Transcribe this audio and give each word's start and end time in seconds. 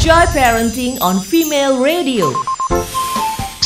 Joy 0.00 0.24
Parenting 0.32 0.96
on 1.04 1.20
Female 1.20 1.76
Radio. 1.76 2.32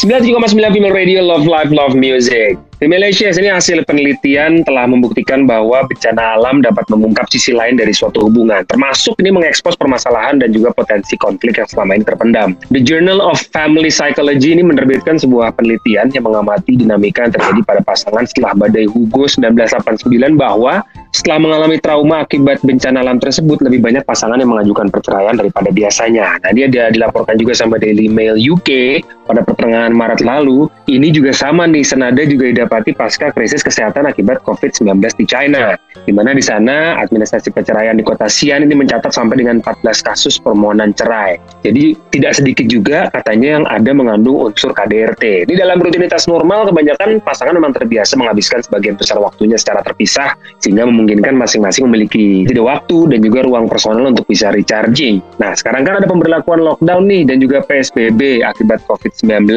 97,9 0.03 0.51
Female 0.75 0.91
Radio 0.91 1.23
Love 1.23 1.47
Life 1.47 1.71
Love 1.71 1.95
Music. 1.95 2.59
Di 2.83 2.91
Malaysia 2.91 3.31
ini 3.31 3.55
hasil 3.55 3.87
penelitian 3.87 4.67
telah 4.67 4.91
membuktikan 4.91 5.47
bahwa 5.47 5.87
bencana 5.87 6.35
alam 6.35 6.59
dapat 6.59 6.91
mengungkap 6.91 7.31
sisi 7.31 7.55
lain 7.55 7.79
dari 7.79 7.95
suatu 7.95 8.27
hubungan, 8.27 8.67
termasuk 8.67 9.15
ini 9.23 9.31
mengekspos 9.31 9.79
permasalahan 9.79 10.43
dan 10.43 10.51
juga 10.51 10.75
potensi 10.75 11.15
konflik 11.15 11.55
yang 11.55 11.71
selama 11.71 12.03
ini 12.03 12.05
terpendam. 12.05 12.59
The 12.75 12.83
Journal 12.83 13.23
of 13.23 13.39
Family 13.55 13.95
Psychology 13.95 14.59
ini 14.59 14.67
menerbitkan 14.67 15.23
sebuah 15.23 15.55
penelitian 15.55 16.11
yang 16.19 16.27
mengamati 16.27 16.75
dinamika 16.75 17.31
yang 17.31 17.33
terjadi 17.39 17.61
pada 17.63 17.81
pasangan 17.87 18.27
setelah 18.27 18.59
badai 18.59 18.91
Hugo 18.91 19.31
1989 19.31 20.35
bahwa 20.35 20.83
setelah 21.15 21.39
mengalami 21.39 21.79
trauma 21.79 22.27
akibat 22.27 22.59
bencana 22.67 23.07
alam 23.07 23.23
tersebut, 23.23 23.63
lebih 23.63 23.79
banyak 23.79 24.03
pasangan 24.03 24.35
yang 24.35 24.51
mengajukan 24.51 24.91
perceraian 24.91 25.39
daripada 25.39 25.71
biasanya. 25.71 26.43
Nah, 26.43 26.51
dia, 26.51 26.67
dia 26.67 26.91
dilaporkan 26.91 27.39
juga 27.39 27.55
sama 27.55 27.79
Daily 27.79 28.11
Mail 28.11 28.35
UK 28.35 28.99
pada 29.31 29.47
pertengahan 29.47 29.95
Maret 29.95 30.27
lalu. 30.27 30.67
Ini 30.91 31.15
juga 31.15 31.31
sama 31.31 31.71
nih, 31.71 31.87
senada 31.87 32.19
juga 32.27 32.51
didapati 32.51 32.99
pasca 32.99 33.31
krisis 33.31 33.63
kesehatan 33.63 34.11
akibat 34.11 34.43
COVID-19 34.43 34.91
di 35.15 35.25
China. 35.31 35.79
Di 36.03 36.11
mana 36.11 36.35
di 36.35 36.43
sana 36.43 36.99
administrasi 36.99 37.55
perceraian 37.55 37.95
di 37.95 38.03
kota 38.03 38.27
Xi'an 38.27 38.67
ini 38.67 38.75
mencatat 38.75 39.15
sampai 39.15 39.39
dengan 39.39 39.63
14 39.63 39.87
kasus 40.03 40.43
permohonan 40.43 40.91
cerai. 40.99 41.39
Jadi 41.63 41.95
tidak 42.11 42.35
sedikit 42.43 42.67
juga 42.67 43.07
katanya 43.15 43.63
yang 43.63 43.65
ada 43.71 43.91
mengandung 43.95 44.51
unsur 44.51 44.75
KDRT. 44.75 45.47
Di 45.47 45.55
dalam 45.55 45.79
rutinitas 45.79 46.27
normal, 46.27 46.67
kebanyakan 46.75 47.23
pasangan 47.23 47.55
memang 47.55 47.71
terbiasa 47.71 48.19
menghabiskan 48.19 48.67
sebagian 48.67 48.99
besar 48.99 49.23
waktunya 49.23 49.55
secara 49.55 49.81
terpisah, 49.87 50.35
sehingga 50.59 50.85
memungkinkan 50.85 51.04
masing-masing 51.13 51.85
memiliki 51.91 52.49
jeda 52.49 52.65
waktu 52.65 53.13
dan 53.13 53.19
juga 53.21 53.45
ruang 53.45 53.69
personal 53.69 54.11
untuk 54.11 54.25
bisa 54.25 54.49
recharging. 54.55 55.21
Nah, 55.37 55.53
sekarang 55.53 55.85
kan 55.85 56.01
ada 56.01 56.09
pemberlakuan 56.09 56.65
lockdown 56.65 57.05
nih 57.05 57.23
dan 57.29 57.37
juga 57.43 57.61
PSBB 57.67 58.41
akibat 58.41 58.81
COVID-19. 58.89 59.51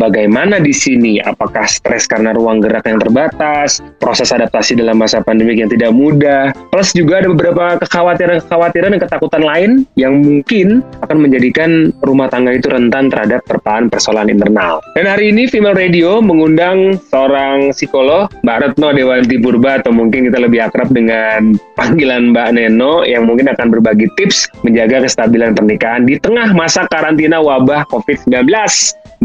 Bagaimana 0.00 0.60
di 0.60 0.72
sini? 0.72 1.20
Apakah 1.20 1.68
stres 1.68 2.08
karena 2.08 2.32
ruang 2.32 2.60
gerak 2.60 2.84
yang 2.88 3.00
terbatas, 3.00 3.80
proses 4.00 4.32
adaptasi 4.32 4.78
dalam 4.78 5.00
masa 5.00 5.20
pandemi 5.20 5.56
yang 5.56 5.72
tidak 5.72 5.92
mudah, 5.92 6.52
plus 6.72 6.92
juga 6.92 7.24
ada 7.24 7.28
beberapa 7.32 7.80
kekhawatiran-kekhawatiran 7.82 8.96
dan 8.96 9.00
ketakutan 9.00 9.42
lain 9.44 9.70
yang 9.96 10.20
mungkin 10.20 10.84
akan 11.02 11.18
menjadikan 11.20 11.90
rumah 12.04 12.28
tangga 12.30 12.54
itu 12.54 12.68
rentan 12.68 13.08
terhadap 13.08 13.42
terpaan 13.48 13.88
persoalan 13.88 14.28
internal. 14.28 14.80
Dan 14.94 15.08
hari 15.08 15.32
ini 15.32 15.48
Female 15.48 15.76
Radio 15.76 16.20
mengundang 16.20 17.00
seorang 17.10 17.72
psikolog, 17.72 18.28
Mbak 18.44 18.56
Retno 18.62 18.88
Dewanti 18.92 19.36
Purba 19.40 19.80
atau 19.80 19.92
mungkin 19.92 20.28
kita 20.28 20.38
lebih 20.40 20.64
akrab 20.64 20.85
dengan 20.90 21.54
panggilan 21.78 22.34
Mbak 22.34 22.48
Neno 22.56 23.06
yang 23.06 23.26
mungkin 23.28 23.50
akan 23.50 23.70
berbagi 23.70 24.10
tips 24.18 24.50
menjaga 24.66 25.06
kestabilan 25.06 25.54
pernikahan 25.54 26.04
di 26.04 26.18
tengah 26.18 26.50
masa 26.52 26.84
karantina 26.90 27.38
wabah 27.38 27.86
COVID-19. 27.90 28.50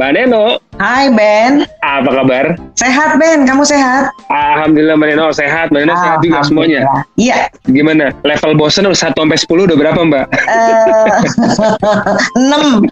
Mbak 0.02 0.17
Neno. 0.17 0.57
Hai 0.81 1.13
Ben. 1.13 1.61
Apa 1.85 2.09
kabar? 2.09 2.57
Sehat 2.73 3.21
Ben, 3.21 3.45
kamu 3.45 3.61
sehat? 3.61 4.09
Alhamdulillah 4.33 4.97
Mbak 4.97 5.13
Neno 5.13 5.30
sehat. 5.30 5.69
Mbak 5.69 5.81
Neno 5.85 5.94
sehat 5.94 6.25
juga 6.25 6.41
semuanya. 6.41 6.89
Iya. 7.21 7.53
Gimana? 7.69 8.09
Level 8.25 8.57
bosan 8.57 8.89
1 8.89 8.97
sampai 8.97 9.38
10 9.38 9.45
udah 9.45 9.77
berapa 9.77 10.02
Mbak? 10.02 10.25
Uh, 10.49 11.05
6. 12.49 12.89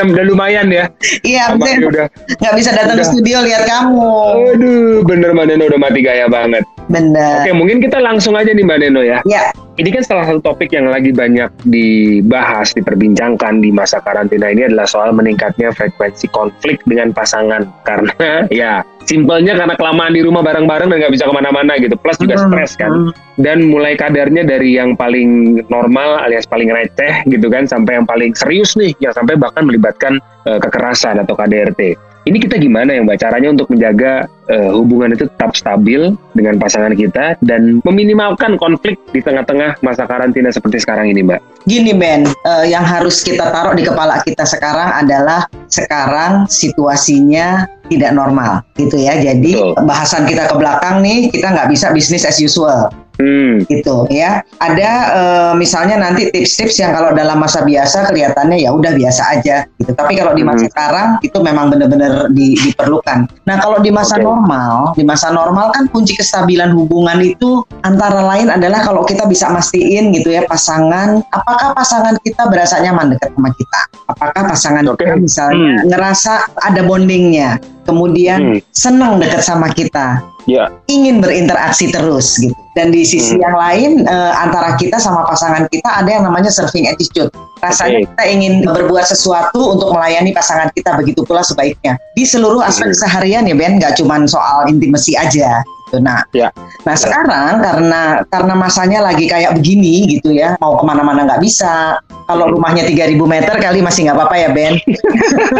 6 0.00 0.16
udah 0.16 0.24
lumayan 0.24 0.72
ya. 0.72 0.88
Iya, 1.20 1.52
Ben. 1.60 1.84
Udah. 1.84 2.08
Gak 2.40 2.56
bisa 2.56 2.72
datang 2.72 2.96
udah. 2.96 3.04
ke 3.04 3.12
studio 3.12 3.44
lihat 3.44 3.68
kamu. 3.68 4.16
Aduh, 4.56 5.04
bener 5.04 5.36
Mbak 5.36 5.44
Neno 5.44 5.68
udah 5.68 5.76
mati 5.76 6.00
gaya 6.00 6.24
banget. 6.24 6.64
Bener. 6.88 7.44
Oke, 7.44 7.52
mungkin 7.52 7.84
kita 7.84 8.00
langsung 8.00 8.32
aja 8.32 8.48
nih 8.48 8.64
Mbak 8.64 8.80
Neno 8.80 9.04
ya. 9.04 9.20
Ya, 9.28 9.52
Ini 9.76 9.92
kan 9.92 10.02
salah 10.08 10.24
satu 10.24 10.40
topik 10.40 10.72
yang 10.72 10.88
lagi 10.88 11.12
banyak 11.12 11.52
dibahas, 11.68 12.72
diperbincangkan 12.72 13.60
di 13.60 13.68
masa 13.68 14.00
karantina 14.00 14.48
ini 14.48 14.72
adalah 14.72 14.88
soal 14.88 15.12
meningkatnya 15.12 15.68
frekuensi 15.68 16.32
konflik 16.32 16.80
dengan 16.88 17.12
pasangan. 17.12 17.68
Karena 17.88 18.48
ya 18.48 18.80
simpelnya 19.06 19.54
karena 19.54 19.78
kelamaan 19.78 20.16
di 20.16 20.24
rumah 20.24 20.42
bareng-bareng 20.42 20.90
dan 20.90 20.96
nggak 20.98 21.14
bisa 21.14 21.28
ke 21.28 21.34
mana-mana 21.36 21.76
gitu. 21.76 21.94
Plus 22.00 22.16
juga 22.16 22.40
Hmm, 22.40 22.48
stres 22.50 22.72
kan. 22.80 22.90
hmm. 22.90 23.12
Dan 23.36 23.68
mulai 23.68 24.00
kadarnya 24.00 24.48
dari 24.48 24.80
yang 24.80 24.96
paling 24.96 25.60
normal 25.68 26.24
alias 26.24 26.48
paling 26.48 26.72
receh 26.72 27.28
gitu 27.28 27.52
kan 27.52 27.68
sampai 27.68 28.00
yang 28.00 28.08
paling 28.08 28.32
serius 28.32 28.74
nih, 28.80 28.96
yang 28.98 29.12
sampai 29.12 29.36
bahkan 29.36 29.68
melibatkan 29.68 30.16
eh, 30.48 30.56
kekerasan 30.56 31.20
atau 31.20 31.36
KDRT. 31.36 32.15
Ini 32.26 32.42
kita 32.42 32.58
gimana 32.58 32.90
ya 32.90 33.06
Mbak 33.06 33.22
caranya 33.22 33.54
untuk 33.54 33.70
menjaga 33.70 34.26
eh, 34.50 34.70
hubungan 34.74 35.14
itu 35.14 35.30
tetap 35.30 35.54
stabil 35.54 36.10
dengan 36.34 36.58
pasangan 36.58 36.90
kita 36.98 37.38
dan 37.38 37.78
meminimalkan 37.86 38.58
konflik 38.58 38.98
di 39.14 39.22
tengah-tengah 39.22 39.78
masa 39.78 40.10
karantina 40.10 40.50
seperti 40.50 40.82
sekarang 40.82 41.06
ini 41.06 41.22
Mbak. 41.22 41.62
gini 41.70 41.94
Ben, 41.94 42.26
eh, 42.26 42.64
yang 42.66 42.82
harus 42.82 43.22
kita 43.22 43.46
taruh 43.54 43.78
di 43.78 43.86
kepala 43.86 44.18
kita 44.26 44.42
sekarang 44.42 45.06
adalah 45.06 45.46
sekarang 45.70 46.50
situasinya 46.50 47.62
tidak 47.86 48.10
normal 48.10 48.66
gitu 48.74 48.98
ya. 48.98 49.22
Jadi 49.22 49.54
Betul. 49.54 49.86
bahasan 49.86 50.26
kita 50.26 50.50
ke 50.50 50.54
belakang 50.58 51.06
nih, 51.06 51.30
kita 51.30 51.54
nggak 51.54 51.70
bisa 51.70 51.94
bisnis 51.94 52.26
as 52.26 52.42
usual. 52.42 52.90
Hmm, 53.16 53.64
gitu 53.64 54.04
ya. 54.08 54.44
Ada 54.60 54.90
eh, 55.12 55.52
misalnya 55.56 55.96
nanti 55.96 56.28
tips-tips 56.28 56.76
yang 56.78 56.92
kalau 56.92 57.16
dalam 57.16 57.40
masa 57.40 57.64
biasa 57.64 58.08
kelihatannya 58.08 58.60
ya 58.60 58.70
udah 58.72 58.92
biasa 58.92 59.22
aja 59.36 59.64
gitu. 59.80 59.90
Tapi 59.92 60.20
kalau 60.20 60.36
di 60.36 60.44
masa 60.44 60.68
Mhm. 60.68 60.72
sekarang 60.72 61.08
itu 61.20 61.38
memang 61.40 61.72
benar-benar 61.72 62.28
di- 62.30 62.56
diperlukan. 62.56 63.24
Nah, 63.44 63.56
kalau 63.56 63.80
di 63.80 63.88
masa 63.88 64.20
Oke. 64.20 64.24
normal, 64.24 64.92
di 64.92 65.04
masa 65.04 65.32
normal 65.32 65.72
kan 65.72 65.88
kunci 65.88 66.12
kestabilan 66.12 66.76
hubungan 66.76 67.18
itu 67.20 67.64
antara 67.82 68.20
lain 68.20 68.52
adalah 68.52 68.84
kalau 68.84 69.00
kita 69.02 69.24
bisa 69.24 69.48
mastiin 69.48 70.12
gitu 70.12 70.28
ya 70.28 70.44
pasangan 70.44 71.24
apakah 71.32 71.72
pasangan 71.72 72.14
kita 72.20 72.48
berasa 72.48 72.80
nyaman 72.80 73.16
dekat 73.16 73.32
sama 73.32 73.50
kita. 73.56 73.80
Apakah 74.06 74.42
pasangan 74.46 74.84
Oke. 74.86 75.02
kita 75.02 75.14
misalnya 75.16 75.56
Hmm. 75.80 75.88
ngerasa 75.88 76.32
ada 76.60 76.80
bondingnya, 76.84 77.56
kemudian 77.86 78.58
Hmm. 78.58 78.58
senang 78.74 79.22
dekat 79.22 79.40
sama 79.40 79.70
kita 79.70 80.20
ya, 80.44 80.68
ingin 80.90 81.22
berinteraksi 81.22 81.88
terus 81.88 82.36
gitu. 82.36 82.52
Dan 82.76 82.92
di 82.92 83.06
sisi 83.08 83.38
Hmm. 83.38 83.42
yang 83.46 83.56
lain 83.56 83.90
eh, 84.04 84.32
antara 84.36 84.76
kita 84.76 85.00
sama 85.00 85.24
pasangan 85.24 85.64
kita 85.70 86.04
ada 86.04 86.10
yang 86.10 86.26
namanya 86.26 86.52
serving 86.52 86.90
attitude. 86.90 87.30
Rasanya 87.64 88.04
Oke. 88.04 88.06
kita 88.12 88.22
ingin 88.28 88.52
berbuat 88.68 89.08
sesuatu 89.08 89.72
untuk 89.72 89.96
melayani 89.96 90.36
pasangan 90.36 90.68
kita 90.76 90.92
begitu 90.92 91.24
pula 91.24 91.40
sebaiknya. 91.40 91.96
Di 92.12 92.28
seluruh 92.28 92.60
aspek 92.60 92.92
Hmm. 92.92 93.00
seharian 93.00 93.48
ya 93.48 93.56
Ben, 93.56 93.80
nggak 93.80 93.96
cuma 93.96 94.20
soal 94.28 94.68
intimasi 94.68 95.16
aja. 95.16 95.64
Gitu. 95.86 96.02
Nah, 96.02 96.26
Ya. 96.34 96.50
nah 96.82 96.98
sekarang 96.98 97.62
karena 97.62 98.26
karena 98.26 98.54
masanya 98.58 99.06
lagi 99.06 99.30
kayak 99.30 99.54
begini 99.54 100.18
gitu 100.18 100.34
ya, 100.34 100.58
mau 100.58 100.74
ke 100.74 100.82
mana-mana 100.82 101.22
nggak 101.22 101.38
bisa. 101.38 102.02
Kalau 102.26 102.50
rumahnya 102.50 102.90
3000 102.90 103.22
meter 103.22 103.54
kali 103.54 103.86
masih 103.86 104.10
nggak 104.10 104.18
apa-apa 104.18 104.34
ya 104.34 104.48
Ben. 104.50 104.74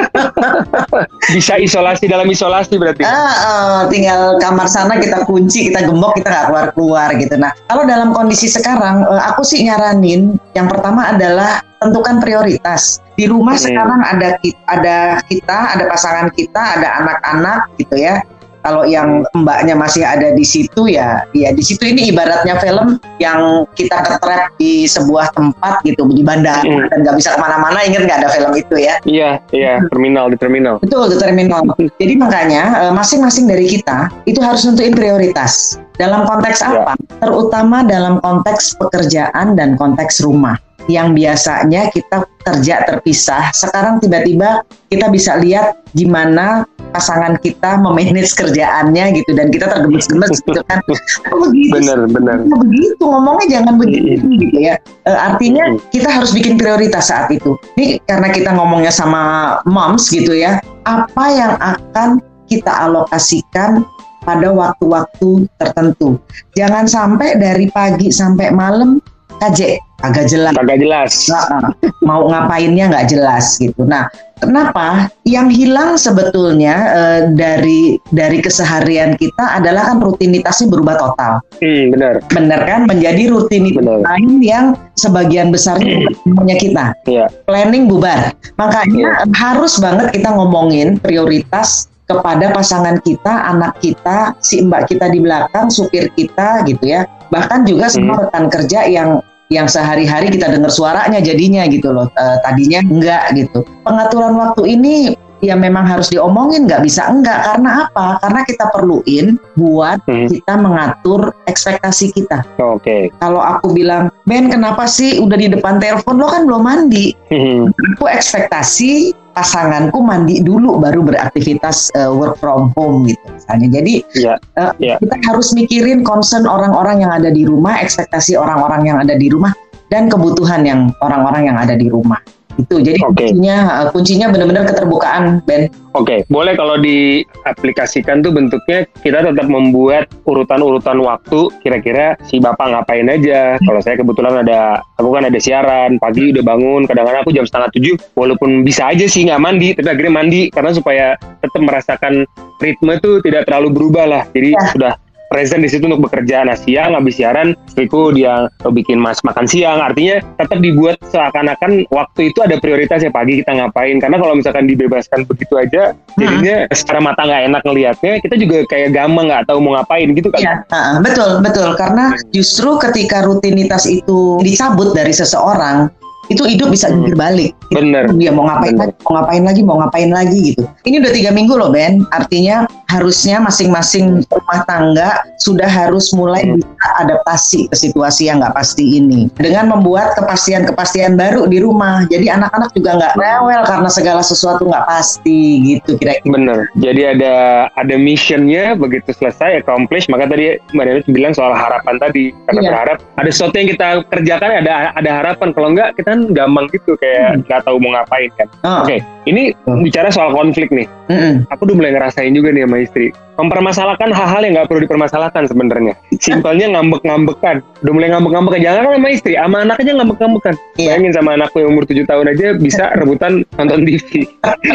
bisa 1.35 1.55
isolasi 1.63 2.11
dalam 2.11 2.27
isolasi 2.27 2.75
berarti. 2.75 3.07
Ah, 3.07 3.15
ah, 3.39 3.81
tinggal 3.87 4.35
kamar 4.43 4.67
sana 4.67 4.99
kita 4.99 5.23
kunci, 5.31 5.71
kita 5.71 5.87
gembok, 5.87 6.19
kita 6.19 6.27
nggak 6.27 6.47
keluar-keluar 6.51 7.09
gitu. 7.23 7.39
Nah, 7.39 7.55
kalau 7.71 7.87
dalam 7.87 8.11
kondisi 8.11 8.51
sekarang, 8.51 9.07
eh, 9.07 9.23
aku 9.31 9.47
sih 9.47 9.63
nyaranin 9.63 10.43
yang 10.59 10.67
pertama 10.67 11.15
adalah 11.15 11.63
tentukan 11.79 12.19
prioritas. 12.19 12.99
Di 13.15 13.31
rumah 13.31 13.55
Hmm. 13.55 13.63
sekarang 13.63 14.01
ada 14.03 14.29
kita, 14.43 14.61
ada 14.67 14.97
kita, 15.31 15.59
ada 15.79 15.85
pasangan 15.87 16.29
kita, 16.35 16.83
ada 16.83 16.89
anak-anak 16.99 17.61
gitu 17.79 17.95
ya. 17.95 18.27
Kalau 18.67 18.83
yang 18.83 19.23
mbaknya 19.31 19.79
masih 19.79 20.03
ada 20.03 20.35
di 20.35 20.43
situ 20.43 20.91
ya, 20.91 21.23
ya 21.31 21.55
di 21.55 21.63
situ 21.63 21.87
ini 21.87 22.11
ibaratnya 22.11 22.59
film 22.59 22.99
yang 23.23 23.63
kita 23.79 24.03
ketrap 24.03 24.51
di 24.59 24.83
sebuah 24.85 25.31
tempat 25.31 25.87
gitu 25.87 26.03
di 26.11 26.27
bandara 26.27 26.67
Hmm. 26.67 26.91
dan 26.91 27.07
nggak 27.07 27.15
bisa 27.15 27.31
ke 27.31 27.39
mana-mana. 27.39 27.79
Ingat 27.81 28.03
nggak 28.03 28.19
ada 28.27 28.29
film 28.35 28.53
itu 28.59 28.75
ya? 28.75 28.99
Iya, 29.07 29.31
iya, 29.55 29.79
terminal 29.87 30.27
di 30.27 30.37
terminal. 30.37 30.83
Betul, 30.83 31.15
di 31.15 31.17
terminal. 31.17 31.63
Jadi 32.03 32.15
makanya 32.19 32.63
eh, 32.83 32.93
masing-masing 32.93 33.47
dari 33.47 33.71
kita 33.71 34.11
itu 34.27 34.43
harus 34.43 34.67
nentuin 34.67 34.91
prioritas. 34.91 35.79
Dalam 35.95 36.27
konteks 36.27 36.59
Ya. 36.61 36.83
apa? 36.83 36.93
Terutama 37.23 37.87
dalam 37.87 38.19
konteks 38.19 38.75
pekerjaan 38.77 39.55
dan 39.55 39.79
konteks 39.79 40.21
rumah. 40.21 40.59
Yang 40.87 41.09
biasanya 41.19 41.83
kita 41.91 42.27
kerja 42.47 42.75
terpisah, 42.87 43.51
sekarang 43.51 43.99
tiba-tiba 43.99 44.63
kita 44.87 45.11
bisa 45.11 45.35
lihat 45.43 45.83
gimana 45.99 46.63
pasangan 46.95 47.37
kita 47.43 47.77
memanage 47.83 48.33
kerjaannya 48.39 49.19
gitu 49.19 49.35
dan 49.35 49.51
kita 49.51 49.67
tergemes-gemes 49.69 50.41
gitu 50.47 50.63
kan. 50.71 50.79
Oh, 51.35 51.51
begitu 51.51 51.75
Benar, 51.75 51.99
benar. 52.07 52.37
Begitu 52.47 53.03
ngomongnya 53.03 53.59
jangan 53.59 53.75
begitu 53.77 54.23
gitu 54.39 54.59
ya. 54.63 54.79
Eh, 55.05 55.19
artinya 55.19 55.75
kita 55.91 56.07
harus 56.07 56.31
bikin 56.31 56.55
prioritas 56.55 57.11
saat 57.11 57.29
itu. 57.35 57.59
Ini 57.75 57.99
karena 58.07 58.31
kita 58.31 58.55
ngomongnya 58.55 58.95
sama 58.95 59.59
moms 59.67 60.07
gitu 60.09 60.33
ya. 60.33 60.63
Apa 60.87 61.25
yang 61.35 61.59
akan 61.59 62.23
kita 62.47 62.71
alokasikan 62.87 63.83
pada 64.23 64.51
waktu-waktu 64.51 65.47
tertentu. 65.59 66.19
Jangan 66.59 66.87
sampai 66.91 67.39
dari 67.39 67.67
pagi 67.71 68.11
sampai 68.11 68.51
malam 68.51 68.99
KJ, 69.37 69.77
agak 70.01 70.27
jelas. 70.33 70.55
Agak 70.57 70.79
jelas. 70.81 71.13
Nah, 71.29 71.73
mau 72.05 72.25
ngapainnya 72.29 72.89
nggak 72.89 73.07
jelas 73.13 73.61
gitu. 73.61 73.85
Nah, 73.85 74.09
kenapa? 74.41 75.13
Yang 75.29 75.49
hilang 75.61 75.91
sebetulnya 76.01 76.75
eh, 76.93 77.21
dari 77.37 78.01
dari 78.13 78.41
keseharian 78.41 79.17
kita 79.21 79.61
adalah 79.61 79.93
kan 79.93 79.99
rutinitasnya 80.01 80.73
berubah 80.73 80.97
total. 80.97 81.33
Hmm, 81.61 81.93
benar. 81.93 82.15
Benar 82.33 82.61
kan? 82.65 82.81
Menjadi 82.89 83.23
rutinitas 83.29 83.85
lain 83.85 84.41
yang 84.41 84.67
sebagian 84.97 85.53
besarnya 85.53 86.09
punya 86.25 86.57
kita. 86.57 86.85
Iya. 87.05 87.27
Planning 87.45 87.89
bubar. 87.89 88.33
Makanya 88.57 89.29
harus 89.37 89.77
banget 89.77 90.17
kita 90.17 90.33
ngomongin 90.33 90.97
prioritas 90.97 91.93
kepada 92.07 92.55
pasangan 92.55 93.03
kita, 93.03 93.51
anak 93.51 93.83
kita, 93.83 94.33
si 94.39 94.63
mbak 94.63 94.87
kita 94.87 95.11
di 95.11 95.19
belakang, 95.19 95.67
supir 95.69 96.07
kita 96.15 96.63
gitu 96.65 96.87
ya. 96.87 97.03
Bahkan 97.31 97.67
juga 97.67 97.87
semua 97.91 98.27
rekan 98.27 98.47
kerja 98.51 98.87
yang 98.87 99.21
yang 99.47 99.71
sehari-hari 99.71 100.27
kita 100.35 100.51
dengar 100.51 100.75
suaranya 100.75 101.23
jadinya 101.23 101.63
gitu 101.71 101.95
loh. 101.95 102.11
Eh, 102.19 102.37
tadinya 102.43 102.83
enggak 102.83 103.25
gitu. 103.39 103.63
Pengaturan 103.87 104.35
waktu 104.35 104.75
ini 104.75 105.15
ya 105.45 105.53
memang 105.55 105.85
harus 105.85 106.09
diomongin 106.11 106.65
nggak 106.67 106.83
bisa 106.83 107.07
enggak 107.07 107.45
karena 107.45 107.87
apa? 107.87 108.19
Karena 108.25 108.41
kita 108.43 108.65
perluin 108.73 109.27
buat 109.55 110.01
Hmm. 110.09 110.27
kita 110.27 110.55
mengatur 110.59 111.31
ekspektasi 111.47 112.11
kita. 112.17 112.43
Oke. 112.59 113.13
Kalau 113.21 113.39
aku 113.39 113.71
bilang, 113.71 114.11
Ben 114.27 114.49
kenapa 114.51 114.89
sih 114.89 115.21
udah 115.23 115.39
di 115.39 115.47
depan 115.53 115.79
telepon 115.79 116.19
lo 116.19 116.27
kan 116.27 116.43
belum 116.49 116.63
mandi? 116.65 117.13
Hmm. 117.31 117.71
Aku 117.71 118.09
ekspektasi 118.11 119.13
pasanganku 119.37 120.01
mandi 120.01 120.41
dulu 120.41 120.81
baru 120.81 121.05
beraktivitas 121.05 121.93
eh, 121.93 122.09
work 122.09 122.41
from 122.41 122.73
home 122.73 123.05
gitu 123.05 123.21
misalnya. 123.29 123.69
Jadi 123.69 123.95
Iya. 124.17 124.35
eh, 124.57 124.73
Iya. 124.81 124.97
kita 124.97 125.17
harus 125.29 125.53
mikirin 125.53 126.01
concern 126.01 126.49
orang-orang 126.49 127.05
yang 127.05 127.13
ada 127.13 127.29
di 127.29 127.45
rumah, 127.45 127.77
ekspektasi 127.85 128.33
orang-orang 128.41 128.89
yang 128.89 128.97
ada 128.97 129.13
di 129.13 129.29
rumah 129.29 129.53
dan 129.93 130.09
kebutuhan 130.09 130.65
yang 130.65 130.81
orang-orang 131.05 131.53
yang 131.53 131.57
ada 131.61 131.77
di 131.77 131.93
rumah. 131.93 132.19
Itu. 132.57 132.81
Jadi 132.81 132.99
Oke. 133.05 133.31
kuncinya 133.33 133.57
eh, 133.85 133.89
kuncinya 133.93 134.27
benar-benar 134.33 134.65
keterbukaan 134.69 135.45
Ben. 135.45 135.69
Oke, 135.97 136.29
boleh 136.29 136.53
kalau 136.53 136.77
diaplikasikan 136.77 138.21
tuh 138.21 138.29
bentuknya 138.29 138.85
kita 139.01 139.25
tetap 139.25 139.49
membuat 139.49 140.13
urutan-urutan 140.29 141.01
waktu. 141.01 141.49
Kira-kira 141.65 142.21
si 142.29 142.37
bapak 142.37 142.69
ngapain 142.69 143.09
aja? 143.09 143.57
Kalau 143.65 143.81
saya 143.81 143.97
kebetulan 143.97 144.45
ada, 144.45 144.85
aku 145.01 145.09
kan 145.09 145.25
ada 145.25 145.41
siaran 145.41 145.97
pagi 145.97 146.37
udah 146.37 146.45
bangun. 146.45 146.85
Kadang-kadang 146.85 147.25
aku 147.25 147.33
jam 147.33 147.49
setengah 147.49 147.73
tujuh, 147.73 147.97
walaupun 148.13 148.61
bisa 148.61 148.93
aja 148.93 149.09
sih 149.09 149.25
nggak 149.25 149.41
mandi, 149.41 149.73
tapi 149.73 149.89
akhirnya 149.89 150.13
mandi 150.13 150.41
karena 150.53 150.71
supaya 150.77 151.07
tetap 151.41 151.61
merasakan 151.65 152.29
ritme 152.61 153.01
tuh 153.01 153.25
tidak 153.25 153.49
terlalu 153.49 153.69
berubah 153.73 154.05
lah. 154.05 154.23
Jadi 154.37 154.53
Ya. 154.53 154.69
sudah 154.73 154.93
present 155.37 155.61
di 155.61 155.69
situ 155.69 155.85
untuk 155.85 156.09
bekerja. 156.09 156.49
Nah 156.49 156.57
siang 156.57 156.97
habis 156.97 157.21
siaran, 157.21 157.53
istriku 157.69 158.09
dia 158.09 158.49
bikin 158.65 158.97
mas 158.97 159.21
makan 159.21 159.45
siang. 159.45 159.85
Artinya 159.85 160.25
tetap 160.41 160.65
dibuat 160.65 160.97
seakan-akan 161.13 161.85
waktu 161.93 162.33
itu 162.33 162.41
ada 162.41 162.57
prioritas 162.57 163.05
ya 163.05 163.13
pagi 163.13 163.45
kita 163.45 163.53
ngapain. 163.53 164.01
Karena 164.01 164.17
kalau 164.17 164.33
misalkan 164.33 164.65
dibebaskan 164.65 165.29
begitu 165.29 165.61
aja, 165.61 165.93
jadinya 166.17 166.65
secara 166.73 167.05
mata 167.05 167.29
nggak 167.29 167.43
enak 167.53 167.63
ngelihatnya. 167.69 168.13
Kita 168.25 168.35
juga 168.41 168.65
kayak 168.73 168.97
gampang 168.97 169.29
nggak 169.29 169.45
tahu 169.45 169.61
mau 169.61 169.77
ngapain 169.77 170.09
gitu 170.17 170.33
kan. 170.33 170.41
Iya, 170.41 170.55
ah, 170.73 170.97
betul 171.05 171.45
betul 171.45 171.77
karena 171.77 172.17
justru 172.33 172.81
ketika 172.81 173.29
rutinitas 173.29 173.85
itu 173.85 174.41
dicabut 174.41 174.97
dari 174.97 175.13
seseorang 175.13 175.93
itu 176.27 176.43
hidup 176.43 176.69
bisa 176.69 176.89
Hmm. 176.89 177.03
jungkir 177.03 177.17
balik. 177.17 177.53
Bener. 177.71 178.11
Dia 178.15 178.31
mau 178.31 178.47
ngapain 178.47 178.73
Bener. 178.73 178.89
lagi, 178.89 178.97
mau 179.03 179.13
ngapain 179.15 179.43
lagi, 179.43 179.61
mau 179.63 179.77
ngapain 179.79 180.11
lagi 180.11 180.39
gitu. 180.53 180.63
Ini 180.83 180.97
udah 181.01 181.13
tiga 181.13 181.31
minggu 181.31 181.55
loh 181.55 181.71
Ben. 181.71 182.03
Artinya 182.11 182.65
harusnya 182.87 183.39
masing-masing 183.39 184.23
rumah 184.27 184.61
tangga 184.65 185.11
sudah 185.39 185.67
harus 185.67 186.11
mulai 186.11 186.43
Hmm. 186.45 186.59
bisa 186.59 186.89
adaptasi 187.01 187.61
ke 187.69 187.77
situasi 187.77 188.23
yang 188.27 188.39
nggak 188.39 188.55
pasti 188.55 188.97
ini 188.97 189.27
dengan 189.35 189.69
membuat 189.69 190.15
kepastian-kepastian 190.17 191.15
baru 191.15 191.45
di 191.45 191.59
rumah. 191.59 192.07
Jadi 192.07 192.27
anak-anak 192.29 192.71
juga 192.73 192.91
nggak 192.97 193.15
rewel 193.17 193.61
karena 193.65 193.91
segala 193.91 194.23
sesuatu 194.23 194.65
nggak 194.65 194.87
pasti 194.87 195.41
gitu 195.67 195.99
kira-kira. 195.99 196.33
Bener. 196.33 196.59
Jadi 196.77 197.03
ada 197.05 197.35
ada 197.73 197.95
missionnya 197.97 198.75
begitu 198.75 199.11
selesai 199.13 199.61
accomplish. 199.61 200.07
Maka 200.07 200.31
tadi 200.31 200.57
Mbak 200.73 200.85
David 200.87 201.05
bilang 201.11 201.33
soal 201.33 201.53
harapan 201.53 201.99
tadi. 201.99 202.31
Karena 202.47 202.61
Iya. 202.61 202.69
berharap 202.71 202.97
ada 203.17 203.31
sesuatu 203.31 203.55
yang 203.57 203.69
kita 203.69 203.87
kerjakan 204.09 204.51
ada 204.63 204.73
ada 204.95 205.11
harapan. 205.13 205.49
Kalau 205.53 205.69
enggak 205.71 205.89
kita 205.97 206.16
kan 206.17 206.33
gampang 206.33 206.67
gitu 206.73 206.97
kayak 206.97 207.45
nggak 207.45 207.61
tahu 207.63 207.77
mau 207.77 207.93
ngapain 207.93 208.33
kan. 208.35 208.49
Oh, 208.65 208.81
Oke, 208.81 208.97
ini 209.25 209.53
Hmm. 209.69 209.85
bicara 209.85 210.09
soal 210.09 210.33
konflik 210.33 210.73
nih. 210.73 210.89
mm-mm. 211.07 211.45
Aku 211.53 211.69
udah 211.69 211.77
mulai 211.77 211.93
ngerasain 211.93 212.33
juga 212.33 212.51
nih 212.51 212.65
sama 212.65 212.79
istri. 212.81 213.07
Mempermasalahkan 213.37 214.11
hal-hal 214.11 214.43
yang 214.43 214.57
nggak 214.57 214.67
perlu 214.67 214.81
dipermasalahkan 214.83 215.45
sebenarnya. 215.45 215.93
Simpelnya 216.17 216.73
ngambek-ngambekan. 216.73 217.61
Udah 217.85 217.93
mulai 217.93 218.09
ngambek-ngambekan. 218.09 218.61
Jangan 218.65 218.81
kan 218.83 218.93
sama 218.97 219.09
istri, 219.13 219.33
sama 219.37 219.57
anak 219.61 219.77
aja 219.77 219.93
ngambek-ngambekan. 219.93 220.55
Iya. 220.75 220.89
Bayangin 220.89 221.13
sama 221.13 221.31
anakku 221.37 221.57
yang 221.61 221.71
umur 221.71 221.85
7 221.85 222.01
tahun 222.03 222.27
aja 222.33 222.47
bisa 222.57 222.85
rebutan 222.99 223.45
nonton 223.55 223.85
TV. 223.85 224.25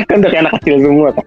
kan 0.06 0.16
udah 0.22 0.30
kayak 0.30 0.44
anak 0.46 0.54
kecil 0.62 0.76
semua 0.78 1.10
kan. 1.10 1.26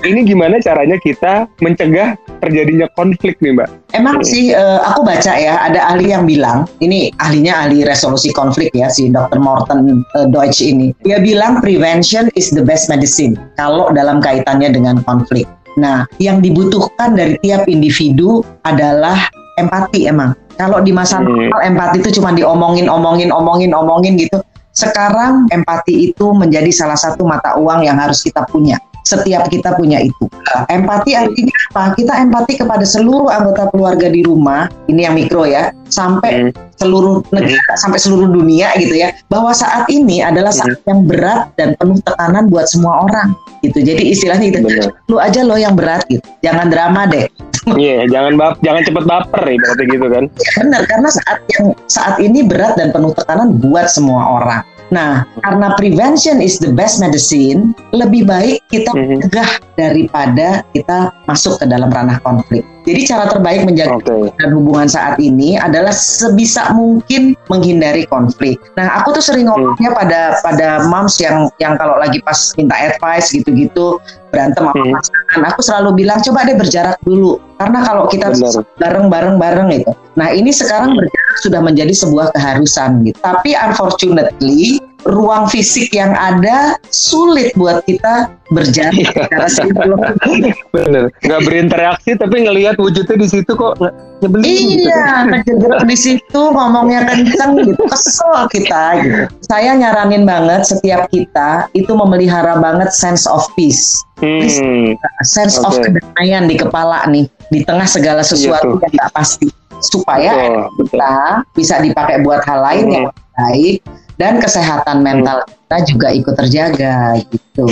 Ini 0.00 0.20
gimana 0.24 0.54
caranya 0.58 0.96
kita 0.98 1.32
mencegah 1.60 2.08
terjadinya 2.40 2.86
konflik 2.92 3.38
nih 3.38 3.54
Mbak? 3.54 3.68
Emang 3.90 4.20
sih 4.20 4.50
eh, 4.50 4.78
aku 4.82 5.00
baca 5.00 5.32
ya 5.34 5.58
ada 5.60 5.80
ahli 5.88 6.10
yang 6.10 6.24
bilang 6.24 6.68
ini 6.78 7.08
ahlinya 7.16 7.64
ahli 7.64 7.82
resolusi 7.82 8.30
konflik 8.30 8.68
ya 8.72 8.88
si 8.88 9.08
Dr. 9.08 9.27
Morten 9.36 10.00
eh, 10.16 10.26
Deutsch 10.32 10.64
ini 10.64 10.96
dia 11.04 11.20
bilang 11.20 11.60
prevention 11.60 12.32
is 12.32 12.48
the 12.48 12.64
best 12.64 12.88
medicine 12.88 13.36
kalau 13.60 13.92
dalam 13.92 14.24
kaitannya 14.24 14.72
dengan 14.72 15.04
konflik. 15.04 15.44
Nah 15.76 16.08
yang 16.16 16.40
dibutuhkan 16.40 17.12
dari 17.12 17.36
tiap 17.44 17.68
individu 17.68 18.40
adalah 18.64 19.28
empati 19.60 20.08
emang. 20.08 20.32
Kalau 20.58 20.82
di 20.82 20.90
masa 20.90 21.20
Hmm. 21.22 21.28
normal 21.28 21.60
empati 21.62 21.96
itu 22.02 22.18
cuma 22.18 22.32
diomongin 22.34 22.88
omongin 22.88 23.30
omongin 23.30 23.70
omongin 23.76 24.16
gitu. 24.16 24.40
Sekarang 24.74 25.50
empati 25.50 26.14
itu 26.14 26.30
menjadi 26.30 26.70
salah 26.70 26.94
satu 26.98 27.26
mata 27.26 27.58
uang 27.58 27.82
yang 27.82 27.98
harus 27.98 28.22
kita 28.22 28.46
punya. 28.46 28.78
Setiap 29.08 29.48
kita 29.48 29.72
punya 29.80 30.04
itu. 30.04 30.28
Empati 30.68 31.16
artinya 31.16 31.56
apa? 31.72 31.96
Kita 31.96 32.12
empati 32.20 32.60
kepada 32.60 32.84
seluruh 32.84 33.32
anggota 33.32 33.72
keluarga 33.72 34.12
di 34.12 34.20
rumah, 34.20 34.68
ini 34.84 35.08
yang 35.08 35.16
mikro 35.16 35.48
ya, 35.48 35.72
sampai 35.88 36.44
Hmm. 36.44 36.52
seluruh 36.76 37.24
negara, 37.32 37.72
sampai 37.80 37.96
seluruh 37.96 38.28
dunia 38.28 38.68
gitu 38.76 39.00
ya, 39.00 39.16
bahwa 39.32 39.56
saat 39.56 39.88
ini 39.88 40.20
adalah 40.20 40.52
saat 40.52 40.76
yang 40.84 41.08
berat 41.08 41.48
dan 41.56 41.72
penuh 41.80 41.96
tekanan 42.04 42.52
buat 42.52 42.68
semua 42.68 43.08
orang 43.08 43.32
gitu. 43.64 43.80
Jadi 43.80 44.12
istilahnya 44.12 44.52
gitu, 44.52 44.68
Benar. 44.68 44.92
lu 45.08 45.16
aja 45.16 45.40
lo 45.40 45.56
yang 45.56 45.72
berat 45.72 46.04
gitu, 46.12 46.20
jangan 46.44 46.68
drama 46.68 47.08
deh. 47.08 47.24
Iya, 47.68 48.08
jangan 48.08 48.32
bap 48.40 48.56
jangan 48.64 48.80
cepet 48.80 49.04
baper 49.04 49.42
ibaratnya 49.44 49.86
gitu 49.92 50.06
kan. 50.08 50.24
Ya, 50.40 50.50
benar 50.56 50.82
karena 50.88 51.08
saat 51.12 51.38
yang 51.52 51.64
saat 51.84 52.16
ini 52.16 52.40
berat 52.48 52.80
dan 52.80 52.96
penuh 52.96 53.12
tekanan 53.12 53.60
buat 53.60 53.92
semua 53.92 54.40
orang. 54.40 54.62
Nah, 54.88 55.28
karena 55.44 55.76
prevention 55.76 56.40
is 56.40 56.56
the 56.56 56.72
best 56.72 56.96
medicine, 56.96 57.76
lebih 57.92 58.24
baik 58.24 58.64
kita 58.72 58.88
Mhm. 58.96 59.20
mencegah 59.20 59.50
daripada 59.76 60.48
kita 60.72 61.12
masuk 61.28 61.60
ke 61.60 61.64
dalam 61.68 61.92
ranah 61.92 62.16
konflik. 62.24 62.64
Jadi 62.88 63.00
cara 63.04 63.28
terbaik 63.28 63.68
menjaga 63.68 64.00
Oke. 64.00 64.32
dan 64.40 64.56
hubungan 64.56 64.88
saat 64.88 65.20
ini 65.20 65.60
adalah 65.60 65.92
sebisa 65.92 66.72
mungkin 66.72 67.36
menghindari 67.52 68.08
konflik. 68.08 68.56
Nah, 68.80 68.88
aku 68.96 69.12
tuh 69.20 69.20
sering 69.20 69.44
ngomongnya 69.44 69.92
pada 69.92 70.40
pada 70.40 70.88
moms 70.88 71.20
yang 71.20 71.52
yang 71.60 71.76
kalau 71.76 72.00
lagi 72.00 72.24
pas 72.24 72.56
minta 72.56 72.72
advice 72.72 73.28
gitu-gitu 73.36 74.00
berantem 74.32 74.64
sama 74.64 74.72
Hmm. 74.72 74.92
pasangan, 74.96 75.44
aku 75.52 75.60
selalu 75.60 75.90
bilang 76.00 76.18
coba 76.24 76.48
deh 76.48 76.56
berjarak 76.56 76.96
dulu. 77.04 77.36
Karena 77.60 77.78
kalau 77.84 78.04
kita 78.08 78.32
bareng-bareng 78.80 79.36
bareng 79.36 79.68
itu. 79.68 79.92
Nah, 80.16 80.32
ini 80.32 80.48
sekarang 80.48 80.96
berjarak 80.96 81.36
sudah 81.44 81.60
menjadi 81.60 81.92
sebuah 81.92 82.32
keharusan 82.32 83.04
gitu. 83.04 83.18
Tapi 83.20 83.52
unfortunately 83.52 84.80
ruang 85.08 85.48
fisik 85.48 85.88
yang 85.90 86.12
ada 86.12 86.76
sulit 86.92 87.56
buat 87.56 87.80
kita 87.88 88.28
berjarak 88.48 88.92
Iya. 88.92 89.08
secara 89.12 89.46
sinkron. 89.48 90.00
Bener. 90.76 91.04
Nggak 91.20 91.40
berinteraksi 91.44 92.10
tapi 92.16 92.44
ngelihat 92.44 92.76
wujudnya 92.76 93.16
di 93.16 93.28
situ 93.28 93.52
kok 93.52 93.76
nyebelin 94.20 94.44
gitu. 94.44 94.88
Iya, 94.88 95.24
kejedrok 95.28 95.82
di 95.84 95.96
situ 95.96 96.40
ngomongnya 96.48 97.08
kenceng 97.08 97.56
gitu, 97.64 97.82
kesel 97.88 98.48
kita 98.52 98.82
gitu. 99.00 99.22
Saya 99.48 99.76
nyaranin 99.76 100.28
banget 100.28 100.68
setiap 100.68 101.08
kita 101.08 101.72
itu 101.72 101.92
memelihara 101.92 102.60
banget 102.60 102.92
sense 102.92 103.24
of 103.24 103.44
peace, 103.56 104.04
Hmm. 104.20 104.92
sense 105.22 105.56
of 105.60 105.72
Oke. 105.72 105.88
kedamaian 105.88 106.44
di 106.44 106.56
kepala 106.56 107.04
nih, 107.06 107.24
di 107.48 107.64
tengah 107.64 107.88
segala 107.88 108.20
sesuatu 108.20 108.76
tuh. 108.76 108.82
yang 108.82 108.92
nggak 108.92 109.12
pasti, 109.14 109.46
supaya 109.80 110.32
Betul, 110.34 110.56
betul. 110.74 110.98
kita 110.98 111.12
bisa 111.54 111.74
dipakai 111.78 112.16
buat 112.20 112.42
hal 112.44 112.60
lain 112.60 112.84
Hmm. 112.84 112.94
yang 112.96 113.06
baik 113.38 113.78
dan 114.18 114.42
kesehatan 114.42 115.00
mental 115.00 115.46
kita 115.46 115.78
juga 115.86 116.08
ikut 116.10 116.34
terjaga 116.34 117.22
gitu. 117.30 117.70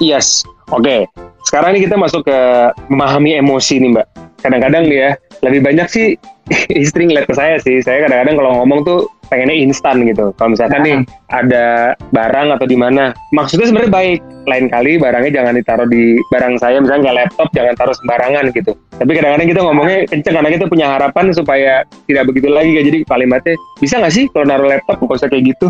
Yes. 0.00 0.42
Oke. 0.72 1.06
Sekarang 1.44 1.76
ini 1.76 1.84
kita 1.84 2.00
masuk 2.00 2.24
ke 2.24 2.38
memahami 2.88 3.36
emosi 3.36 3.76
nih 3.82 3.90
Mbak. 3.92 4.06
Kadang-kadang 4.42 4.84
ya, 4.88 5.14
lebih 5.44 5.60
banyak 5.62 5.86
sih 5.92 6.06
istri 6.82 7.06
ngeliat 7.06 7.28
ke 7.28 7.34
saya 7.36 7.60
sih. 7.60 7.84
Saya 7.84 8.08
kadang-kadang 8.08 8.40
kalau 8.40 8.50
ngomong 8.62 8.80
tuh 8.88 9.00
pengennya 9.32 9.56
instan 9.56 10.04
gitu. 10.04 10.36
Kalau 10.36 10.52
misalkan 10.52 10.84
nih 10.84 10.96
ada 11.32 11.96
barang 12.12 12.52
atau 12.52 12.66
di 12.68 12.76
mana, 12.76 13.16
maksudnya 13.32 13.72
sebenarnya 13.72 13.92
baik. 13.96 14.20
Lain 14.42 14.66
kali 14.68 14.98
barangnya 14.98 15.32
jangan 15.38 15.54
ditaruh 15.54 15.88
di 15.88 16.18
barang 16.28 16.58
saya, 16.60 16.82
misalnya 16.82 17.08
kayak 17.08 17.18
laptop 17.24 17.48
jangan 17.56 17.74
taruh 17.78 17.96
sembarangan 17.96 18.44
gitu. 18.52 18.72
Tapi 19.00 19.10
kadang-kadang 19.16 19.48
kita 19.48 19.60
ngomongnya 19.64 19.98
kenceng 20.10 20.34
karena 20.36 20.50
kita 20.50 20.66
punya 20.68 20.86
harapan 20.92 21.24
supaya 21.32 21.72
tidak 22.10 22.24
begitu 22.28 22.52
lagi. 22.52 22.70
Jadi 22.76 22.98
kalimatnya 23.08 23.54
bisa 23.80 24.02
nggak 24.02 24.12
sih 24.12 24.24
kalau 24.34 24.44
naruh 24.44 24.68
laptop 24.68 25.00
nggak 25.00 25.16
usah 25.16 25.30
kayak 25.32 25.56
gitu. 25.56 25.66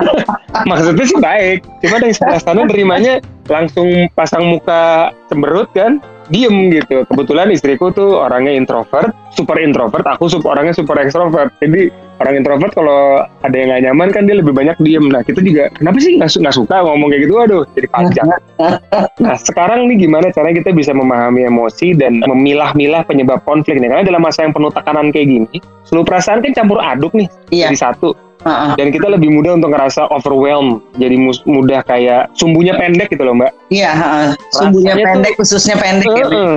Maksudnya 0.70 1.04
sih 1.04 1.18
baik. 1.20 1.58
Cuma 1.84 1.96
dari 2.00 2.14
sana 2.14 2.62
nerimanya 2.64 3.20
langsung 3.50 4.08
pasang 4.16 4.48
muka 4.48 5.12
cemberut 5.28 5.68
kan 5.76 6.00
diem 6.28 6.72
gitu. 6.72 7.04
Kebetulan 7.08 7.52
istriku 7.52 7.90
tuh 7.90 8.20
orangnya 8.20 8.54
introvert, 8.54 9.12
super 9.32 9.58
introvert, 9.58 10.04
aku 10.06 10.30
super 10.30 10.56
orangnya 10.56 10.72
super 10.72 10.96
extrovert. 11.00 11.50
Jadi 11.60 11.88
orang 12.22 12.34
introvert 12.38 12.72
kalau 12.72 13.20
ada 13.42 13.56
yang 13.56 13.74
nggak 13.74 13.82
nyaman 13.90 14.08
kan 14.14 14.22
dia 14.24 14.38
lebih 14.38 14.54
banyak 14.54 14.76
diem. 14.80 15.10
Nah 15.10 15.20
kita 15.20 15.42
juga 15.42 15.68
kenapa 15.74 15.98
sih 15.98 16.16
nggak 16.16 16.30
nggak 16.30 16.54
suka 16.54 16.76
ngomong 16.84 17.08
kayak 17.10 17.22
gitu? 17.26 17.34
Aduh 17.40 17.62
jadi 17.76 17.88
panjang. 17.90 18.26
Nah 19.24 19.34
sekarang 19.38 19.90
nih 19.90 20.06
gimana 20.06 20.30
caranya 20.30 20.62
kita 20.62 20.70
bisa 20.74 20.90
memahami 20.94 21.46
emosi 21.46 21.94
dan 21.98 22.22
memilah-milah 22.22 23.02
penyebab 23.06 23.42
konflik 23.42 23.78
nih? 23.82 23.90
Karena 23.90 24.04
dalam 24.06 24.22
masa 24.22 24.46
yang 24.46 24.54
penuh 24.54 24.70
tekanan 24.70 25.10
kayak 25.10 25.26
gini, 25.26 25.56
seluruh 25.86 26.06
perasaan 26.06 26.42
kan 26.42 26.52
campur 26.54 26.78
aduk 26.78 27.12
nih 27.14 27.26
Iya. 27.50 27.70
jadi 27.72 27.78
satu. 27.90 28.14
Dan 28.76 28.92
kita 28.92 29.08
lebih 29.08 29.32
mudah 29.32 29.56
untuk 29.56 29.72
ngerasa 29.72 30.12
overwhelmed, 30.12 30.84
jadi 31.00 31.16
mudah 31.48 31.80
kayak 31.88 32.28
sumbunya 32.36 32.76
pendek 32.76 33.08
gitu 33.08 33.24
loh 33.24 33.32
mbak. 33.32 33.52
Iya, 33.72 33.90
heeh. 33.92 34.26
sumbunya 34.52 34.92
Rasanya 34.92 35.04
tuh- 35.04 35.10
pendek, 35.16 35.32
khususnya 35.40 35.76
pendek 35.80 36.10
ya. 36.12 36.24
Ben? 36.24 36.32
Heeh. 36.32 36.54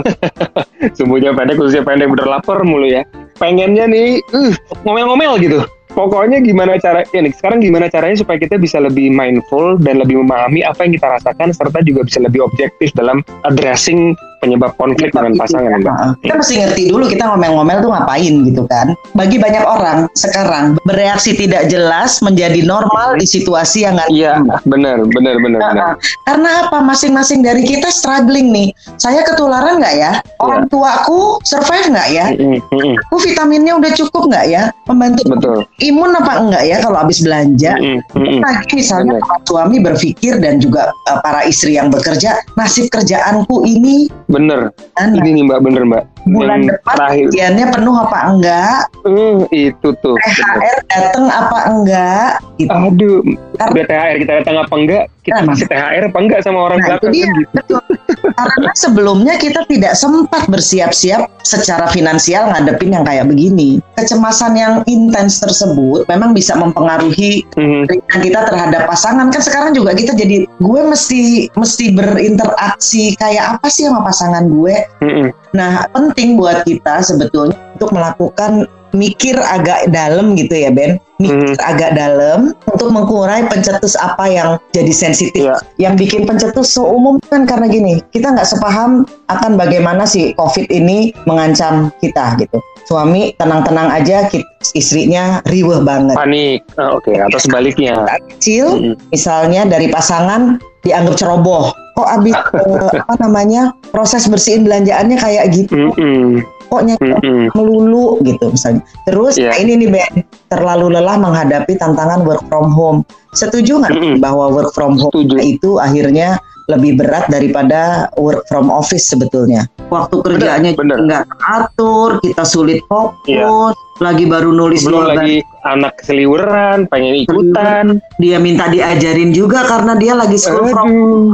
Sumbunya 0.97 1.31
pendek, 1.33 1.55
khususnya 1.57 1.83
pendek, 1.87 2.07
bener 2.11 2.27
lapar 2.27 2.61
mulu 2.61 2.85
ya. 2.85 3.01
Pengennya 3.39 3.87
nih, 3.87 4.19
uh, 4.35 4.53
ngomel-ngomel 4.83 5.39
gitu. 5.41 5.59
Pokoknya 5.97 6.37
gimana 6.45 6.77
cara, 6.77 7.01
ya 7.09 7.25
nih, 7.25 7.33
sekarang 7.33 7.57
gimana 7.57 7.89
caranya 7.89 8.21
supaya 8.21 8.37
kita 8.37 8.61
bisa 8.61 8.77
lebih 8.77 9.09
mindful 9.09 9.81
dan 9.81 9.97
lebih 9.97 10.21
memahami 10.21 10.61
apa 10.61 10.85
yang 10.85 10.93
kita 10.93 11.09
rasakan, 11.09 11.49
serta 11.49 11.81
juga 11.81 12.05
bisa 12.05 12.21
lebih 12.21 12.45
objektif 12.45 12.93
dalam 12.93 13.25
addressing 13.49 14.13
penyebab 14.39 14.71
konflik 14.77 15.09
dengan 15.13 15.33
pasangan, 15.37 15.81
Mbak. 15.81 15.95
Heeh. 15.97 16.11
Kita 16.25 16.33
mesti 16.37 16.53
ngerti 16.61 16.81
dulu 16.93 17.03
kita 17.09 17.23
ngomel-ngomel 17.33 17.77
tuh 17.81 17.91
ngapain 17.93 18.33
gitu 18.45 18.63
kan. 18.69 18.87
Bagi 19.17 19.37
banyak 19.41 19.63
orang 19.65 19.99
sekarang 20.13 20.77
bereaksi 20.85 21.33
tidak 21.33 21.69
jelas 21.71 22.21
menjadi 22.21 22.61
normal 22.65 23.17
di 23.17 23.25
situasi 23.25 23.85
yang 23.85 23.97
nggak 23.97 24.09
Iya, 24.13 24.39
benar, 24.65 25.03
benar, 25.03 25.35
benar, 25.41 25.59
benar. 25.59 25.61
Heeh. 25.73 25.93
Karena 26.25 26.49
apa? 26.67 26.77
Masing-masing 26.81 27.41
dari 27.41 27.65
kita 27.65 27.89
struggling 27.89 28.53
nih. 28.53 28.69
Saya 28.97 29.25
ketularan 29.25 29.81
nggak 29.81 29.95
ya? 29.97 30.11
Orang 30.39 30.69
tuaku 30.69 31.41
survive 31.43 31.91
nggak 31.91 32.09
ya? 32.13 32.25
Mm. 32.37 32.95
Aku 33.09 33.17
vitaminnya 33.21 33.73
udah 33.77 33.91
cukup 33.93 34.29
nggak 34.31 34.45
ya? 34.47 34.69
Membantu 34.87 35.21
Betul. 35.27 35.59
imun 35.83 36.15
apa 36.15 36.33
enggak 36.39 36.63
ya 36.63 36.77
kalau 36.79 36.97
habis 37.01 37.19
belanja? 37.21 37.73
Mm. 37.77 37.99
Lagi 38.41 38.71
misalnya 38.77 39.19
Benar. 39.19 39.43
suami 39.49 39.77
berpikir 39.81 40.39
dan 40.39 40.61
juga 40.61 40.93
uh, 41.09 41.19
para 41.21 41.43
istri 41.45 41.75
yang 41.75 41.91
bekerja, 41.91 42.39
nasib 42.55 42.87
kerjaanku 42.93 43.65
ini 43.65 44.07
Bener, 44.27 44.75
kan, 44.99 45.15
ini 45.15 45.39
nih 45.39 45.43
mbak, 45.47 45.63
bener 45.63 45.87
mbak. 45.87 46.03
Bulan 46.27 46.59
Yang 46.59 46.69
depan 46.75 46.93
terakhir, 46.95 47.67
penuh 47.67 47.95
apa 47.95 48.17
enggak? 48.27 48.79
Eh, 49.03 49.37
itu 49.51 49.89
tuh. 49.97 50.15
THR 50.17 50.77
datang 50.85 51.25
apa 51.27 51.57
enggak? 51.67 52.29
Gitu. 52.55 52.71
Aduh, 52.71 53.17
Karena- 53.53 53.71
udah 53.71 53.83
THR 53.85 54.15
kita 54.19 54.33
datang 54.39 54.55
apa 54.59 54.73
enggak? 54.73 55.03
Kita 55.19 55.37
Nah. 55.37 55.51
kasih 55.51 55.67
THR 55.67 56.03
apa 56.07 56.17
enggak 56.17 56.39
sama 56.41 56.59
orang 56.61 56.79
Nah, 56.79 56.85
itu 56.85 56.91
belakang 56.93 57.11
dia. 57.11 57.23
kan 57.23 57.31
gitu. 57.33 57.51
Betul. 57.53 57.81
Karena 58.29 58.71
sebelumnya 58.73 59.33
kita 59.35 59.61
tidak 59.65 59.93
sempat 59.93 60.43
bersiap-siap 60.47 61.21
secara 61.41 61.85
finansial 61.87 62.47
ngadepin 62.47 62.91
yang 62.91 63.03
kayak 63.03 63.25
begini. 63.25 63.83
Kecemasan 63.93 64.53
yang 64.53 64.73
intens 64.85 65.37
tersebut 65.37 66.05
memang 66.05 66.31
bisa 66.31 66.53
mempengaruhi 66.53 67.43
kepentingan 67.49 68.19
kita 68.21 68.39
terhadap 68.45 68.81
pasangan 68.85 69.27
kan 69.27 69.41
sekarang 69.41 69.71
juga 69.71 69.91
kita 69.91 70.13
jadi 70.13 70.47
gue 70.47 70.81
mesti 70.83 71.21
mesti 71.51 71.85
berinteraksi 71.91 73.15
kayak 73.15 73.57
apa 73.57 73.67
sih 73.67 73.83
sama 73.83 74.01
pasangan 74.01 74.45
gue 74.45 74.75
Mhm. 74.99 75.27
Nah 75.51 75.87
penting 75.91 76.35
buat 76.35 76.63
kita 76.63 76.99
sebetulnya 77.01 77.55
untuk 77.75 77.91
melakukan 77.91 78.65
mikir 78.91 79.35
agak 79.37 79.91
dalam 79.91 80.33
gitu 80.33 80.55
ya 80.55 80.71
Ben 80.71 80.95
mikir 81.17 81.53
Mhm. 81.53 81.59
agak 81.59 81.91
dalam 81.93 82.53
untuk 82.65 82.89
mengurai 82.89 83.43
pencetus 83.45 83.97
apa 83.97 84.25
yang 84.25 84.49
jadi 84.71 84.89
sensitif 84.89 85.43
Iya. 85.43 85.57
yang 85.77 85.93
bikin 85.97 86.23
pencetus 86.23 86.71
seumum 86.71 87.19
kan 87.27 87.43
karena 87.43 87.67
gini 87.67 87.99
kita 88.09 88.31
nggak 88.31 88.47
sepaham 88.47 89.03
akan 89.27 89.59
bagaimana 89.59 90.05
si 90.05 90.31
COVID 90.33 90.69
ini 90.69 91.11
mengancam 91.25 91.91
kita 91.99 92.37
gitu 92.37 92.61
suami 92.85 93.35
tenang-tenang 93.35 93.91
aja 93.91 94.31
istrinya 94.71 95.43
riweh 95.43 95.83
banget 95.83 96.15
Panik. 96.15 96.63
Ah, 96.79 96.95
Oke, 96.95 97.11
atau 97.11 97.35
sebaliknya. 97.37 98.07
saat 98.07 98.23
kecil 98.31 98.65
Mhm. 98.71 98.93
misalnya 99.11 99.61
dari 99.67 99.91
pasangan 99.91 100.55
dianggap 100.81 101.19
ceroboh 101.19 101.75
kok 101.97 102.05
abis 102.07 102.37
eh, 102.61 103.01
apa 103.01 103.13
namanya 103.17 103.73
proses 103.89 104.29
bersihin 104.29 104.61
belanjaannya 104.63 105.17
kayak 105.17 105.45
gitu 105.49 105.89
Mhm. 105.97 106.45
kok 106.67 106.81
nyari 106.83 107.09
Mhm. 107.23 107.45
melulu 107.55 108.21
gitu 108.21 108.53
misalnya 108.53 108.83
terus 109.03 109.33
Iya. 109.35 109.49
nah 109.49 109.57
ini 109.57 109.73
nih 109.81 109.89
Ben 109.89 110.13
terlalu 110.47 110.93
lelah 110.93 111.17
menghadapi 111.17 111.73
tantangan 111.73 112.21
work 112.21 112.43
from 112.45 112.69
home 112.69 112.99
setuju 113.33 113.81
nggak 113.81 114.21
bahwa 114.21 114.53
work 114.53 114.71
from 114.71 114.93
home 114.95 115.09
Setuju. 115.09 115.35
itu 115.41 115.81
akhirnya 115.81 116.37
lebih 116.67 116.99
berat 116.99 117.25
daripada 117.27 117.81
work 118.15 118.43
from 118.45 118.67
office 118.67 119.07
sebetulnya 119.07 119.65
waktu 119.87 120.19
kerjanya 120.19 120.75
bener. 120.75 120.99
nggak 120.99 121.23
teratur 121.31 122.19
kita 122.19 122.43
sulit 122.43 122.83
fokus 122.85 123.23
Iya. 123.25 123.71
lagi 123.97 124.23
baru 124.23 124.51
nulis 124.51 124.83
Belum 124.83 124.99
dua 125.01 125.15
lagi 125.15 125.39
anak 125.65 125.99
seliweran, 125.99 126.85
pengen 126.85 127.17
ikutan. 127.17 127.97
dia 128.15 128.37
minta 128.37 128.67
diajarin 128.67 129.31
juga 129.31 129.65
karena 129.65 129.95
dia 129.95 130.13
lagi 130.13 130.37
school 130.37 130.69
from 130.69 130.87
Aduh. 130.87 131.33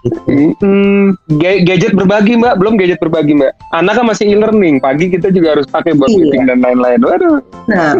gitu. 0.00 0.18
Mm-mm. 0.26 1.14
Ga- 1.36 1.62
gadget 1.62 1.92
berbagi 1.92 2.34
mbak, 2.34 2.56
belum 2.56 2.74
gadget 2.74 2.98
berbagi 2.98 3.36
mbak. 3.36 3.52
Anak 3.70 3.92
kan 3.94 4.08
masih 4.08 4.24
e-learning, 4.26 4.80
pagi 4.80 5.10
kita 5.10 5.28
juga 5.28 5.54
harus 5.54 5.68
pakai 5.68 5.92
buat 5.92 6.08
Iya. 6.08 6.18
meeting 6.18 6.42
dan 6.44 6.58
lain-lain. 6.58 6.98
Waduh. 6.98 7.38
Nah, 7.68 7.92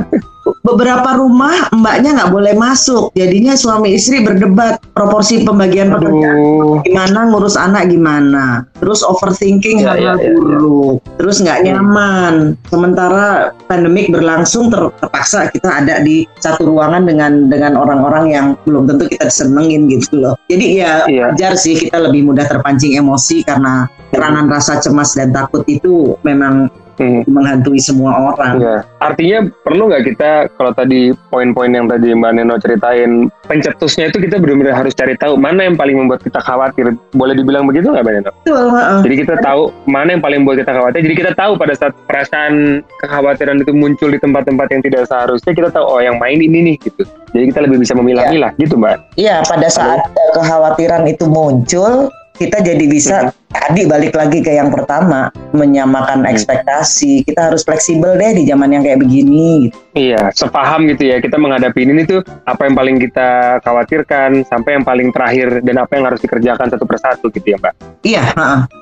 beberapa 0.64 1.17
rumah 1.17 1.69
mbaknya 1.73 2.17
nggak 2.19 2.33
boleh 2.33 2.55
masuk, 2.57 3.11
jadinya 3.17 3.55
suami 3.55 3.95
istri 3.97 4.23
berdebat 4.23 4.81
proporsi 4.93 5.43
pembagian 5.43 5.93
pekerjaan. 5.95 6.37
Aduh. 6.38 6.81
Gimana 6.85 7.19
ngurus 7.31 7.57
anak 7.59 7.88
gimana? 7.90 8.64
Terus 8.78 9.00
overthinking 9.02 9.83
Iya, 9.83 9.88
hal 9.88 9.97
iya, 9.99 10.12
iya, 10.19 10.31
buruk, 10.35 10.97
terus 11.19 11.43
nggak 11.43 11.59
Hmm. 11.62 11.67
nyaman. 11.71 12.35
Sementara 12.69 13.26
pandemik 13.67 14.11
berlangsung 14.11 14.71
ter- 14.73 14.93
terpaksa 15.00 15.50
kita 15.50 15.71
ada 15.85 16.00
di 16.02 16.25
satu 16.38 16.69
ruangan 16.69 17.05
dengan 17.07 17.47
dengan 17.50 17.76
orang-orang 17.78 18.25
yang 18.31 18.47
belum 18.64 18.87
tentu 18.88 19.11
kita 19.11 19.28
senengin 19.28 19.88
gitu 19.90 20.19
loh. 20.19 20.35
Jadi 20.49 20.81
ya 20.81 21.05
wajar 21.07 21.55
sih 21.59 21.76
kita 21.76 21.99
lebih 22.02 22.28
mudah 22.28 22.47
terpancing 22.47 22.97
emosi 22.99 23.43
karena 23.45 23.87
serangan 24.14 24.47
rasa 24.49 24.81
cemas 24.81 25.12
dan 25.12 25.31
takut 25.35 25.62
itu 25.69 26.17
memang 26.25 26.73
Hmm. 26.99 27.23
menghantui 27.31 27.78
semua 27.78 28.35
orang. 28.35 28.59
Iya. 28.59 28.76
Artinya 28.99 29.38
perlu 29.62 29.87
nggak 29.87 30.05
kita 30.14 30.31
kalau 30.59 30.75
tadi 30.75 31.14
poin-poin 31.31 31.71
yang 31.71 31.87
tadi 31.87 32.11
Mbak 32.11 32.33
Neno 32.35 32.59
ceritain 32.59 33.31
pencetusnya 33.47 34.11
itu 34.11 34.19
kita 34.19 34.43
benar-benar 34.43 34.75
harus 34.75 34.99
cari 34.99 35.14
tahu 35.14 35.38
mana 35.38 35.71
yang 35.71 35.78
paling 35.78 35.95
membuat 35.95 36.26
kita 36.26 36.43
khawatir. 36.43 36.99
Boleh 37.14 37.38
dibilang 37.38 37.71
begitu 37.71 37.95
nggak 37.95 38.02
Mbak 38.02 38.14
Neno? 38.19 38.31
Betul, 38.43 38.67
heeh. 38.75 39.00
Jadi 39.07 39.14
kita 39.23 39.35
tahu 39.38 39.62
mana 39.87 40.09
yang 40.19 40.23
paling 40.23 40.38
membuat 40.43 40.67
kita 40.67 40.73
khawatir. 40.75 41.00
Jadi 41.07 41.14
kita 41.14 41.33
tahu 41.38 41.52
pada 41.55 41.75
saat 41.78 41.95
perasaan 42.11 42.83
kekhawatiran 42.99 43.62
itu 43.62 43.73
muncul 43.73 44.11
di 44.11 44.19
tempat-tempat 44.19 44.67
yang 44.75 44.83
tidak 44.83 45.07
seharusnya 45.07 45.52
kita 45.55 45.69
tahu 45.71 45.87
oh 45.87 46.00
yang 46.02 46.19
main 46.19 46.43
ini 46.43 46.75
nih 46.75 46.76
gitu. 46.83 47.07
Jadi 47.31 47.45
kita 47.55 47.61
lebih 47.62 47.78
bisa 47.78 47.95
memilah-milah 47.95 48.59
gitu 48.59 48.75
Mbak. 48.75 49.14
Iya, 49.14 49.47
pada 49.47 49.69
saat 49.71 50.02
kekhawatiran 50.35 51.07
itu 51.07 51.31
muncul, 51.31 52.11
kita 52.38 52.62
jadi 52.62 52.85
bisa 52.87 53.35
tadi 53.50 53.85
balik 53.90 54.14
lagi 54.14 54.38
ke 54.38 54.54
yang 54.54 54.71
pertama, 54.71 55.28
menyamakan 55.50 56.23
Hmm. 56.23 56.30
ekspektasi. 56.30 57.26
Kita 57.26 57.50
harus 57.50 57.66
fleksibel 57.66 58.14
deh 58.14 58.38
di 58.38 58.47
zaman 58.47 58.71
yang 58.71 58.87
kayak 58.87 59.02
begini. 59.02 59.68
Gitu. 59.68 59.76
Iya, 59.99 60.30
sepaham 60.30 60.87
gitu 60.87 61.11
ya. 61.11 61.18
Kita 61.18 61.35
menghadapi 61.37 61.83
ini 61.83 62.07
tuh 62.07 62.23
apa 62.47 62.71
yang 62.71 62.78
paling 62.78 62.97
kita 63.02 63.59
khawatirkan 63.66 64.47
sampai 64.47 64.78
yang 64.78 64.85
paling 64.87 65.11
terakhir 65.11 65.59
dan 65.66 65.76
apa 65.83 65.92
yang 65.99 66.04
harus 66.07 66.23
dikerjakan 66.23 66.71
satu 66.71 66.87
persatu 66.87 67.26
gitu 67.35 67.52
ya 67.52 67.59
Mbak. 67.59 67.75
Iya. 68.07 68.25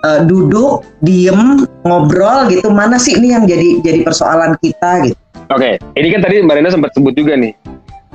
Eh, 0.04 0.20
duduk, 0.28 0.84
diem, 1.00 1.64
ngobrol 1.82 2.52
gitu. 2.52 2.68
Mana 2.68 3.00
sih 3.00 3.16
ini 3.16 3.32
yang 3.32 3.48
jadi 3.48 3.80
jadi 3.80 4.04
persoalan 4.04 4.60
kita 4.60 5.08
gitu? 5.08 5.16
Oke, 5.46 5.78
ini 5.96 6.06
kan 6.12 6.20
tadi 6.26 6.42
Mbak 6.42 6.54
Rena 6.58 6.70
sempat 6.75 6.90
sebut 6.92 7.14
juga 7.16 7.38
nih 7.38 7.54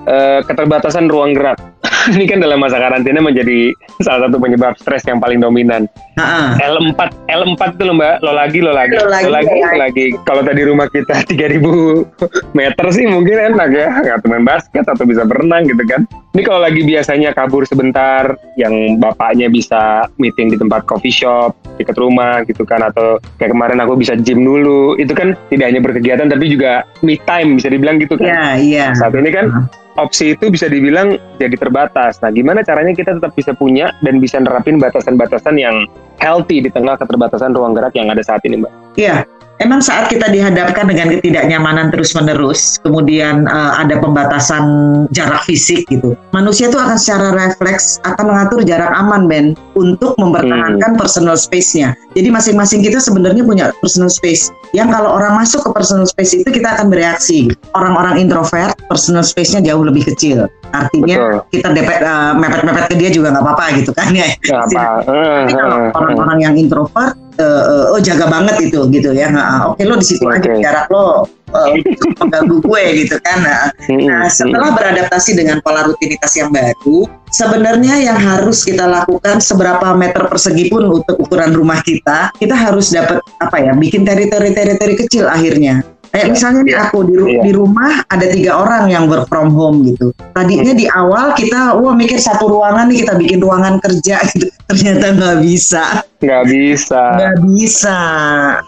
eh, 0.05 0.39
keterbatasan 0.45 1.09
ruang 1.09 1.33
gerak. 1.33 1.57
ini 2.15 2.25
kan 2.25 2.41
dalam 2.41 2.57
masa 2.57 2.81
karantina 2.81 3.21
menjadi 3.21 3.73
salah 4.01 4.27
satu 4.27 4.37
penyebab 4.41 4.73
stres 4.77 5.05
yang 5.05 5.21
paling 5.21 5.37
dominan. 5.37 5.85
Heeh. 6.17 6.47
L4, 6.57 6.99
L4 7.29 7.61
itu 7.77 7.83
loh 7.85 7.95
Mbak, 7.97 8.15
lo 8.25 8.31
lagi, 8.33 8.59
lo 8.59 8.71
lagi, 8.73 8.95
Lo 8.97 9.07
lagi, 9.07 9.25
lo 9.27 9.31
lagi, 9.33 9.53
lo 9.53 9.67
lo 9.69 9.77
lagi. 9.77 10.05
Kalau 10.25 10.41
tadi 10.41 10.61
rumah 10.65 10.87
kita 10.89 11.15
3000 11.29 12.57
meter 12.57 12.85
sih 12.91 13.05
mungkin 13.05 13.35
enak 13.53 13.69
ya, 13.71 13.87
nggak 14.01 14.25
main 14.27 14.45
basket 14.45 14.85
atau 14.87 15.03
bisa 15.05 15.23
berenang 15.27 15.67
gitu 15.69 15.83
kan. 15.85 16.03
Ini 16.31 16.41
kalau 16.47 16.63
lagi 16.63 16.81
biasanya 16.87 17.35
kabur 17.35 17.67
sebentar, 17.67 18.39
yang 18.55 18.97
bapaknya 18.97 19.51
bisa 19.51 20.07
meeting 20.15 20.47
di 20.47 20.57
tempat 20.57 20.87
coffee 20.87 21.11
shop 21.11 21.51
dekat 21.75 21.99
rumah 21.99 22.47
gitu 22.47 22.63
kan, 22.63 22.87
atau 22.87 23.19
kayak 23.35 23.51
kemarin 23.51 23.83
aku 23.83 23.99
bisa 23.99 24.15
gym 24.15 24.47
dulu, 24.47 24.95
itu 24.95 25.11
kan 25.11 25.35
tidak 25.51 25.65
hanya 25.67 25.81
berkegiatan 25.83 26.31
tapi 26.31 26.47
juga 26.47 26.87
me 27.03 27.19
time 27.19 27.59
bisa 27.59 27.67
dibilang 27.67 27.99
gitu 27.99 28.15
kan. 28.15 28.31
Iya, 28.31 28.47
iya. 28.63 28.85
Saat 28.95 29.11
ini 29.19 29.27
kan 29.27 29.67
opsi 29.99 30.37
itu 30.37 30.47
bisa 30.47 30.71
dibilang 30.71 31.19
jadi 31.41 31.55
terbatas. 31.57 32.21
Nah, 32.23 32.31
gimana 32.31 32.63
caranya 32.63 32.95
kita 32.95 33.17
tetap 33.19 33.35
bisa 33.35 33.51
punya 33.51 33.91
dan 34.05 34.23
bisa 34.23 34.39
nerapin 34.39 34.79
batasan-batasan 34.79 35.59
yang 35.59 35.89
healthy 36.21 36.63
di 36.63 36.69
tengah 36.71 36.95
keterbatasan 36.95 37.51
ruang 37.51 37.75
gerak 37.75 37.95
yang 37.97 38.07
ada 38.07 38.23
saat 38.23 38.43
ini, 38.47 38.63
Mbak? 38.63 38.71
Iya, 38.95 39.27
Emang 39.61 39.77
saat 39.77 40.09
kita 40.09 40.25
dihadapkan 40.33 40.89
dengan 40.89 41.13
ketidaknyamanan 41.13 41.93
terus-menerus, 41.93 42.81
kemudian 42.81 43.45
uh, 43.45 43.77
ada 43.77 44.01
pembatasan 44.01 44.65
jarak 45.13 45.45
fisik 45.45 45.85
gitu, 45.85 46.17
manusia 46.33 46.65
itu 46.65 46.81
akan 46.81 46.97
secara 46.97 47.29
refleks 47.37 48.01
akan 48.01 48.33
mengatur 48.33 48.65
jarak 48.65 48.89
aman, 48.97 49.29
Ben, 49.29 49.53
untuk 49.77 50.17
mempertahankan 50.17 50.97
hmm. 50.97 50.99
personal 50.99 51.37
space-nya. 51.37 51.93
Jadi 52.17 52.33
masing-masing 52.33 52.81
kita 52.81 52.97
sebenarnya 52.97 53.45
punya 53.45 53.69
personal 53.85 54.09
space. 54.09 54.49
Yang 54.73 54.97
kalau 54.97 55.13
orang 55.13 55.37
masuk 55.37 55.61
ke 55.61 55.69
personal 55.77 56.09
space 56.09 56.41
itu 56.41 56.49
kita 56.49 56.81
akan 56.81 56.89
bereaksi. 56.89 57.53
Orang-orang 57.77 58.17
introvert, 58.17 58.73
personal 58.89 59.21
space-nya 59.21 59.61
jauh 59.61 59.85
lebih 59.85 60.09
kecil. 60.09 60.49
Artinya 60.73 61.15
Betul. 61.21 61.37
kita 61.53 61.67
depet 61.75 61.99
uh, 62.01 62.33
mepet-mepet 62.33 62.85
ke 62.89 62.95
dia 62.97 63.09
juga 63.13 63.35
nggak 63.35 63.45
apa-apa 63.45 63.65
gitu 63.77 63.91
kan 63.93 64.09
ya. 64.09 64.25
apa. 64.57 65.05
Tapi 65.05 65.53
kalau 65.53 65.79
orang-orang 65.93 66.37
yang 66.41 66.53
introvert 66.57 67.13
uh, 67.43 67.93
oh 67.93 68.01
jaga 68.01 68.25
banget 68.29 68.71
itu 68.71 68.79
gitu 68.93 69.09
ya 69.11 69.29
nah, 69.33 69.73
oke 69.73 69.81
okay, 69.81 69.85
lo 69.89 69.95
di 69.97 70.05
situ 70.07 70.25
okay. 70.25 70.39
aja 70.39 70.51
jarak 70.59 70.87
lo 70.93 71.25
uh, 71.57 71.75
mengganggu 72.23 72.57
gue 72.63 72.83
gitu 73.03 73.15
kan 73.19 73.37
nah, 73.43 73.67
nah 74.07 74.23
setelah 74.31 74.71
beradaptasi 74.71 75.35
dengan 75.35 75.59
pola 75.59 75.83
rutinitas 75.83 76.31
yang 76.39 76.49
baru 76.49 77.09
sebenarnya 77.31 77.99
yang 77.99 78.17
harus 78.19 78.63
kita 78.63 78.87
lakukan 78.87 79.43
seberapa 79.43 79.91
meter 79.97 80.31
persegi 80.31 80.71
pun 80.71 80.87
untuk 80.87 81.19
ukuran 81.19 81.51
rumah 81.51 81.83
kita 81.83 82.31
kita 82.39 82.55
harus 82.55 82.93
dapat 82.93 83.19
apa 83.43 83.57
ya 83.59 83.75
bikin 83.75 84.07
teritori-teritori 84.07 84.95
kecil 84.95 85.27
akhirnya 85.27 85.83
Kayak 86.11 86.27
misalnya 86.35 86.61
nih 86.67 86.75
aku 86.75 86.97
di, 87.07 87.15
iya. 87.15 87.39
di 87.39 87.51
rumah 87.55 88.03
ada 88.11 88.27
tiga 88.27 88.59
orang 88.59 88.91
yang 88.91 89.07
work 89.07 89.31
from 89.31 89.55
home 89.55 89.87
gitu. 89.87 90.11
Tadinya 90.35 90.75
di 90.75 90.83
awal 90.91 91.31
kita 91.39 91.79
wah 91.79 91.95
mikir 91.95 92.19
satu 92.19 92.51
ruangan 92.51 92.91
nih 92.91 93.07
kita 93.07 93.15
bikin 93.15 93.39
ruangan 93.39 93.79
kerja 93.79 94.19
gitu. 94.35 94.51
Ternyata 94.67 95.15
nggak 95.15 95.37
bisa. 95.39 96.03
Nggak 96.21 96.43
bisa. 96.53 97.03
Nggak 97.17 97.37
bisa. 97.49 97.99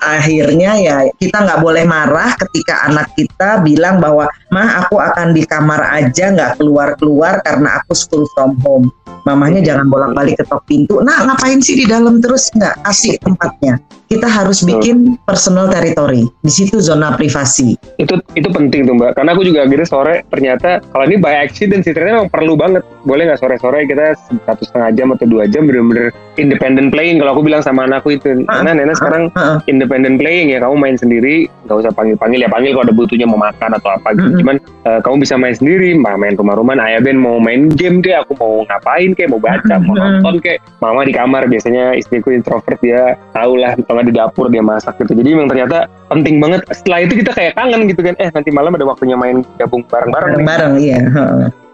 Akhirnya 0.02 0.72
ya 0.82 0.98
kita 1.22 1.38
nggak 1.46 1.62
boleh 1.62 1.86
marah 1.86 2.34
ketika 2.42 2.90
anak 2.90 3.14
kita 3.14 3.62
bilang 3.62 4.02
bahwa 4.02 4.26
mah 4.50 4.86
aku 4.86 4.98
akan 4.98 5.38
di 5.38 5.46
kamar 5.46 5.86
aja 5.94 6.34
nggak 6.34 6.58
keluar 6.58 6.98
keluar 6.98 7.40
karena 7.46 7.78
aku 7.82 7.94
school 7.94 8.26
from 8.34 8.58
home. 8.66 8.90
Mamanya 9.24 9.64
jangan 9.64 9.88
bolak-balik 9.88 10.36
ketok 10.36 10.68
pintu. 10.68 11.00
Nah, 11.00 11.24
ngapain 11.24 11.64
sih 11.64 11.80
di 11.80 11.88
dalam 11.88 12.20
terus 12.20 12.52
nggak 12.52 12.84
kasih 12.84 13.16
tempatnya? 13.24 13.80
Kita 14.12 14.28
harus 14.28 14.62
bikin 14.68 15.16
personal 15.24 15.72
territory. 15.72 16.28
Di 16.44 16.52
situ 16.52 16.84
zona 16.84 17.16
privasi. 17.16 17.74
Itu 17.98 18.20
itu 18.36 18.46
penting 18.52 18.84
tuh 18.84 18.94
Mbak. 19.00 19.16
Karena 19.16 19.32
aku 19.34 19.48
juga 19.48 19.64
akhirnya 19.64 19.88
sore 19.88 20.28
ternyata 20.28 20.84
kalau 20.92 21.08
ini 21.08 21.18
by 21.18 21.40
accident 21.40 21.88
sih 21.88 21.96
ternyata 21.96 22.28
memang 22.28 22.32
perlu 22.36 22.54
banget. 22.60 22.84
Boleh 23.08 23.32
nggak 23.32 23.40
sore-sore 23.40 23.88
kita 23.88 24.14
satu 24.44 24.64
setengah 24.68 24.92
jam 24.94 25.08
atau 25.16 25.26
dua 25.26 25.48
jam 25.48 25.66
bener-bener 25.66 26.12
independent 26.36 26.92
playing. 26.92 27.18
Kalau 27.24 27.40
aku 27.40 27.43
bilang 27.44 27.62
sama 27.62 27.86
anakku 27.86 28.16
itu, 28.16 28.48
karena 28.48 28.72
nenek 28.74 28.98
sekarang 28.98 29.30
independent 29.70 30.18
playing 30.18 30.50
ya. 30.56 30.64
Kamu 30.64 30.80
main 30.80 30.96
sendiri, 30.98 31.52
nggak 31.68 31.78
usah 31.84 31.92
panggil-panggil 31.94 32.44
ya 32.44 32.50
panggil 32.50 32.72
kalau 32.74 32.86
ada 32.90 32.96
butuhnya 32.96 33.28
mau 33.28 33.38
makan 33.38 33.76
atau 33.78 33.90
apa 33.94 34.16
gitu. 34.18 34.42
Cuman 34.42 34.56
uh, 34.88 35.00
kamu 35.04 35.16
bisa 35.22 35.36
main 35.38 35.54
sendiri, 35.54 35.94
main 36.00 36.34
rumah-rumahan. 36.34 36.82
Ayah 36.82 37.04
Ben 37.04 37.20
mau 37.20 37.38
main 37.38 37.70
game 37.70 38.02
deh, 38.02 38.16
aku 38.18 38.34
mau 38.40 38.64
ngapain 38.66 39.14
kayak 39.14 39.30
mau 39.30 39.42
baca 39.44 39.76
mau 39.84 39.94
nonton 39.94 40.42
kayak 40.42 40.64
mama 40.82 41.06
di 41.06 41.14
kamar 41.14 41.46
biasanya 41.46 41.94
istriku 41.94 42.34
introvert 42.34 42.80
dia 42.82 43.20
tahu 43.36 43.60
lah 43.60 43.78
tengah 43.78 44.04
di 44.08 44.14
dapur 44.16 44.50
dia 44.50 44.64
masak 44.66 44.98
gitu. 45.04 45.14
Jadi 45.14 45.30
memang 45.36 45.52
ternyata 45.52 45.86
penting 46.10 46.42
banget. 46.42 46.66
Setelah 46.74 47.06
itu 47.06 47.22
kita 47.22 47.32
kayak 47.36 47.54
kangen 47.60 47.86
gitu 47.86 48.02
kan 48.02 48.16
eh 48.18 48.32
nanti 48.34 48.50
malam 48.50 48.74
ada 48.74 48.88
waktunya 48.88 49.20
main 49.20 49.46
gabung 49.60 49.86
bareng-bareng 49.88 50.42
bareng-bareng 50.42 50.74
iya 50.80 51.00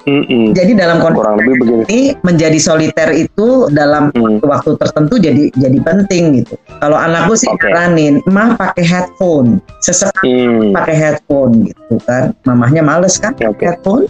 Mm-mm. 0.09 0.57
Jadi 0.57 0.73
dalam 0.73 0.97
kondisi 0.97 1.85
ini 1.85 2.17
menjadi 2.25 2.57
soliter 2.57 3.13
itu 3.13 3.69
dalam 3.69 4.09
mm. 4.09 4.41
waktu 4.41 4.73
tertentu 4.81 5.21
jadi 5.21 5.53
jadi 5.53 5.77
penting 5.85 6.41
gitu. 6.41 6.57
Kalau 6.81 6.97
anakku 6.97 7.37
sih 7.37 7.45
okay. 7.45 7.69
nyaranin, 7.69 8.17
mah 8.25 8.57
pakai 8.57 8.81
headphone, 8.81 9.61
sesekali 9.85 10.49
mm. 10.49 10.73
pakai 10.73 10.95
headphone 10.97 11.69
gitu 11.69 12.01
kan. 12.09 12.33
Mamahnya 12.49 12.81
males 12.81 13.21
kan 13.21 13.37
okay. 13.37 13.69
headphone. 13.69 14.09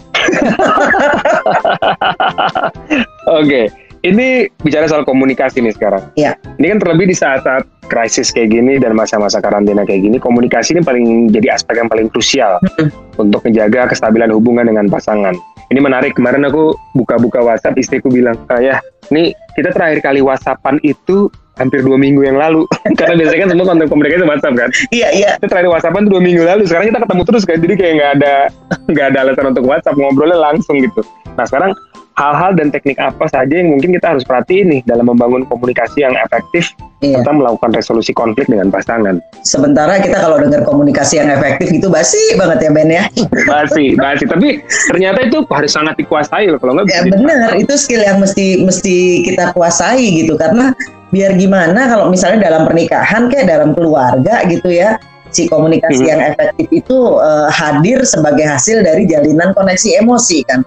Oke, 3.30 3.44
okay. 3.44 3.64
ini 4.00 4.48
bicara 4.64 4.88
soal 4.88 5.04
komunikasi 5.04 5.60
nih 5.60 5.76
sekarang. 5.76 6.00
Iya. 6.16 6.40
Ini 6.56 6.76
kan 6.76 6.78
terlebih 6.80 7.12
di 7.12 7.16
saat-saat 7.16 7.68
krisis 7.92 8.32
kayak 8.32 8.54
gini 8.54 8.78
dan 8.80 8.96
masa-masa 8.96 9.42
karantina 9.42 9.84
kayak 9.84 10.06
gini, 10.06 10.16
komunikasi 10.16 10.78
ini 10.78 10.82
paling 10.86 11.28
jadi 11.28 11.58
aspek 11.58 11.76
yang 11.76 11.90
paling 11.92 12.08
krusial 12.08 12.56
mm. 12.80 13.20
untuk 13.20 13.44
menjaga 13.44 13.90
kestabilan 13.90 14.32
hubungan 14.32 14.64
dengan 14.70 14.88
pasangan 14.88 15.36
ini 15.70 15.78
menarik 15.78 16.18
kemarin 16.18 16.42
aku 16.46 16.74
buka-buka 16.98 17.38
WhatsApp 17.40 17.78
istriku 17.78 18.10
bilang 18.10 18.34
ayah 18.58 18.82
nih 19.14 19.30
kita 19.54 19.70
terakhir 19.70 20.02
kali 20.02 20.20
WhatsAppan 20.22 20.82
itu 20.82 21.30
hampir 21.60 21.84
dua 21.84 22.00
minggu 22.00 22.24
yang 22.24 22.40
lalu. 22.40 22.64
Karena 22.98 23.20
biasanya 23.20 23.40
kan 23.44 23.48
semua 23.52 23.66
konten 23.68 23.86
komunikasi 23.92 24.24
WhatsApp 24.24 24.54
kan? 24.56 24.70
Iya 24.90 25.08
iya. 25.12 25.30
Kita 25.36 25.48
terakhir 25.52 25.70
WhatsAppan 25.76 26.04
dua 26.08 26.20
minggu 26.24 26.42
lalu 26.42 26.64
sekarang 26.64 26.88
kita 26.88 27.00
ketemu 27.04 27.22
terus 27.28 27.44
kan? 27.44 27.58
Jadi 27.60 27.74
kayak 27.76 27.92
nggak 28.00 28.12
ada 28.16 28.34
nggak 28.88 29.06
ada 29.12 29.18
alasan 29.28 29.46
untuk 29.52 29.64
WhatsApp 29.68 29.98
ngobrolnya 30.00 30.38
langsung 30.40 30.80
gitu. 30.80 31.04
Nah 31.36 31.44
sekarang 31.44 31.76
hal-hal 32.20 32.52
dan 32.52 32.68
teknik 32.68 33.00
apa 33.00 33.24
saja 33.32 33.48
yang 33.48 33.72
mungkin 33.72 33.96
kita 33.96 34.12
harus 34.12 34.24
perhatiin 34.28 34.68
nih 34.68 34.80
dalam 34.84 35.08
membangun 35.08 35.48
komunikasi 35.48 36.04
yang 36.04 36.12
efektif 36.20 36.76
iya. 37.00 37.16
serta 37.16 37.32
melakukan 37.32 37.72
resolusi 37.72 38.12
konflik 38.12 38.44
dengan 38.44 38.68
pasangan. 38.68 39.24
Sementara 39.40 39.96
kita 40.04 40.20
kalau 40.20 40.36
dengar 40.36 40.68
komunikasi 40.68 41.24
yang 41.24 41.32
efektif 41.32 41.72
itu 41.72 41.88
basi 41.88 42.20
banget 42.36 42.68
ya 42.68 42.70
Ben 42.76 42.90
ya. 42.92 43.04
Basi, 43.48 43.96
basi. 43.96 44.24
Tapi 44.28 44.60
ternyata 44.92 45.24
itu 45.24 45.40
harus 45.48 45.72
sangat 45.72 45.96
dikuasai 45.96 46.52
loh 46.52 46.60
kalau 46.60 46.76
nggak. 46.76 46.92
Ya 46.92 47.02
benar, 47.08 47.56
itu 47.56 47.72
skill 47.80 48.04
yang 48.04 48.20
mesti 48.20 48.60
mesti 48.60 49.24
kita 49.24 49.56
kuasai 49.56 50.20
gitu 50.20 50.36
karena 50.36 50.76
biar 51.10 51.34
gimana 51.34 51.90
kalau 51.90 52.06
misalnya 52.12 52.52
dalam 52.52 52.68
pernikahan 52.68 53.26
kayak 53.32 53.50
dalam 53.50 53.74
keluarga 53.74 54.46
gitu 54.46 54.70
ya 54.70 54.94
si 55.30 55.46
komunikasi 55.46 56.06
hmm. 56.06 56.10
yang 56.10 56.20
efektif 56.22 56.66
itu 56.70 57.18
uh, 57.18 57.50
hadir 57.50 58.02
sebagai 58.06 58.46
hasil 58.46 58.82
dari 58.82 59.06
jalinan 59.10 59.50
koneksi 59.54 60.02
emosi 60.02 60.46
kan 60.46 60.62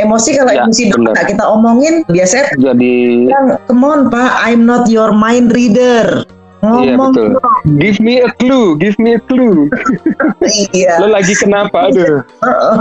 emosi 0.00 0.30
kalau 0.38 0.52
ya, 0.52 0.64
emosi 0.64 0.82
nggak 0.92 1.26
kita 1.28 1.44
omongin 1.44 1.94
biasanya 2.08 2.48
jadi 2.56 2.96
come 3.68 3.84
on 3.84 4.00
pak 4.08 4.30
I'm 4.46 4.64
not 4.64 4.88
your 4.88 5.12
mind 5.12 5.52
reader 5.52 6.24
Iya 6.62 6.94
betul. 6.94 7.42
Give 7.66 7.98
me 7.98 8.22
a 8.22 8.30
clue, 8.38 8.78
give 8.78 8.94
me 9.02 9.18
a 9.18 9.20
clue. 9.26 9.66
iya. 10.70 11.02
Lo 11.02 11.10
lagi 11.10 11.34
kenapa? 11.34 11.90
Aduh. 11.90 12.22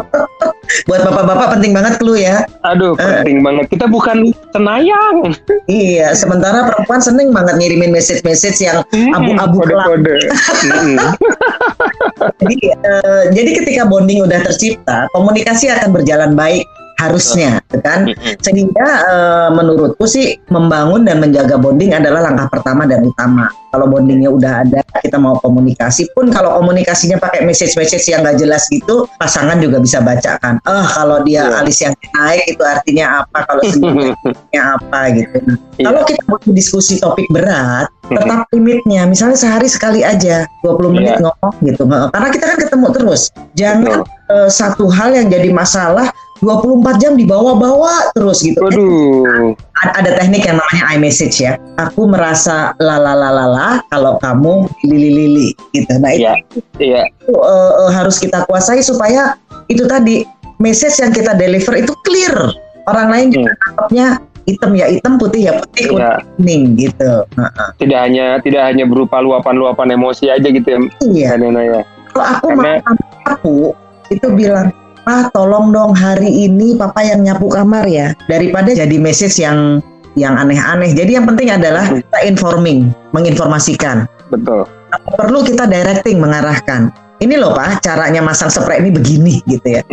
Buat 0.87 1.01
bapak-bapak 1.09 1.57
penting 1.57 1.73
banget 1.73 1.97
clue 1.97 2.21
ya. 2.21 2.45
Aduh, 2.61 2.93
eh. 3.01 3.25
penting 3.25 3.41
uh. 3.41 3.43
banget. 3.49 3.65
Kita 3.73 3.89
bukan 3.89 4.29
senayang. 4.53 5.33
iya, 5.65 6.13
sementara 6.13 6.69
perempuan 6.69 7.01
seneng 7.01 7.33
banget 7.33 7.57
ngirimin 7.57 7.89
message-message 7.89 8.61
yang 8.61 8.85
abu-abu 9.17 9.65
kode-kode. 9.65 10.29
jadi, 12.45 12.57
uh, 12.85 13.23
jadi 13.33 13.49
ketika 13.65 13.89
bonding 13.89 14.21
udah 14.21 14.45
tercipta, 14.45 15.09
komunikasi 15.17 15.73
akan 15.73 15.89
berjalan 15.89 16.37
baik 16.37 16.69
harusnya 17.07 17.57
kan? 17.81 18.09
Sehingga 18.39 18.87
uh, 19.07 19.49
menurutku 19.55 20.05
sih 20.05 20.37
membangun 20.53 21.01
dan 21.03 21.17
menjaga 21.17 21.57
bonding 21.57 21.97
adalah 21.97 22.29
langkah 22.29 22.47
pertama 22.51 22.85
dan 22.85 23.01
utama. 23.05 23.49
Kalau 23.71 23.87
bondingnya 23.87 24.27
udah 24.27 24.67
ada 24.67 24.83
kita 24.99 25.17
mau 25.17 25.39
komunikasi 25.39 26.11
pun 26.13 26.29
kalau 26.29 26.59
komunikasinya 26.61 27.17
pakai 27.17 27.41
message-message 27.47 28.03
yang 28.11 28.21
nggak 28.21 28.37
jelas 28.37 28.67
gitu 28.67 29.07
pasangan 29.15 29.57
juga 29.63 29.79
bisa 29.79 30.03
bacakan 30.03 30.59
eh 30.61 30.87
kalau 30.91 31.23
dia 31.23 31.47
yeah. 31.47 31.59
alis 31.63 31.79
yang 31.79 31.95
naik 32.13 32.45
itu 32.51 32.61
artinya 32.61 33.23
apa? 33.23 33.37
Kalau 33.47 33.61
sebenarnya 33.65 34.61
apa 34.77 34.99
gitu. 35.15 35.35
Nah, 35.47 35.57
yeah. 35.57 35.85
kalau 35.87 36.01
kita 36.05 36.21
mau 36.27 36.37
diskusi 36.51 36.93
topik 36.99 37.27
berat 37.31 37.87
tetap 38.11 38.43
limitnya. 38.51 39.07
Misalnya 39.07 39.37
sehari 39.39 39.67
sekali 39.71 40.03
aja 40.03 40.43
20 40.67 40.95
menit 40.95 41.15
yeah. 41.17 41.23
ngomong 41.23 41.55
gitu. 41.63 41.83
Karena 41.87 42.29
kita 42.29 42.45
kan 42.45 42.57
ketemu 42.59 42.87
terus. 42.91 43.21
Jangan 43.55 44.03
uh, 44.27 44.49
satu 44.51 44.91
hal 44.91 45.15
yang 45.15 45.27
jadi 45.31 45.49
masalah 45.55 46.11
24 46.41 46.97
jam 47.01 47.13
dibawa-bawa 47.13 48.11
terus 48.17 48.41
gitu. 48.41 48.57
Waduh. 48.57 49.53
Ada 49.81 50.17
teknik 50.17 50.45
yang 50.45 50.57
namanya 50.57 50.83
iMessage 50.97 51.37
ya. 51.41 51.57
Aku 51.77 52.09
merasa 52.09 52.73
lalalalala 52.81 53.81
kalau 53.93 54.17
kamu 54.21 54.65
lili-lili 54.85 55.53
gitu. 55.73 55.93
Nah 56.01 56.17
itu, 56.17 56.25
yeah. 56.25 56.37
Yeah. 56.81 57.05
itu 57.09 57.33
uh, 57.37 57.85
uh, 57.85 57.91
harus 57.93 58.17
kita 58.17 58.45
kuasai 58.49 58.81
supaya 58.81 59.37
itu 59.69 59.85
tadi 59.85 60.25
message 60.57 60.97
yang 61.01 61.13
kita 61.13 61.37
deliver 61.37 61.77
itu 61.77 61.93
clear. 62.05 62.35
Orang 62.89 63.13
lain 63.13 63.29
juga 63.29 63.53
hmm. 63.93 64.17
hitam 64.49 64.73
ya 64.73 64.89
hitam 64.89 65.21
putih 65.21 65.41
ya 65.45 65.53
putih 65.61 65.93
ya. 65.93 66.17
kuning 66.37 66.73
gitu. 66.73 67.25
Tidak 67.77 67.99
hanya 68.01 68.41
tidak 68.41 68.65
hanya 68.65 68.89
berupa 68.89 69.21
luapan-luapan 69.21 69.93
emosi 69.93 70.33
aja 70.33 70.49
gitu 70.49 70.65
ya. 70.65 70.79
Iya. 71.05 71.29
Ya. 71.37 71.81
Kalau 72.11 72.25
aku 72.25 72.47
Karena... 72.57 72.73
aku 73.29 73.55
itu 74.11 74.27
bilang 74.33 74.73
ah 75.05 75.29
tolong 75.33 75.73
dong 75.73 75.91
hari 75.97 76.49
ini 76.49 76.77
papa 76.77 77.01
yang 77.01 77.25
nyapu 77.25 77.49
kamar 77.49 77.85
ya. 77.89 78.13
Daripada 78.29 78.73
jadi 78.73 78.95
message 79.01 79.41
yang 79.41 79.81
yang 80.19 80.35
aneh-aneh. 80.35 80.91
Jadi 80.91 81.15
yang 81.15 81.25
penting 81.25 81.49
adalah 81.49 81.87
kita 81.87 82.19
informing 82.27 82.91
menginformasikan. 83.15 84.05
Betul. 84.29 84.67
Perlu 85.15 85.39
kita 85.47 85.67
directing 85.71 86.19
mengarahkan? 86.19 86.91
Ini 87.21 87.37
loh 87.37 87.53
pak 87.53 87.85
caranya 87.85 88.19
masang 88.25 88.49
spray 88.49 88.81
ini 88.81 88.89
begini 88.89 89.35
gitu 89.45 89.77
ya. 89.77 89.85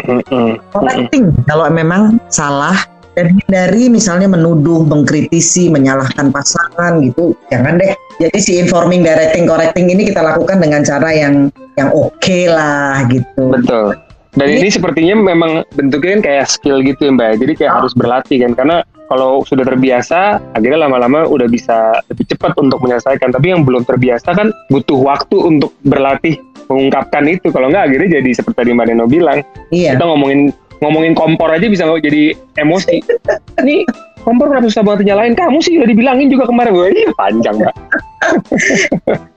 Correcting 0.73 1.37
kalau 1.45 1.69
memang 1.69 2.17
salah 2.33 2.89
dan 3.13 3.37
hindari 3.37 3.93
misalnya 3.93 4.31
menuduh, 4.33 4.87
mengkritisi, 4.89 5.69
menyalahkan 5.69 6.33
pasangan 6.33 7.05
gitu. 7.05 7.37
Jangan 7.53 7.77
deh. 7.77 7.93
Jadi 8.19 8.39
si 8.41 8.53
informing, 8.57 9.05
directing, 9.05 9.45
correcting 9.45 9.93
ini 9.93 10.09
kita 10.09 10.25
lakukan 10.25 10.57
dengan 10.57 10.81
cara 10.81 11.13
yang 11.13 11.53
yang 11.77 11.93
oke 11.93 12.39
lah 12.49 13.05
gitu. 13.13 13.43
Betul. 13.53 14.08
Dan 14.37 14.49
ini 14.61 14.69
sepertinya 14.69 15.17
memang 15.17 15.65
bentuknya 15.73 16.21
kan 16.21 16.23
kayak 16.25 16.47
skill 16.51 16.85
gitu 16.85 17.09
ya 17.09 17.13
Mbak. 17.17 17.41
Jadi 17.41 17.53
kayak 17.65 17.73
harus 17.81 17.93
berlatih 17.97 18.45
kan. 18.45 18.53
Karena 18.53 18.77
kalau 19.09 19.41
sudah 19.41 19.65
terbiasa, 19.65 20.37
akhirnya 20.53 20.85
lama-lama 20.85 21.25
udah 21.25 21.49
bisa 21.49 21.97
lebih 22.13 22.29
cepat 22.29 22.53
untuk 22.61 22.85
menyelesaikan. 22.85 23.33
Tapi 23.33 23.47
yang 23.57 23.65
belum 23.65 23.89
terbiasa 23.89 24.37
kan 24.37 24.53
butuh 24.69 25.01
waktu 25.01 25.37
untuk 25.41 25.73
berlatih 25.89 26.37
mengungkapkan 26.69 27.25
itu. 27.25 27.49
Kalau 27.49 27.73
nggak 27.73 27.89
akhirnya 27.89 28.21
jadi 28.21 28.31
seperti 28.37 28.57
tadi 28.61 28.71
Mbak 28.77 28.87
Neno 28.93 29.07
bilang, 29.09 29.41
Iya. 29.73 29.97
kita 29.97 30.05
ngomongin 30.05 30.53
ngomongin 30.79 31.13
kompor 31.17 31.51
aja 31.51 31.67
bisa 31.67 31.89
jadi 31.99 32.37
emosi. 32.61 33.03
Ini 33.65 33.83
kompor 34.23 34.51
kenapa 34.51 34.67
susah 34.71 34.85
banget 34.85 35.13
nyalain? 35.13 35.35
Kamu 35.35 35.59
sih 35.63 35.79
udah 35.79 35.89
dibilangin 35.89 36.29
juga 36.33 36.49
kemarin. 36.49 36.73
Wah, 36.75 36.89
iya 36.91 37.11
panjang 37.15 37.57
Mbak. 37.59 37.75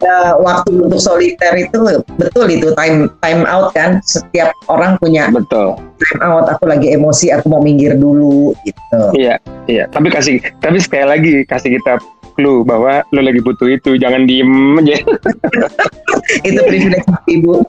Nah, 0.01 0.35
waktu 0.45 0.69
untuk 0.73 0.99
soliter 0.99 1.53
itu 1.53 1.77
betul 2.17 2.45
itu 2.49 2.73
time 2.73 3.07
time 3.21 3.43
out 3.45 3.71
kan. 3.77 4.01
Setiap 4.03 4.51
orang 4.67 4.97
punya 4.97 5.29
Betul. 5.29 5.77
time 6.01 6.21
out. 6.25 6.45
Aku 6.57 6.65
lagi 6.65 6.91
emosi, 6.91 7.29
aku 7.29 7.47
mau 7.47 7.61
minggir 7.61 7.95
dulu 7.95 8.57
gitu. 8.65 9.01
Iya, 9.15 9.37
iya. 9.69 9.85
Tapi 9.89 10.09
kasih, 10.09 10.41
tapi 10.59 10.81
sekali 10.81 11.05
lagi 11.05 11.33
kasih 11.45 11.77
kita 11.79 12.01
clue 12.41 12.65
bahwa 12.65 13.05
lo 13.13 13.21
lagi 13.21 13.37
butuh 13.37 13.69
itu, 13.69 14.01
jangan 14.01 14.25
diem 14.25 14.81
aja. 14.81 14.97
itu 16.49 16.59
privilege 16.65 17.05
ibu. 17.29 17.61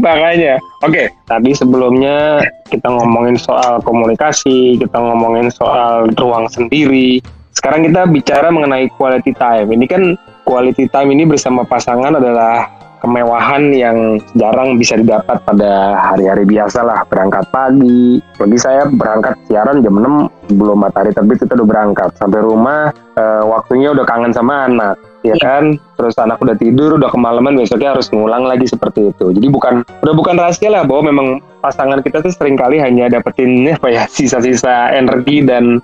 Makanya, 0.00 0.56
oke. 0.80 1.12
Tadi 1.28 1.50
sebelumnya 1.52 2.40
kita 2.72 2.88
ngomongin 2.88 3.36
soal 3.36 3.84
komunikasi, 3.84 4.80
kita 4.80 4.96
ngomongin 4.96 5.52
soal 5.52 6.08
ruang 6.16 6.48
sendiri. 6.48 7.20
Sekarang 7.52 7.84
kita 7.84 8.08
bicara 8.08 8.48
mengenai 8.48 8.88
quality 8.96 9.36
time. 9.36 9.68
Ini 9.68 9.84
kan 9.84 10.02
quality 10.48 10.88
time 10.88 11.12
ini 11.12 11.28
bersama 11.28 11.68
pasangan 11.68 12.16
adalah 12.16 12.66
kemewahan 13.04 13.68
yang 13.76 14.16
jarang 14.32 14.80
bisa 14.80 14.96
didapat 14.96 15.36
pada 15.44 15.92
hari-hari 16.00 16.48
biasa 16.48 16.80
lah 16.80 17.04
berangkat 17.04 17.44
pagi 17.52 18.16
bagi 18.40 18.56
saya 18.56 18.88
berangkat 18.88 19.36
siaran 19.44 19.84
jam 19.84 20.00
6 20.00 20.33
sebelum 20.48 20.76
matahari 20.80 21.12
terbit 21.14 21.40
kita 21.42 21.56
udah 21.56 21.68
berangkat. 21.68 22.10
Sampai 22.16 22.40
rumah 22.44 22.92
eh, 23.14 23.42
waktunya 23.44 23.92
udah 23.94 24.04
kangen 24.04 24.32
sama 24.34 24.68
anak 24.68 24.96
ya 25.24 25.32
Iya. 25.32 25.40
kan? 25.40 25.64
Terus 25.96 26.14
anak 26.20 26.38
udah 26.44 26.56
tidur 26.58 27.00
udah 27.00 27.08
kemalaman 27.08 27.56
besoknya 27.56 27.96
harus 27.96 28.12
ngulang 28.12 28.44
lagi 28.44 28.68
seperti 28.68 29.10
itu. 29.10 29.32
Jadi 29.32 29.46
bukan 29.48 29.80
udah 30.04 30.14
bukan 30.14 30.36
rahasia 30.36 30.68
lah 30.68 30.84
bahwa 30.84 31.08
memang 31.10 31.26
pasangan 31.64 32.04
kita 32.04 32.20
tuh 32.20 32.28
sering 32.28 32.60
kali 32.60 32.76
hanya 32.76 33.08
dapetin 33.08 33.64
apa 33.76 33.88
ya 33.88 34.04
sisa-sisa 34.04 34.92
energi 34.92 35.40
dan 35.40 35.80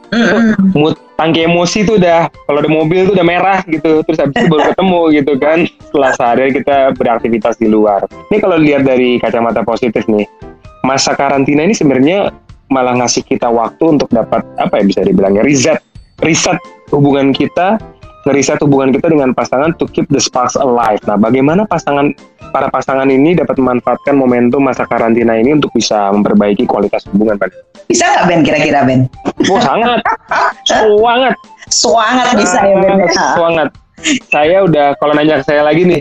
mood 0.76 0.94
tangki 1.16 1.44
emosi 1.44 1.84
tuh 1.88 1.96
udah 2.00 2.28
kalau 2.48 2.58
ada 2.60 2.68
mobil 2.68 3.08
tuh 3.08 3.16
udah 3.16 3.26
merah 3.26 3.60
gitu 3.68 4.00
terus 4.04 4.20
habis 4.20 4.36
itu 4.36 4.48
baru 4.52 4.72
ketemu 4.76 5.00
gitu 5.20 5.32
kan. 5.40 5.58
Setelah 5.88 6.10
sehari 6.14 6.52
kita 6.52 6.76
beraktivitas 6.94 7.56
di 7.56 7.66
luar. 7.72 8.04
Ini 8.28 8.38
kalau 8.44 8.60
lihat 8.60 8.84
dari 8.84 9.16
kacamata 9.16 9.64
positif 9.64 10.04
nih 10.04 10.28
masa 10.80 11.12
karantina 11.12 11.60
ini 11.64 11.76
sebenarnya 11.76 12.32
malah 12.70 12.94
ngasih 12.96 13.26
kita 13.26 13.50
waktu 13.50 13.98
untuk 13.98 14.08
dapat 14.08 14.46
apa 14.56 14.80
ya 14.80 14.84
bisa 14.86 15.00
dibilangnya 15.02 15.42
riset 15.42 15.82
riset 16.22 16.56
hubungan 16.94 17.34
kita 17.34 17.76
ngeriset 18.28 18.60
hubungan 18.60 18.92
kita 18.92 19.08
dengan 19.08 19.32
pasangan 19.32 19.72
to 19.80 19.88
keep 19.88 20.04
the 20.12 20.20
sparks 20.20 20.52
alive. 20.52 21.00
Nah, 21.08 21.16
bagaimana 21.16 21.64
pasangan 21.64 22.12
para 22.52 22.68
pasangan 22.68 23.08
ini 23.08 23.32
dapat 23.32 23.56
memanfaatkan 23.56 24.12
momentum 24.12 24.60
masa 24.60 24.84
karantina 24.84 25.40
ini 25.40 25.56
untuk 25.56 25.72
bisa 25.72 26.12
memperbaiki 26.12 26.68
kualitas 26.68 27.08
hubungan, 27.08 27.40
Pak? 27.40 27.48
Bisa 27.88 28.04
nggak 28.04 28.24
Ben 28.28 28.40
kira-kira 28.44 28.84
Ben? 28.84 29.08
Oh, 29.48 29.56
sangat, 29.56 30.04
sangat, 30.68 31.34
Sangat 31.72 32.28
bisa 32.36 32.58
ya 32.60 32.76
Ben. 32.76 33.08
sangat. 33.08 33.68
Saya 34.28 34.64
udah 34.68 34.96
kalau 35.00 35.12
nanya 35.16 35.40
ke 35.40 35.44
saya 35.48 35.64
lagi 35.64 35.84
nih, 35.84 36.00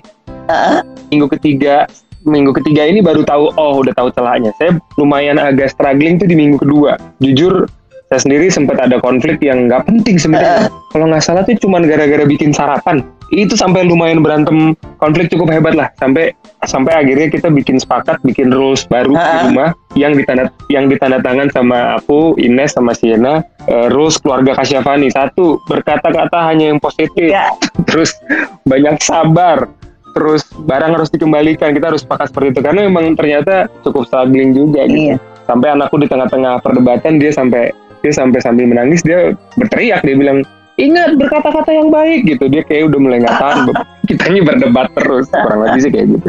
Heeh. 0.51 0.79
minggu 1.11 1.27
ketiga 1.39 1.87
minggu 2.25 2.51
ketiga 2.59 2.83
ini 2.83 2.99
baru 2.99 3.23
tahu 3.23 3.55
oh 3.55 3.79
udah 3.79 3.93
tahu 3.95 4.09
celahnya. 4.11 4.51
Saya 4.59 4.75
lumayan 4.99 5.39
agak 5.39 5.71
struggling 5.71 6.19
tuh 6.19 6.27
di 6.27 6.35
minggu 6.35 6.59
kedua. 6.59 6.99
Jujur 7.23 7.67
saya 8.09 8.25
sendiri 8.25 8.49
sempat 8.49 8.81
ada 8.81 8.97
konflik 8.97 9.37
yang 9.39 9.69
nggak 9.69 9.85
penting 9.85 10.17
sebenarnya. 10.17 10.73
Kalau 10.89 11.05
nggak 11.05 11.21
salah 11.21 11.45
tuh 11.45 11.53
cuman 11.61 11.85
gara-gara 11.85 12.25
bikin 12.25 12.49
sarapan. 12.49 13.05
Itu 13.29 13.53
sampai 13.53 13.85
lumayan 13.85 14.25
berantem. 14.25 14.73
Konflik 14.97 15.29
cukup 15.29 15.53
hebat 15.53 15.77
lah. 15.77 15.93
Sampai 16.01 16.33
sampai 16.65 17.05
akhirnya 17.05 17.29
kita 17.29 17.53
bikin 17.53 17.77
sepakat 17.77 18.17
bikin 18.25 18.49
rules 18.49 18.89
baru 18.89 19.13
di 19.13 19.21
Ah. 19.21 19.45
rumah 19.45 19.69
yang 19.93 20.17
ditanda 20.17 20.49
yang 20.73 20.89
ditanda 20.89 21.21
tangan 21.21 21.53
sama 21.53 22.01
aku 22.01 22.33
Ines 22.41 22.73
sama 22.73 22.97
Siena 22.97 23.45
eh, 23.69 23.87
rules 23.93 24.17
keluarga 24.17 24.57
Kasyafani. 24.57 25.13
Satu 25.13 25.61
berkata-kata 25.69 26.49
hanya 26.49 26.73
yang 26.73 26.81
positif. 26.81 27.29
Ya. 27.29 27.53
terus 27.85 28.17
banyak 28.65 28.97
sabar 29.01 29.69
terus 30.11 30.41
barang 30.55 30.91
harus 30.93 31.09
dikembalikan 31.09 31.71
kita 31.71 31.89
harus 31.89 32.01
sepakat 32.01 32.29
seperti 32.29 32.47
itu 32.51 32.61
karena 32.61 32.79
memang 32.85 33.13
ternyata 33.13 33.67
cukup 33.81 34.05
struggling 34.05 34.51
juga 34.51 34.85
gitu 34.85 35.13
Iya. 35.13 35.15
sampai 35.45 35.67
anakku 35.73 35.97
di 35.97 36.07
tengah-tengah 36.07 36.59
perdebatan 36.59 37.17
dia 37.17 37.31
sampai 37.31 37.69
dia 37.99 38.13
sampai 38.13 38.39
sambil 38.39 38.65
menangis 38.65 39.01
dia 39.01 39.33
berteriak 39.55 40.01
dia 40.01 40.15
bilang 40.15 40.39
ingat 40.75 41.19
berkata-kata 41.19 41.71
yang 41.71 41.91
baik 41.91 42.23
gitu 42.25 42.47
dia 42.47 42.63
kayak 42.63 42.87
udah 42.87 42.99
mulai 42.99 43.17
nggak 43.19 43.35
tahan 43.35 43.57
kitanya 44.09 44.41
berdebat 44.45 44.87
terus 44.95 45.27
kurang 45.29 45.59
lebih 45.63 45.79
sih 45.81 45.91
kayak 45.91 46.07
gitu 46.15 46.27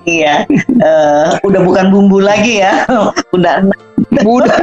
Iya. 0.00 0.48
Eh, 0.80 1.28
udah 1.44 1.60
bukan 1.60 1.92
bumbu 1.92 2.24
lagi 2.24 2.64
ya. 2.64 2.88
udah 3.36 3.68
udah 4.24 4.58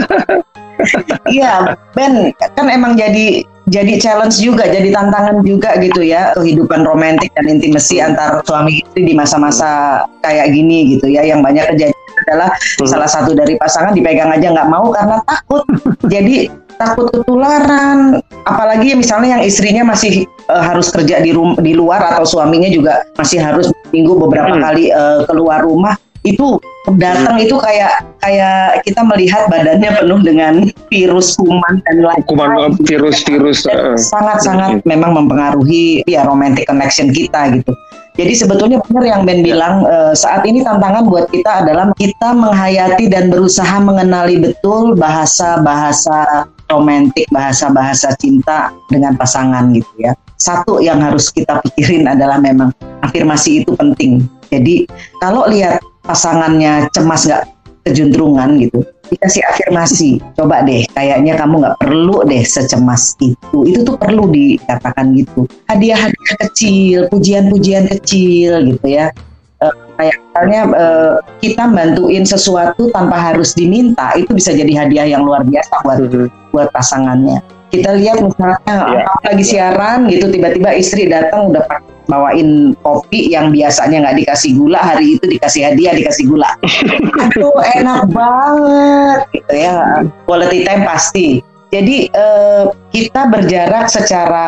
Iya, 1.30 1.78
Ben 1.94 2.34
kan 2.58 2.66
emang 2.70 2.98
jadi 2.98 3.46
jadi 3.68 4.00
challenge 4.00 4.40
juga, 4.40 4.64
jadi 4.64 4.96
tantangan 4.96 5.44
juga 5.44 5.76
gitu 5.84 6.00
ya 6.00 6.32
kehidupan 6.40 6.88
romantis 6.88 7.28
dan 7.36 7.52
intimasi 7.52 8.00
antar 8.00 8.40
suami 8.48 8.80
istri 8.80 9.04
di 9.04 9.14
masa-masa 9.14 10.02
kayak 10.24 10.56
gini 10.56 10.96
gitu 10.96 11.12
ya. 11.12 11.28
Yang 11.28 11.40
banyak 11.44 11.66
kejadian 11.76 12.00
adalah 12.28 12.50
Hmm. 12.50 12.88
salah 12.88 13.10
satu 13.12 13.36
dari 13.36 13.60
pasangan 13.60 13.92
dipegang 13.94 14.32
aja 14.32 14.56
nggak 14.56 14.70
mau 14.72 14.90
karena 14.96 15.20
takut. 15.28 15.68
jadi 16.08 16.48
takut 16.80 17.12
ketularan. 17.12 18.24
Apalagi 18.48 18.96
misalnya 18.96 19.38
yang 19.38 19.44
istrinya 19.44 19.84
masih 19.84 20.24
eh, 20.24 20.64
harus 20.64 20.88
kerja 20.88 21.20
di 21.20 21.36
rum 21.36 21.60
di 21.60 21.76
luar 21.76 22.16
atau 22.16 22.24
suaminya 22.24 22.72
juga 22.72 23.04
masih 23.20 23.44
harus 23.44 23.68
minggu 23.92 24.16
beberapa 24.16 24.56
Hmm. 24.56 24.64
kali 24.64 24.90
eh, 24.90 25.20
keluar 25.28 25.68
rumah 25.68 26.00
itu 26.34 26.60
datang 26.96 27.36
itu 27.36 27.60
kayak 27.60 28.00
kayak 28.24 28.80
kita 28.88 29.04
melihat 29.04 29.52
badannya 29.52 29.92
penuh 30.00 30.20
dengan 30.24 30.54
virus 30.88 31.36
kuman 31.36 31.84
dan 31.84 31.96
lain 32.00 32.22
kuman 32.32 32.72
virus-virus 32.88 33.68
eh, 33.68 34.00
sangat-sangat 34.00 34.80
memang 34.88 35.12
mempengaruhi 35.12 36.08
ya 36.08 36.24
romantic 36.24 36.68
connection 36.72 37.12
kita 37.12 37.60
gitu. 37.60 37.76
Jadi 38.18 38.34
sebetulnya 38.34 38.82
benar 38.82 39.04
yang 39.06 39.22
Ben 39.28 39.46
bilang 39.46 39.84
eh, 39.86 40.16
saat 40.16 40.48
ini 40.48 40.63
tantangan 40.63 41.06
buat 41.06 41.28
kita 41.30 41.68
adalah 41.68 41.92
kita 42.00 42.32
menghayati 42.34 43.12
dan 43.12 43.30
berusaha 43.30 43.78
mengenali 43.84 44.40
betul 44.40 44.96
bahasa-bahasa 44.96 46.48
romantik, 46.72 47.28
bahasa-bahasa 47.30 48.16
cinta 48.18 48.72
dengan 48.88 49.16
pasangan 49.20 49.70
gitu 49.76 49.92
ya. 50.00 50.16
Satu 50.38 50.80
yang 50.80 51.02
harus 51.02 51.34
kita 51.34 51.60
pikirin 51.66 52.06
adalah 52.06 52.38
memang 52.38 52.70
afirmasi 53.02 53.66
itu 53.66 53.74
penting. 53.76 54.26
Jadi 54.50 54.88
kalau 55.20 55.46
lihat 55.50 55.84
pasangannya 56.08 56.88
cemas 56.96 57.28
nggak 57.28 57.43
kejuntrungan 57.88 58.60
gitu, 58.60 58.84
dikasih 59.12 59.43
afirmasi. 59.48 60.12
Coba 60.36 60.63
deh, 60.67 60.84
kayaknya 60.91 61.39
kamu 61.39 61.63
nggak 61.63 61.78
perlu 61.80 62.24
deh 62.28 62.43
secemas 62.43 63.15
itu. 63.24 63.58
Itu 63.63 63.80
tuh 63.88 63.96
perlu 63.96 64.28
dikatakan 64.28 65.15
gitu. 65.15 65.48
Hadiah-hadiah 65.72 66.36
kecil, 66.48 67.08
pujian-pujian 67.08 67.88
kecil 67.88 68.76
gitu 68.76 68.88
ya. 68.88 69.12
Eh, 69.58 69.74
kayak 69.98 70.15
misalnya 70.22 70.62
eh, 70.76 71.15
kita 71.41 71.63
bantuin 71.72 72.24
sesuatu 72.28 72.93
tanpa 72.93 73.17
harus 73.17 73.56
diminta, 73.56 74.13
itu 74.20 74.30
bisa 74.36 74.54
jadi 74.54 74.86
hadiah 74.86 75.17
yang 75.17 75.24
luar 75.26 75.41
biasa 75.48 75.74
buat 75.82 76.00
mhm. 76.04 76.28
buat 76.52 76.70
pasangannya. 76.76 77.39
Kita 77.67 78.00
lihat 78.00 78.24
misalnya 78.24 79.04
apa 79.04 79.28
lagi 79.28 79.43
siaran 79.43 80.08
gitu 80.08 80.32
tiba-tiba 80.32 80.72
istri 80.72 81.04
datang 81.12 81.52
udah 81.52 81.67
pak- 81.67 81.97
bawain 82.08 82.74
kopi 82.82 83.32
yang 83.32 83.52
biasanya 83.52 84.08
nggak 84.08 84.17
dikasih 84.26 84.52
gula 84.56 84.80
hari 84.80 85.20
itu 85.20 85.26
dikasih 85.28 85.62
hadiah 85.67 85.93
dikasih 85.96 86.26
gula. 86.28 86.50
Aduh 87.28 87.56
enak 87.78 88.08
banget 88.12 89.20
gitu 89.36 89.54
ya. 89.54 90.04
Quality 90.26 90.60
time 90.63 90.84
pasti. 90.88 91.28
Jadi 91.67 92.08
eh, 92.08 92.63
kita 92.96 93.28
berjarak 93.28 93.91
secara 93.91 94.48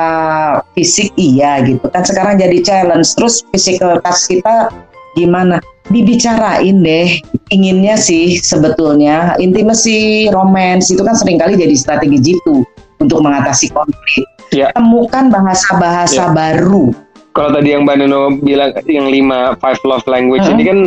fisik 0.71 1.11
iya 1.19 1.59
gitu 1.67 1.83
kan 1.91 2.07
sekarang 2.07 2.39
jadi 2.39 2.63
challenge 2.63 3.11
terus 3.11 3.43
physical 3.51 3.99
touch 3.99 4.31
kita 4.31 4.71
gimana 5.19 5.59
dibicarain 5.91 6.79
deh 6.79 7.19
inginnya 7.51 7.99
sih 7.99 8.39
sebetulnya 8.39 9.35
intimasi 9.35 10.29
romance 10.31 10.95
itu 10.95 11.03
kan 11.03 11.17
sering 11.17 11.35
kali 11.41 11.59
jadi 11.59 11.75
strategi 11.75 12.17
jitu 12.23 12.63
untuk 13.03 13.19
mengatasi 13.19 13.67
konflik 13.75 14.23
Ya. 14.49 14.73
temukan 14.73 15.29
bahasa-bahasa 15.29 16.25
Ya. 16.25 16.33
baru 16.33 16.89
kalau 17.33 17.55
tadi 17.55 17.71
yang 17.73 17.85
Mbak 17.85 17.95
Neno 18.01 18.21
bilang 18.41 18.73
yang 18.89 19.07
lima 19.07 19.53
five 19.61 19.79
love 19.85 20.05
language 20.09 20.43
Hmm. 20.45 20.55
ini 20.57 20.63
kan 20.65 20.79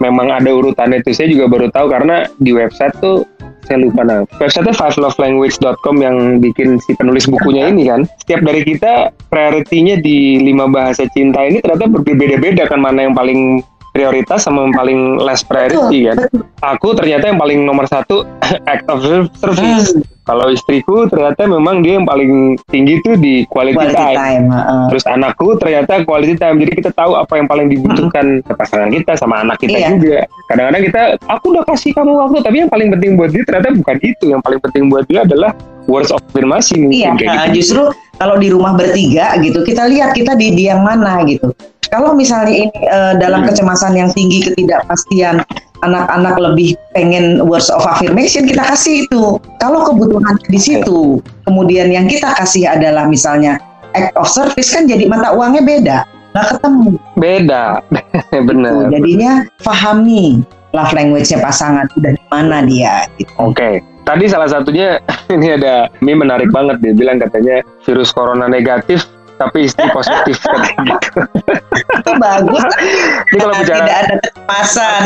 memang 0.00 0.32
ada 0.32 0.50
urutannya 0.50 1.04
itu. 1.04 1.14
Saya 1.14 1.30
juga 1.30 1.46
baru 1.46 1.70
tahu 1.70 1.86
karena 1.92 2.26
di 2.42 2.50
website 2.50 2.96
tuh 2.98 3.22
saya 3.62 3.78
lupa 3.78 4.02
nah. 4.02 4.26
Website 4.42 4.74
fivelovelanguage.com 4.74 5.96
yang 6.02 6.42
bikin 6.42 6.82
si 6.82 6.98
penulis 6.98 7.30
bukunya 7.30 7.70
ini 7.70 7.86
kan. 7.86 8.08
Setiap 8.24 8.42
dari 8.42 8.66
kita 8.66 9.14
prioritinya 9.30 10.00
di 10.02 10.42
lima 10.42 10.66
bahasa 10.66 11.06
cinta 11.14 11.46
ini 11.46 11.62
ternyata 11.62 11.86
berbeda-beda 11.86 12.66
kan 12.66 12.82
mana 12.82 13.06
yang 13.06 13.14
paling 13.14 13.62
prioritas 13.92 14.48
sama 14.48 14.66
yang 14.66 14.74
paling 14.74 15.00
less 15.22 15.46
priority 15.46 16.10
kan. 16.10 16.18
Aku 16.64 16.96
ternyata 16.98 17.30
yang 17.30 17.38
paling 17.38 17.62
nomor 17.62 17.86
satu 17.86 18.26
act 18.72 18.88
of 18.90 19.04
service. 19.38 19.94
Hmm. 19.94 20.02
Kalau 20.22 20.46
istriku 20.54 21.10
ternyata 21.10 21.50
memang 21.50 21.82
dia 21.82 21.98
yang 21.98 22.06
paling 22.06 22.54
tinggi 22.70 23.02
tuh 23.02 23.18
di 23.18 23.42
quality, 23.50 23.74
quality 23.74 23.98
time. 23.98 24.18
time 24.22 24.44
uh. 24.54 24.86
Terus 24.94 25.04
anakku 25.10 25.58
ternyata 25.58 26.06
quality 26.06 26.38
time. 26.38 26.62
Jadi 26.62 26.72
kita 26.78 26.90
tahu 26.94 27.18
apa 27.18 27.42
yang 27.42 27.50
paling 27.50 27.66
dibutuhkan 27.66 28.38
ke 28.38 28.52
pasangan 28.54 28.86
kita 28.94 29.18
sama 29.18 29.42
anak 29.42 29.58
kita 29.58 29.78
iya. 29.82 29.88
juga. 29.90 30.18
Kadang-kadang 30.46 30.82
kita, 30.86 31.02
aku 31.26 31.44
udah 31.58 31.64
kasih 31.66 31.90
kamu 31.90 32.12
waktu, 32.14 32.38
tapi 32.38 32.56
yang 32.62 32.70
paling 32.70 32.88
penting 32.94 33.10
buat 33.18 33.30
dia 33.34 33.42
ternyata 33.42 33.74
bukan 33.74 33.96
itu. 33.98 34.24
Yang 34.30 34.40
paling 34.46 34.60
penting 34.62 34.82
buat 34.94 35.04
dia 35.10 35.20
adalah 35.26 35.50
words 35.90 36.14
of 36.14 36.22
affirmation. 36.30 36.86
Iya, 36.86 37.18
nah, 37.18 37.50
gitu. 37.50 37.58
justru 37.58 37.82
kalau 38.22 38.38
di 38.38 38.48
rumah 38.54 38.78
bertiga 38.78 39.34
gitu, 39.42 39.66
kita 39.66 39.90
lihat 39.90 40.14
kita 40.14 40.38
di, 40.38 40.54
di 40.54 40.70
yang 40.70 40.86
mana 40.86 41.18
gitu. 41.26 41.50
Kalau 41.90 42.14
misalnya 42.14 42.54
ini 42.54 42.78
uh, 42.88 43.18
dalam 43.18 43.42
hmm. 43.42 43.48
kecemasan 43.52 43.92
yang 43.98 44.08
tinggi, 44.14 44.46
ketidakpastian, 44.46 45.42
anak-anak 45.82 46.38
lebih 46.38 46.78
pengen 46.94 47.42
words 47.46 47.68
of 47.68 47.82
affirmation, 47.84 48.46
kita 48.46 48.62
kasih 48.62 49.06
itu. 49.06 49.38
Kalau 49.58 49.86
kebutuhan 49.86 50.38
di 50.48 50.58
situ, 50.58 51.18
kemudian 51.46 51.90
yang 51.90 52.06
kita 52.06 52.32
kasih 52.38 52.70
adalah 52.70 53.06
misalnya 53.06 53.58
act 53.92 54.14
of 54.16 54.26
service 54.30 54.72
kan 54.72 54.88
jadi 54.88 55.06
mata 55.10 55.34
uangnya 55.34 55.62
beda, 55.62 55.98
nggak 56.32 56.46
ketemu. 56.56 56.90
Beda, 57.18 57.64
benar. 58.48 58.72
Gitu. 58.88 58.92
Jadinya 58.96 59.32
pahami 59.60 60.24
love 60.72 60.92
language-nya 60.96 61.38
pasangan 61.44 61.86
udah 61.98 62.12
di 62.16 62.24
mana 62.32 62.64
dia. 62.64 63.06
Gitu. 63.20 63.32
Oke. 63.38 63.56
Okay. 63.56 63.74
Tadi 64.02 64.26
salah 64.26 64.50
satunya 64.50 64.98
ini 65.34 65.54
ada 65.54 65.86
meme 66.02 66.26
menarik 66.26 66.50
banget 66.50 66.82
dia 66.82 66.90
bilang 66.90 67.22
katanya 67.22 67.62
virus 67.86 68.10
corona 68.10 68.50
negatif 68.50 69.06
tapi 69.40 69.68
istri 69.68 69.86
positif 69.96 70.36
gitu. 70.40 71.20
itu 71.78 72.12
bagus 72.18 72.64
ini 73.32 73.38
kalau 73.40 73.54
bicara 73.60 73.78
tidak 73.84 73.96
ada 73.96 74.14
kecemasan 74.20 75.04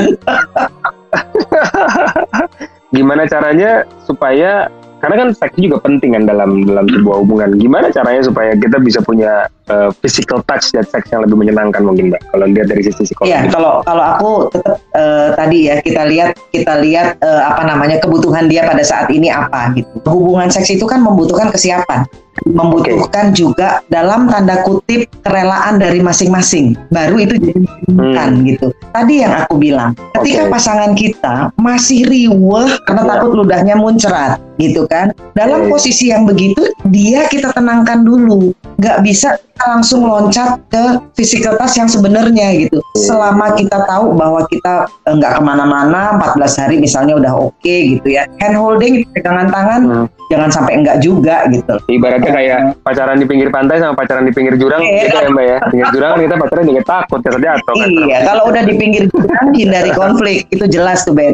gimana 2.94 3.22
caranya 3.26 3.70
supaya 4.06 4.70
karena 5.06 5.14
kan 5.22 5.28
seks 5.36 5.56
juga 5.60 5.76
penting 5.84 6.16
kan 6.16 6.24
dalam 6.24 6.64
dalam 6.64 6.88
sebuah 6.88 7.16
hubungan. 7.20 7.60
Gimana 7.60 7.92
caranya 7.92 8.24
supaya 8.24 8.56
kita 8.56 8.80
bisa 8.80 9.04
punya 9.04 9.46
uh, 9.70 9.90
physical 10.02 10.42
touch 10.46 10.70
dan 10.74 10.84
seks 10.86 11.10
yang 11.10 11.22
lebih 11.24 11.36
menyenangkan 11.38 11.82
mungkin 11.82 12.12
mbak? 12.12 12.22
Kalau 12.30 12.46
lihat 12.46 12.66
dari 12.70 12.82
sisi 12.84 13.02
psikologis. 13.12 13.32
Iya, 13.32 13.40
kalau 13.52 13.82
kalau 13.86 14.04
aku 14.16 14.30
tetap 14.54 14.76
uh, 14.94 15.28
tadi 15.34 15.58
ya 15.70 15.74
kita 15.82 16.02
lihat 16.08 16.30
kita 16.50 16.72
lihat 16.82 17.20
uh, 17.22 17.42
apa 17.54 17.62
namanya 17.66 17.96
kebutuhan 18.02 18.46
dia 18.46 18.66
pada 18.66 18.82
saat 18.82 19.10
ini 19.10 19.30
apa 19.30 19.74
gitu. 19.74 19.90
Hubungan 20.06 20.48
seks 20.50 20.70
itu 20.72 20.84
kan 20.86 21.02
membutuhkan 21.02 21.50
kesiapan 21.54 22.06
membutuhkan 22.44 23.32
okay. 23.32 23.36
juga 23.36 23.68
dalam 23.88 24.28
tanda 24.28 24.60
kutip 24.66 25.08
kerelaan 25.24 25.80
dari 25.80 26.04
masing-masing 26.04 26.76
baru 26.92 27.16
itu 27.24 27.34
jadi 27.40 27.64
hmm. 27.88 28.44
gitu 28.44 28.68
tadi 28.92 29.24
yang 29.24 29.32
aku 29.32 29.56
bilang 29.56 29.96
ketika 30.20 30.44
okay. 30.44 30.52
pasangan 30.52 30.92
kita 30.92 31.34
masih 31.56 32.04
riweh 32.04 32.68
karena 32.84 33.02
yeah. 33.02 33.10
takut 33.16 33.30
ludahnya 33.32 33.74
muncrat 33.80 34.36
gitu 34.60 34.84
kan 34.84 35.16
dalam 35.32 35.64
okay. 35.66 35.70
posisi 35.72 36.12
yang 36.12 36.28
begitu 36.28 36.68
dia 36.92 37.24
kita 37.32 37.56
tenangkan 37.56 38.04
dulu 38.04 38.52
nggak 38.76 39.00
bisa 39.00 39.40
langsung 39.64 40.04
loncat 40.04 40.60
ke 40.68 40.84
physical 41.16 41.56
touch 41.56 41.80
yang 41.80 41.88
sebenarnya 41.88 42.66
gitu. 42.66 42.78
Selama 42.96 43.56
kita 43.56 43.82
tahu 43.88 44.12
bahwa 44.12 44.44
kita 44.52 44.84
eh, 45.08 45.14
nggak 45.16 45.32
ke 45.40 45.42
mana-mana, 45.42 46.20
14 46.20 46.60
hari 46.60 46.76
misalnya 46.76 47.16
udah 47.16 47.32
oke 47.32 47.56
okay, 47.60 47.96
gitu 47.96 48.20
ya. 48.20 48.28
Hand 48.44 48.56
holding, 48.56 49.06
pegangan 49.16 49.48
tangan, 49.48 49.80
hmm. 49.88 50.06
jangan 50.28 50.50
sampai 50.52 50.72
enggak 50.84 51.00
juga 51.00 51.48
gitu. 51.48 51.74
Ibaratnya 51.88 52.32
kayak 52.32 52.58
pacaran 52.84 53.16
di 53.16 53.26
pinggir 53.26 53.48
pantai 53.48 53.80
sama 53.80 53.96
pacaran 53.96 54.28
di 54.28 54.32
pinggir 54.36 54.60
jurang 54.60 54.84
e, 54.84 55.08
gitu 55.08 55.16
ya 55.16 55.28
mbak 55.32 55.46
ya. 55.46 55.58
Pinggir 55.72 55.88
jurang 55.96 56.10
kan 56.12 56.20
kita 56.20 56.34
pacaran 56.36 56.64
juga 56.68 56.82
takut 56.84 57.20
ya 57.24 57.30
jatuh. 57.36 57.74
Kan? 57.74 57.88
Iya, 57.88 58.18
kalau 58.28 58.42
udah 58.52 58.62
di 58.66 58.74
pinggir 58.76 59.04
jurang 59.08 59.46
hindari 59.56 59.90
konflik 59.96 60.44
itu 60.52 60.64
jelas 60.68 61.02
tuh 61.08 61.16
bed. 61.16 61.32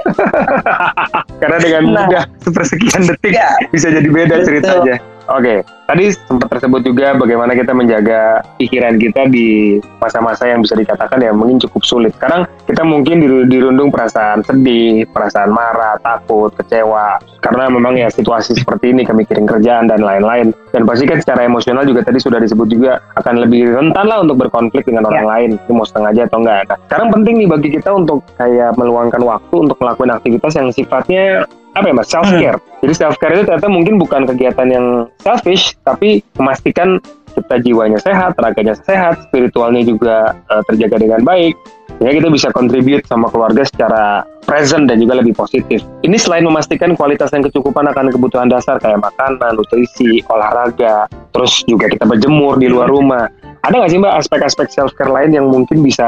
Karena 1.43 1.59
dengan 1.59 1.83
nah, 1.91 2.07
mudah 2.07 2.23
sepersekian 2.47 3.03
detik 3.11 3.35
ya, 3.35 3.51
bisa 3.75 3.91
jadi 3.91 4.07
beda 4.07 4.35
betul. 4.41 4.47
ceritanya. 4.47 4.97
Oke, 5.33 5.65
tadi 5.89 6.13
sempat 6.13 6.53
tersebut 6.53 6.85
juga 6.85 7.17
bagaimana 7.17 7.57
kita 7.57 7.73
menjaga 7.73 8.45
pikiran 8.61 9.01
kita 9.01 9.33
di 9.33 9.81
masa-masa 9.97 10.45
yang 10.45 10.61
bisa 10.61 10.77
dikatakan 10.77 11.25
ya 11.25 11.33
mungkin 11.33 11.57
cukup 11.57 11.81
sulit. 11.89 12.13
Sekarang 12.21 12.45
kita 12.69 12.85
mungkin 12.85 13.49
dirundung 13.49 13.89
perasaan 13.89 14.45
sedih, 14.45 15.09
perasaan 15.09 15.49
marah, 15.49 15.97
takut, 16.05 16.53
kecewa, 16.61 17.17
karena 17.41 17.65
memang 17.73 17.97
ya 17.97 18.13
situasi 18.13 18.61
seperti 18.61 18.93
ini, 18.93 19.09
kemikirin 19.09 19.49
kerjaan 19.49 19.89
dan 19.89 20.05
lain-lain. 20.05 20.53
Dan 20.69 20.85
pasti 20.85 21.09
kan 21.09 21.17
secara 21.25 21.49
emosional 21.49 21.89
juga 21.89 22.05
tadi 22.05 22.21
sudah 22.21 22.37
disebut 22.37 22.69
juga 22.69 23.01
akan 23.17 23.49
lebih 23.49 23.73
rentan 23.73 24.13
lah 24.13 24.21
untuk 24.21 24.37
berkonflik 24.37 24.85
dengan 24.85 25.09
orang 25.09 25.25
ya. 25.25 25.31
lain, 25.33 25.51
itu 25.57 25.73
mau 25.73 25.89
sengaja 25.89 26.29
atau 26.29 26.45
enggak. 26.45 26.69
Nah, 26.69 26.79
sekarang 26.93 27.09
penting 27.09 27.35
nih 27.41 27.49
bagi 27.49 27.69
kita 27.73 27.89
untuk 27.89 28.21
kayak 28.37 28.77
meluangkan 28.77 29.23
waktu 29.25 29.55
untuk 29.65 29.81
melakukan 29.81 30.13
aktivitas 30.13 30.53
yang 30.61 30.69
sifatnya 30.69 31.49
apa 31.73 31.85
ya 31.89 31.95
mas 31.97 32.09
self 32.09 32.29
care. 32.29 32.59
Hmm. 32.59 32.81
Jadi 32.85 32.93
self 32.97 33.17
care 33.17 33.33
itu 33.37 33.45
ternyata 33.49 33.69
mungkin 33.71 33.95
bukan 33.97 34.29
kegiatan 34.29 34.69
yang 34.69 34.87
selfish, 35.23 35.73
tapi 35.87 36.21
memastikan 36.37 37.01
kita 37.33 37.57
jiwanya 37.65 37.97
sehat, 37.97 38.37
raganya 38.37 38.77
sehat, 38.77 39.25
spiritualnya 39.29 39.81
juga 39.89 40.37
uh, 40.53 40.61
terjaga 40.69 41.01
dengan 41.01 41.25
baik, 41.25 41.57
sehingga 41.97 42.13
kita 42.21 42.29
bisa 42.29 42.49
contribute 42.53 43.05
sama 43.09 43.33
keluarga 43.33 43.65
secara 43.65 44.27
present 44.45 44.91
dan 44.91 44.99
juga 44.99 45.19
lebih 45.23 45.35
positif. 45.35 45.83
Ini 46.03 46.17
selain 46.19 46.45
memastikan 46.45 46.95
kualitas 46.99 47.31
dan 47.31 47.43
kecukupan 47.47 47.89
akan 47.91 48.11
kebutuhan 48.13 48.51
dasar 48.51 48.77
kayak 48.83 49.01
makanan, 49.01 49.57
nutrisi, 49.57 50.21
olahraga, 50.29 51.07
terus 51.33 51.63
juga 51.65 51.89
kita 51.89 52.05
berjemur 52.05 52.59
di 52.59 52.69
luar 52.69 52.91
rumah 52.91 53.27
ada 53.63 53.79
nggak 53.79 53.91
sih 53.95 54.01
mbak 54.03 54.15
aspek-aspek 54.19 54.67
self 54.75 54.91
care 54.99 55.07
lain 55.07 55.31
yang 55.39 55.47
mungkin 55.47 55.87
bisa 55.87 56.03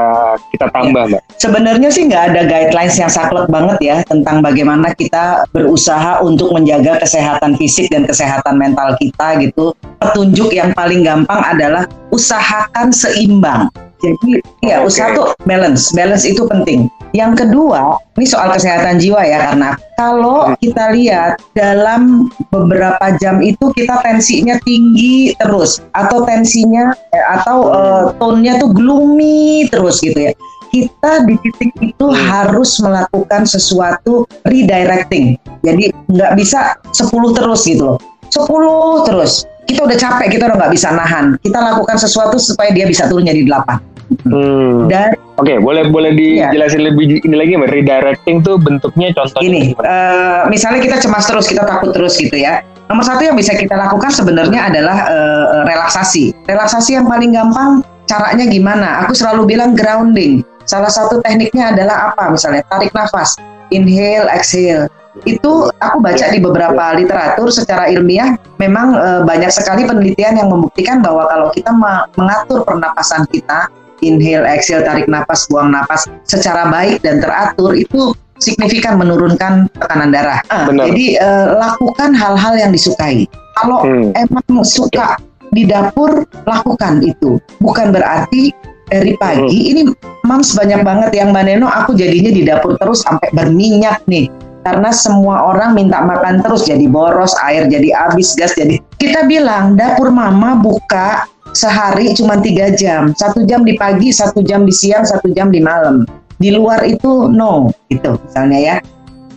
kita 0.50 0.66
tambah 0.74 1.06
mbak? 1.06 1.22
Sebenarnya 1.38 1.86
sih 1.86 2.10
nggak 2.10 2.34
ada 2.34 2.50
guidelines 2.50 2.98
yang 2.98 3.06
saklek 3.06 3.46
banget 3.46 3.78
ya 3.78 3.96
tentang 4.10 4.42
bagaimana 4.42 4.90
kita 4.90 5.46
berusaha 5.54 6.18
untuk 6.26 6.50
menjaga 6.50 6.98
kesehatan 6.98 7.54
fisik 7.54 7.94
dan 7.94 8.10
kesehatan 8.10 8.58
mental 8.58 8.98
kita 8.98 9.38
gitu. 9.38 9.70
Petunjuk 10.02 10.50
yang 10.50 10.74
paling 10.74 11.06
gampang 11.06 11.38
adalah 11.46 11.86
usahakan 12.10 12.90
seimbang. 12.90 13.70
Jadi 14.02 14.42
ya 14.66 14.82
okay. 14.82 14.90
usaha 14.90 15.08
tuh 15.14 15.30
balance, 15.46 15.94
balance 15.94 16.26
itu 16.26 16.42
penting. 16.50 16.90
Yang 17.14 17.46
kedua, 17.46 17.94
ini 18.18 18.26
soal 18.26 18.50
kesehatan 18.50 18.98
jiwa 18.98 19.22
ya 19.22 19.38
karena 19.46 19.78
kalau 19.94 20.50
hmm. 20.50 20.58
kita 20.58 20.90
lihat 20.98 21.38
dalam 21.54 22.26
beberapa 22.50 23.14
jam 23.22 23.38
itu 23.38 23.70
kita 23.70 24.02
tensinya 24.02 24.58
tinggi 24.66 25.30
terus 25.38 25.78
atau 25.94 26.26
tensinya 26.26 26.90
eh, 27.14 27.26
atau 27.38 27.70
uh, 27.70 28.04
tone-nya 28.18 28.58
tuh 28.58 28.74
gloomy 28.74 29.62
terus 29.70 30.02
gitu 30.02 30.26
ya. 30.26 30.34
Kita 30.74 31.22
di 31.22 31.38
titik 31.38 31.70
itu 31.78 32.06
hmm. 32.10 32.18
harus 32.18 32.82
melakukan 32.82 33.46
sesuatu 33.46 34.26
redirecting. 34.50 35.38
Jadi 35.62 35.94
nggak 36.10 36.34
bisa 36.34 36.74
10 36.90 37.14
terus 37.30 37.62
gitu 37.62 37.94
loh. 37.94 37.98
10 38.34 39.06
terus. 39.06 39.46
Kita 39.70 39.86
udah 39.86 39.94
capek, 39.94 40.34
kita 40.34 40.50
udah 40.50 40.66
nggak 40.66 40.74
bisa 40.74 40.90
nahan. 40.90 41.38
Kita 41.38 41.62
lakukan 41.62 41.94
sesuatu 41.94 42.42
supaya 42.42 42.74
dia 42.74 42.90
bisa 42.90 43.06
turun 43.06 43.22
jadi 43.22 43.46
8 43.46 43.93
Hmm. 44.24 44.88
Dan 44.88 45.16
Oke, 45.34 45.50
okay, 45.50 45.56
boleh 45.58 45.90
boleh 45.90 46.14
iya. 46.14 46.46
dijelasin 46.54 46.78
ya. 46.78 46.86
lebih 46.94 47.04
ini 47.26 47.34
lagi 47.34 47.58
mbak. 47.58 47.70
Redirecting 47.74 48.36
tuh 48.46 48.54
bentuknya 48.54 49.10
contohnya 49.18 49.50
Ini, 49.50 49.62
uh, 49.82 50.46
misalnya 50.46 50.78
kita 50.78 50.96
cemas 51.02 51.26
terus, 51.26 51.50
kita 51.50 51.66
takut 51.66 51.90
terus 51.90 52.14
gitu 52.22 52.38
ya. 52.38 52.62
Nomor 52.86 53.02
satu 53.02 53.26
yang 53.26 53.34
bisa 53.34 53.50
kita 53.58 53.74
lakukan 53.74 54.14
sebenarnya 54.14 54.70
adalah 54.70 55.10
uh, 55.10 55.66
relaksasi. 55.66 56.30
Relaksasi 56.46 57.02
yang 57.02 57.10
paling 57.10 57.34
gampang 57.34 57.82
caranya 58.06 58.46
gimana? 58.46 59.02
Aku 59.02 59.16
selalu 59.16 59.56
bilang 59.56 59.74
grounding. 59.74 60.46
Salah 60.70 60.92
satu 60.92 61.18
tekniknya 61.26 61.74
adalah 61.74 62.14
apa? 62.14 62.30
Misalnya 62.30 62.62
tarik 62.70 62.94
nafas, 62.94 63.34
inhale, 63.74 64.30
exhale. 64.30 64.86
Itu 65.26 65.70
aku 65.82 65.98
baca 65.98 66.26
di 66.30 66.38
beberapa 66.38 66.84
literatur 66.98 67.50
secara 67.50 67.86
ilmiah 67.86 68.34
memang 68.58 68.98
e, 68.98 69.08
banyak 69.22 69.46
sekali 69.46 69.86
penelitian 69.86 70.34
yang 70.42 70.50
membuktikan 70.50 70.98
bahwa 71.06 71.30
kalau 71.30 71.48
kita 71.54 71.70
mengatur 72.18 72.66
pernapasan 72.66 73.22
kita 73.30 73.70
inhale, 74.04 74.44
exhale, 74.44 74.84
tarik 74.84 75.08
nafas, 75.08 75.48
buang 75.48 75.72
nafas 75.72 76.04
secara 76.28 76.68
baik 76.68 77.00
dan 77.00 77.24
teratur 77.24 77.72
itu 77.72 78.12
signifikan 78.42 79.00
menurunkan 79.00 79.70
tekanan 79.78 80.12
darah. 80.12 80.44
Ah, 80.52 80.68
jadi 80.68 81.16
uh, 81.22 81.46
lakukan 81.56 82.12
hal-hal 82.12 82.54
yang 82.60 82.70
disukai. 82.74 83.24
Kalau 83.56 83.86
hmm. 83.86 84.12
emang 84.18 84.66
suka 84.66 85.16
di 85.54 85.64
dapur, 85.64 86.26
lakukan 86.44 87.00
itu. 87.00 87.38
Bukan 87.62 87.94
berarti 87.94 88.50
dari 88.90 89.16
pagi 89.16 89.58
hmm. 89.64 89.70
ini 89.72 89.82
mams 90.26 90.52
banyak 90.52 90.84
banget 90.84 91.10
yang 91.16 91.32
Mbak 91.32 91.44
Neno 91.48 91.68
aku 91.68 91.96
jadinya 91.96 92.30
di 92.32 92.42
dapur 92.44 92.76
terus 92.76 93.00
sampai 93.04 93.32
berminyak 93.32 94.04
nih 94.04 94.28
karena 94.64 94.90
semua 94.92 95.52
orang 95.52 95.76
minta 95.76 96.00
makan 96.00 96.40
terus 96.40 96.64
jadi 96.64 96.88
boros 96.88 97.36
air 97.44 97.68
jadi 97.68 97.92
habis 97.92 98.32
gas 98.36 98.56
jadi 98.56 98.80
kita 98.96 99.28
bilang 99.28 99.76
dapur 99.76 100.08
mama 100.08 100.56
buka 100.56 101.28
sehari 101.54 102.12
cuma 102.18 102.36
tiga 102.42 102.74
jam, 102.74 103.14
satu 103.14 103.46
jam 103.46 103.62
di 103.62 103.78
pagi, 103.78 104.10
satu 104.10 104.42
jam 104.42 104.66
di 104.66 104.74
siang, 104.74 105.06
satu 105.06 105.30
jam 105.32 105.48
di 105.48 105.62
malam. 105.62 106.04
di 106.34 106.50
luar 106.50 106.82
itu 106.82 107.30
no 107.30 107.70
gitu 107.86 108.18
misalnya 108.26 108.58
ya 108.58 108.76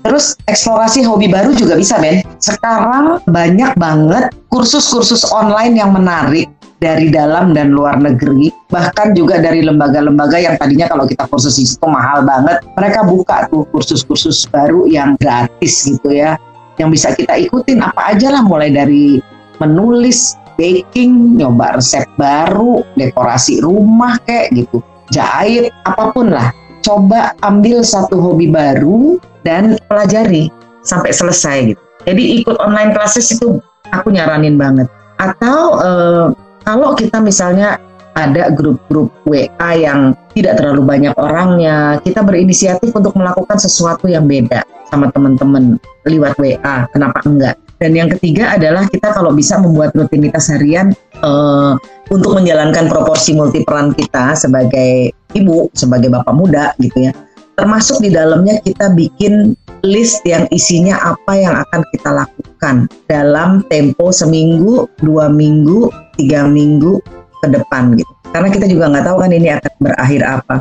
Terus 0.08 0.40
eksplorasi 0.48 1.04
hobi 1.04 1.28
baru 1.28 1.52
juga 1.52 1.76
bisa 1.76 2.00
Ben. 2.00 2.24
Sekarang 2.40 3.20
banyak 3.28 3.76
banget 3.76 4.32
kursus-kursus 4.48 5.28
online 5.36 5.76
yang 5.76 5.92
menarik 5.92 6.48
dari 6.80 7.12
dalam 7.12 7.52
dan 7.52 7.76
luar 7.76 8.00
negeri, 8.00 8.48
bahkan 8.72 9.12
juga 9.12 9.44
dari 9.44 9.66
lembaga-lembaga 9.66 10.40
yang 10.40 10.56
tadinya 10.56 10.88
kalau 10.88 11.04
kita 11.10 11.28
kursus 11.28 11.60
itu 11.60 11.76
mahal 11.84 12.24
banget, 12.24 12.64
mereka 12.80 13.04
buka 13.04 13.52
tuh 13.52 13.68
kursus-kursus 13.74 14.48
baru 14.48 14.88
yang 14.88 15.20
gratis 15.20 15.84
gitu 15.84 16.08
ya, 16.14 16.40
yang 16.80 16.88
bisa 16.88 17.12
kita 17.12 17.34
ikutin 17.34 17.84
apa 17.84 18.16
aja 18.16 18.32
lah 18.32 18.46
mulai 18.48 18.72
dari 18.72 19.20
menulis, 19.60 20.40
baking, 20.58 21.38
nyoba 21.38 21.78
resep 21.78 22.06
baru, 22.18 22.84
dekorasi 22.98 23.62
rumah 23.62 24.18
kayak 24.26 24.54
gitu, 24.54 24.82
jahit, 25.14 25.72
apa 25.86 26.12
pun 26.12 26.34
lah. 26.34 26.52
Coba 26.82 27.36
ambil 27.44 27.84
satu 27.84 28.18
hobi 28.18 28.50
baru 28.50 29.22
dan 29.46 29.78
pelajari 29.88 30.50
sampai 30.84 31.12
selesai 31.12 31.58
gitu. 31.74 31.82
Jadi 32.08 32.24
ikut 32.42 32.56
online 32.64 32.96
classes 32.96 33.28
itu 33.36 33.60
aku 33.92 34.12
nyaranin 34.12 34.56
banget. 34.56 34.88
Atau 35.20 35.82
eh, 35.84 36.28
kalau 36.64 36.96
kita 36.96 37.20
misalnya 37.20 37.76
ada 38.18 38.50
grup-grup 38.50 39.14
WA 39.30 39.72
yang 39.78 40.18
tidak 40.34 40.58
terlalu 40.58 40.82
banyak 40.82 41.14
orangnya, 41.22 42.02
kita 42.02 42.26
berinisiatif 42.26 42.90
untuk 42.96 43.14
melakukan 43.14 43.62
sesuatu 43.62 44.10
yang 44.10 44.26
beda 44.26 44.66
sama 44.90 45.14
teman-teman 45.14 45.78
lewat 46.08 46.34
WA. 46.42 46.90
Kenapa 46.90 47.22
enggak? 47.28 47.56
Dan 47.78 47.94
yang 47.94 48.10
ketiga 48.18 48.58
adalah 48.58 48.90
kita 48.90 49.14
kalau 49.14 49.30
bisa 49.34 49.62
membuat 49.62 49.94
rutinitas 49.94 50.50
harian 50.50 50.94
uh, 51.22 51.78
untuk 52.10 52.34
menjalankan 52.34 52.90
proporsi 52.90 53.38
multiperan 53.38 53.94
kita 53.94 54.34
sebagai 54.34 55.14
ibu, 55.38 55.70
sebagai 55.78 56.10
bapak 56.10 56.34
muda 56.34 56.74
gitu 56.82 57.10
ya 57.10 57.14
termasuk 57.58 58.06
di 58.06 58.14
dalamnya 58.14 58.62
kita 58.62 58.94
bikin 58.94 59.58
list 59.82 60.22
yang 60.30 60.46
isinya 60.54 61.02
apa 61.02 61.34
yang 61.34 61.58
akan 61.58 61.82
kita 61.90 62.10
lakukan 62.14 62.76
dalam 63.10 63.66
tempo 63.66 64.14
seminggu, 64.14 64.86
dua 65.02 65.26
minggu, 65.28 65.90
tiga 66.22 66.46
minggu 66.46 67.02
ke 67.42 67.48
depan 67.50 67.98
gitu. 67.98 68.14
Karena 68.30 68.50
kita 68.54 68.66
juga 68.70 68.94
nggak 68.94 69.06
tahu 69.10 69.18
kan 69.26 69.32
ini 69.34 69.50
akan 69.58 69.74
berakhir 69.82 70.22
apa. 70.22 70.56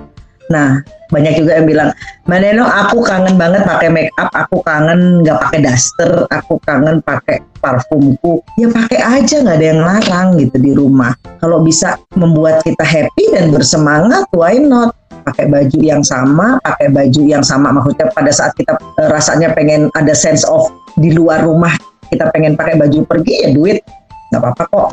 Nah, 0.46 0.78
banyak 1.11 1.42
juga 1.42 1.59
yang 1.59 1.66
bilang, 1.66 1.88
Mbak 2.26 2.38
Neno, 2.42 2.64
aku 2.66 3.02
kangen 3.02 3.35
banget 3.35 3.66
pakai 3.66 3.90
make 3.90 4.11
up, 4.18 4.30
aku 4.35 4.62
kangen 4.62 5.22
nggak 5.22 5.38
pakai 5.42 5.61
daster, 5.62 6.11
aku 6.30 6.59
kangen 6.62 7.02
pakai 7.02 7.42
parfumku. 7.59 8.42
Ya 8.59 8.70
pakai 8.70 9.00
aja, 9.02 9.42
nggak 9.42 9.56
ada 9.59 9.66
yang 9.66 9.82
larang 9.82 10.28
gitu 10.38 10.56
di 10.59 10.72
rumah. 10.74 11.14
Kalau 11.42 11.62
bisa 11.62 11.98
membuat 12.14 12.62
kita 12.62 12.82
happy 12.82 13.35
dan 13.35 13.50
bersemangat, 13.50 14.26
why 14.35 14.59
not? 14.59 14.94
pakai 15.26 15.50
baju 15.50 15.78
yang 15.82 16.06
sama, 16.06 16.62
pakai 16.62 16.87
baju 16.94 17.22
yang 17.26 17.42
sama 17.42 17.74
maksudnya 17.74 18.06
pada 18.14 18.30
saat 18.30 18.54
kita 18.54 18.78
uh, 18.78 19.11
rasanya 19.11 19.50
pengen 19.59 19.90
ada 19.98 20.14
sense 20.14 20.46
of 20.46 20.70
di 21.02 21.11
luar 21.11 21.42
rumah 21.42 21.74
kita 22.14 22.30
pengen 22.30 22.54
pakai 22.54 22.78
baju 22.78 23.02
pergi 23.02 23.35
ya 23.42 23.50
duit 23.50 23.82
nggak 24.30 24.38
apa-apa 24.42 24.64
kok. 24.70 24.88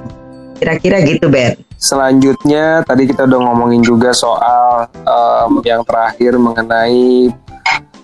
Kira-kira 0.57 1.05
gitu 1.05 1.29
Ben. 1.29 1.53
Selanjutnya 1.83 2.79
tadi 2.87 3.03
kita 3.03 3.27
udah 3.27 3.39
ngomongin 3.43 3.83
juga 3.83 4.15
soal 4.15 4.87
um, 5.03 5.59
yang 5.67 5.83
terakhir 5.83 6.39
mengenai 6.39 7.27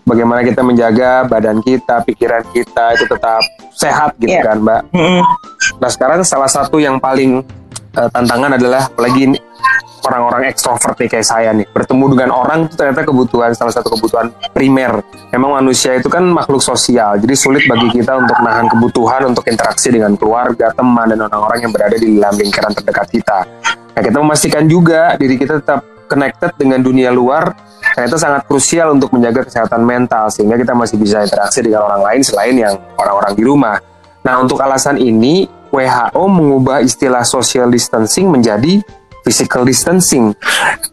bagaimana 0.04 0.44
kita 0.44 0.60
menjaga 0.60 1.24
badan 1.24 1.64
kita, 1.64 2.04
pikiran 2.04 2.44
kita 2.52 3.00
itu 3.00 3.08
tetap 3.08 3.40
sehat 3.72 4.20
gitu 4.20 4.36
yeah. 4.36 4.44
kan, 4.44 4.60
Mbak. 4.60 4.82
Mm 4.92 5.00
-hmm. 5.00 5.22
Nah 5.80 5.90
sekarang 5.96 6.20
salah 6.28 6.52
satu 6.52 6.76
yang 6.84 7.00
paling 7.00 7.40
uh, 7.96 8.10
tantangan 8.12 8.60
adalah 8.60 8.92
apalagi 8.92 9.40
orang-orang 10.10 10.50
ekstrovert 10.50 10.98
nih 10.98 11.10
kayak 11.10 11.28
saya 11.28 11.54
nih. 11.54 11.70
Bertemu 11.70 12.06
dengan 12.18 12.30
orang 12.34 12.66
itu 12.66 12.74
ternyata 12.74 13.06
kebutuhan 13.06 13.54
salah 13.54 13.74
satu 13.74 13.94
kebutuhan 13.94 14.34
primer. 14.52 15.06
Memang 15.30 15.62
manusia 15.62 15.94
itu 15.94 16.10
kan 16.10 16.26
makhluk 16.26 16.60
sosial 16.60 17.22
jadi 17.22 17.36
sulit 17.38 17.64
bagi 17.70 17.94
kita 17.94 18.18
untuk 18.18 18.38
nahan 18.42 18.66
kebutuhan 18.66 19.30
untuk 19.30 19.46
interaksi 19.46 19.94
dengan 19.94 20.18
keluarga 20.18 20.74
teman 20.74 21.14
dan 21.14 21.22
orang-orang 21.30 21.70
yang 21.70 21.72
berada 21.72 21.96
di 21.96 22.18
dalam 22.18 22.36
lingkaran 22.36 22.74
terdekat 22.74 23.08
kita. 23.14 23.40
Nah 23.94 24.02
kita 24.02 24.18
memastikan 24.18 24.64
juga 24.66 25.14
diri 25.16 25.38
kita 25.38 25.62
tetap 25.62 25.86
connected 26.10 26.50
dengan 26.58 26.82
dunia 26.82 27.14
luar 27.14 27.54
ternyata 27.94 28.18
sangat 28.18 28.42
krusial 28.50 28.98
untuk 28.98 29.14
menjaga 29.14 29.46
kesehatan 29.46 29.86
mental 29.86 30.28
sehingga 30.34 30.58
kita 30.58 30.74
masih 30.74 30.98
bisa 30.98 31.22
interaksi 31.22 31.62
dengan 31.62 31.86
orang 31.86 32.02
lain 32.02 32.22
selain 32.26 32.56
yang 32.58 32.74
orang-orang 32.98 33.34
di 33.38 33.44
rumah. 33.46 33.78
Nah 34.26 34.36
untuk 34.42 34.60
alasan 34.60 34.98
ini 34.98 35.48
WHO 35.70 36.24
mengubah 36.26 36.82
istilah 36.82 37.22
social 37.22 37.70
distancing 37.70 38.28
menjadi 38.28 38.82
physical 39.30 39.62
distancing. 39.62 40.34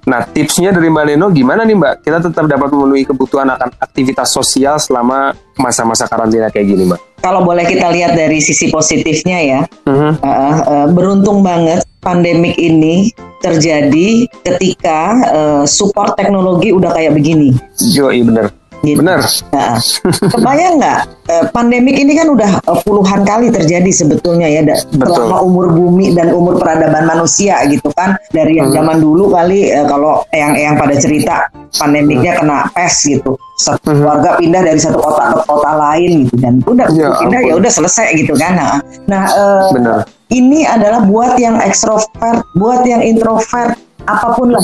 Nah, 0.05 0.29
tipsnya 0.29 0.77
dari 0.77 0.93
Mbak 0.93 1.05
Neno 1.09 1.33
gimana 1.33 1.65
nih 1.65 1.73
Mbak? 1.73 1.95
Kita 2.05 2.21
tetap 2.21 2.45
dapat 2.45 2.69
memenuhi 2.69 3.09
kebutuhan 3.09 3.49
akan 3.49 3.73
aktivitas 3.81 4.29
sosial 4.29 4.77
selama 4.77 5.33
masa-masa 5.57 6.05
karantina 6.05 6.53
kayak 6.53 6.69
gini 6.69 6.85
Mbak? 6.85 7.25
Kalau 7.25 7.41
boleh 7.49 7.65
kita 7.65 7.89
lihat 7.89 8.13
dari 8.13 8.45
sisi 8.45 8.69
positifnya 8.69 9.41
ya, 9.41 9.61
uh-huh. 9.65 10.13
uh, 10.21 10.57
uh, 10.69 10.87
beruntung 10.93 11.41
banget 11.41 11.81
pandemik 12.05 12.61
ini 12.61 13.09
terjadi 13.41 14.29
ketika 14.45 15.17
uh, 15.33 15.65
support 15.65 16.13
teknologi 16.21 16.77
udah 16.77 16.93
kayak 16.93 17.17
begini. 17.17 17.57
Yo, 17.81 18.13
iya 18.13 18.23
bener 18.23 18.66
Gitu. 18.85 19.01
Benar. 19.01 19.21
Nah, 19.53 19.79
kebayang 20.33 20.75
nggak 20.79 21.01
eh, 21.31 21.45
pandemik 21.51 21.97
ini 21.97 22.13
kan 22.15 22.29
udah 22.31 22.51
eh, 22.61 22.79
puluhan 22.85 23.21
kali 23.27 23.49
terjadi 23.51 23.91
sebetulnya 23.91 24.49
ya 24.49 24.63
selama 24.95 25.43
umur 25.43 25.73
bumi 25.73 26.15
dan 26.15 26.33
umur 26.33 26.61
peradaban 26.61 27.07
manusia 27.07 27.61
gitu 27.67 27.91
kan 27.97 28.15
dari 28.31 28.59
yang 28.59 28.71
hmm. 28.71 28.77
zaman 28.77 28.97
dulu 29.03 29.33
kali 29.33 29.73
eh, 29.73 29.87
kalau 29.87 30.23
yang 30.31 30.55
yang 30.55 30.75
pada 30.77 30.95
cerita 30.99 31.49
pandemiknya 31.77 32.37
hmm. 32.37 32.41
kena 32.43 32.59
pes 32.73 32.95
gitu 33.07 33.35
satu 33.57 33.91
hmm. 33.91 33.99
keluarga 34.05 34.31
pindah 34.37 34.63
dari 34.63 34.81
satu 34.81 34.99
kota 35.01 35.23
ke 35.33 35.39
kota 35.49 35.71
lain 35.73 36.11
gitu 36.27 36.35
dan 36.39 36.55
udah 36.69 36.87
ya, 36.93 37.09
pindah 37.25 37.41
ya 37.43 37.55
udah 37.57 37.73
selesai 37.73 38.09
gitu 38.21 38.37
kan 38.37 38.53
nah, 38.57 38.75
nah 39.09 39.25
uh, 39.33 40.03
ini 40.29 40.67
adalah 40.67 41.07
buat 41.07 41.41
yang 41.41 41.57
ekstrovert 41.65 42.45
buat 42.59 42.85
yang 42.85 43.01
introvert 43.01 43.79
apa 44.07 44.39
pun 44.39 44.55
lah. 44.55 44.63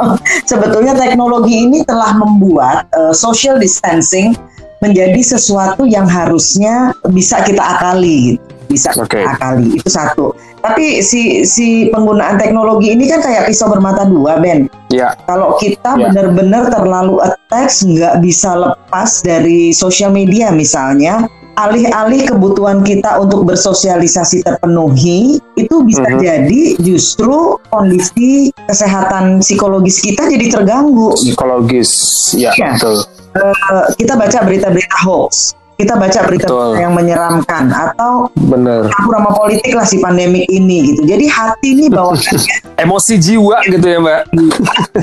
Sebetulnya 0.50 0.96
teknologi 0.96 1.68
ini 1.68 1.84
telah 1.84 2.16
membuat 2.16 2.88
uh, 2.96 3.14
social 3.14 3.60
distancing 3.60 4.34
menjadi 4.78 5.18
sesuatu 5.22 5.84
yang 5.84 6.06
harusnya 6.06 6.94
bisa 7.10 7.42
kita 7.42 7.60
akali. 7.60 8.38
Bisa 8.68 8.92
okay. 8.94 9.24
kita 9.24 9.30
akali. 9.36 9.68
Itu 9.80 9.88
satu. 9.88 10.26
Tapi 10.58 11.00
si 11.00 11.46
si 11.46 11.88
penggunaan 11.88 12.36
teknologi 12.36 12.92
ini 12.92 13.06
kan 13.08 13.22
kayak 13.22 13.48
pisau 13.48 13.70
bermata 13.70 14.04
dua, 14.04 14.42
Ben. 14.42 14.66
Ya. 14.90 15.14
Kalau 15.24 15.56
kita 15.56 15.96
ya. 15.96 16.10
benar-benar 16.10 16.68
terlalu 16.68 17.22
attach, 17.22 17.86
nggak 17.86 18.20
bisa 18.20 18.58
lepas 18.58 19.22
dari 19.22 19.70
sosial 19.72 20.12
media 20.12 20.50
misalnya, 20.52 21.30
alih-alih 21.58 22.30
kebutuhan 22.30 22.86
kita 22.86 23.18
untuk 23.18 23.42
bersosialisasi 23.42 24.46
terpenuhi, 24.46 25.42
itu 25.58 25.76
bisa 25.82 26.06
mm 26.06 26.14
-hmm. 26.14 26.22
jadi 26.22 26.62
justru 26.78 27.58
kondisi 27.66 28.54
kesehatan 28.70 29.42
psikologis 29.42 29.98
kita 29.98 30.30
jadi 30.30 30.46
terganggu. 30.46 31.18
Psikologis, 31.18 31.90
ya, 32.38 32.54
ya. 32.54 32.78
betul. 32.78 33.02
Uh, 33.38 33.86
kita 33.98 34.14
baca 34.14 34.38
berita-berita 34.46 34.96
hoax, 35.04 35.58
kita 35.78 35.94
baca 35.94 36.20
berita 36.26 36.50
Betul. 36.50 36.74
yang 36.74 36.90
menyeramkan 36.90 37.70
atau 37.70 38.26
bener 38.34 38.90
campur 38.90 39.14
sama 39.14 39.30
politik 39.30 39.72
lah 39.78 39.86
si 39.86 40.02
pandemik 40.02 40.42
ini 40.50 40.90
gitu. 40.90 41.06
Jadi 41.06 41.24
hati 41.30 41.68
ini 41.78 41.86
bawa 41.86 42.18
emosi 42.82 43.14
jiwa 43.14 43.62
gitu 43.70 43.86
ya 43.86 43.98
mbak. 44.02 44.22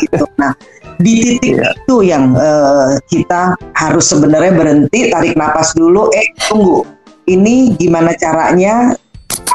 gitu. 0.03 0.27
Nah 0.35 0.51
di 0.99 1.39
titik 1.39 1.59
yeah. 1.59 1.73
itu 1.75 1.95
yang 2.05 2.35
uh, 2.35 2.95
kita 3.11 3.55
harus 3.75 4.05
sebenarnya 4.07 4.53
berhenti 4.55 5.11
tarik 5.11 5.35
napas 5.35 5.75
dulu. 5.75 6.07
Eh 6.15 6.27
tunggu 6.47 6.85
ini 7.25 7.73
gimana 7.75 8.13
caranya 8.15 8.93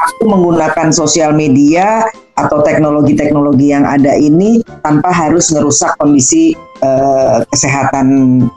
aku 0.01 0.23
menggunakan 0.27 0.89
sosial 0.91 1.31
media 1.33 2.05
atau 2.35 2.63
teknologi-teknologi 2.65 3.69
yang 3.69 3.85
ada 3.85 4.17
ini 4.17 4.65
tanpa 4.81 5.13
harus 5.13 5.53
ngerusak 5.53 5.93
kondisi 6.01 6.57
uh, 6.81 7.45
kesehatan 7.53 8.07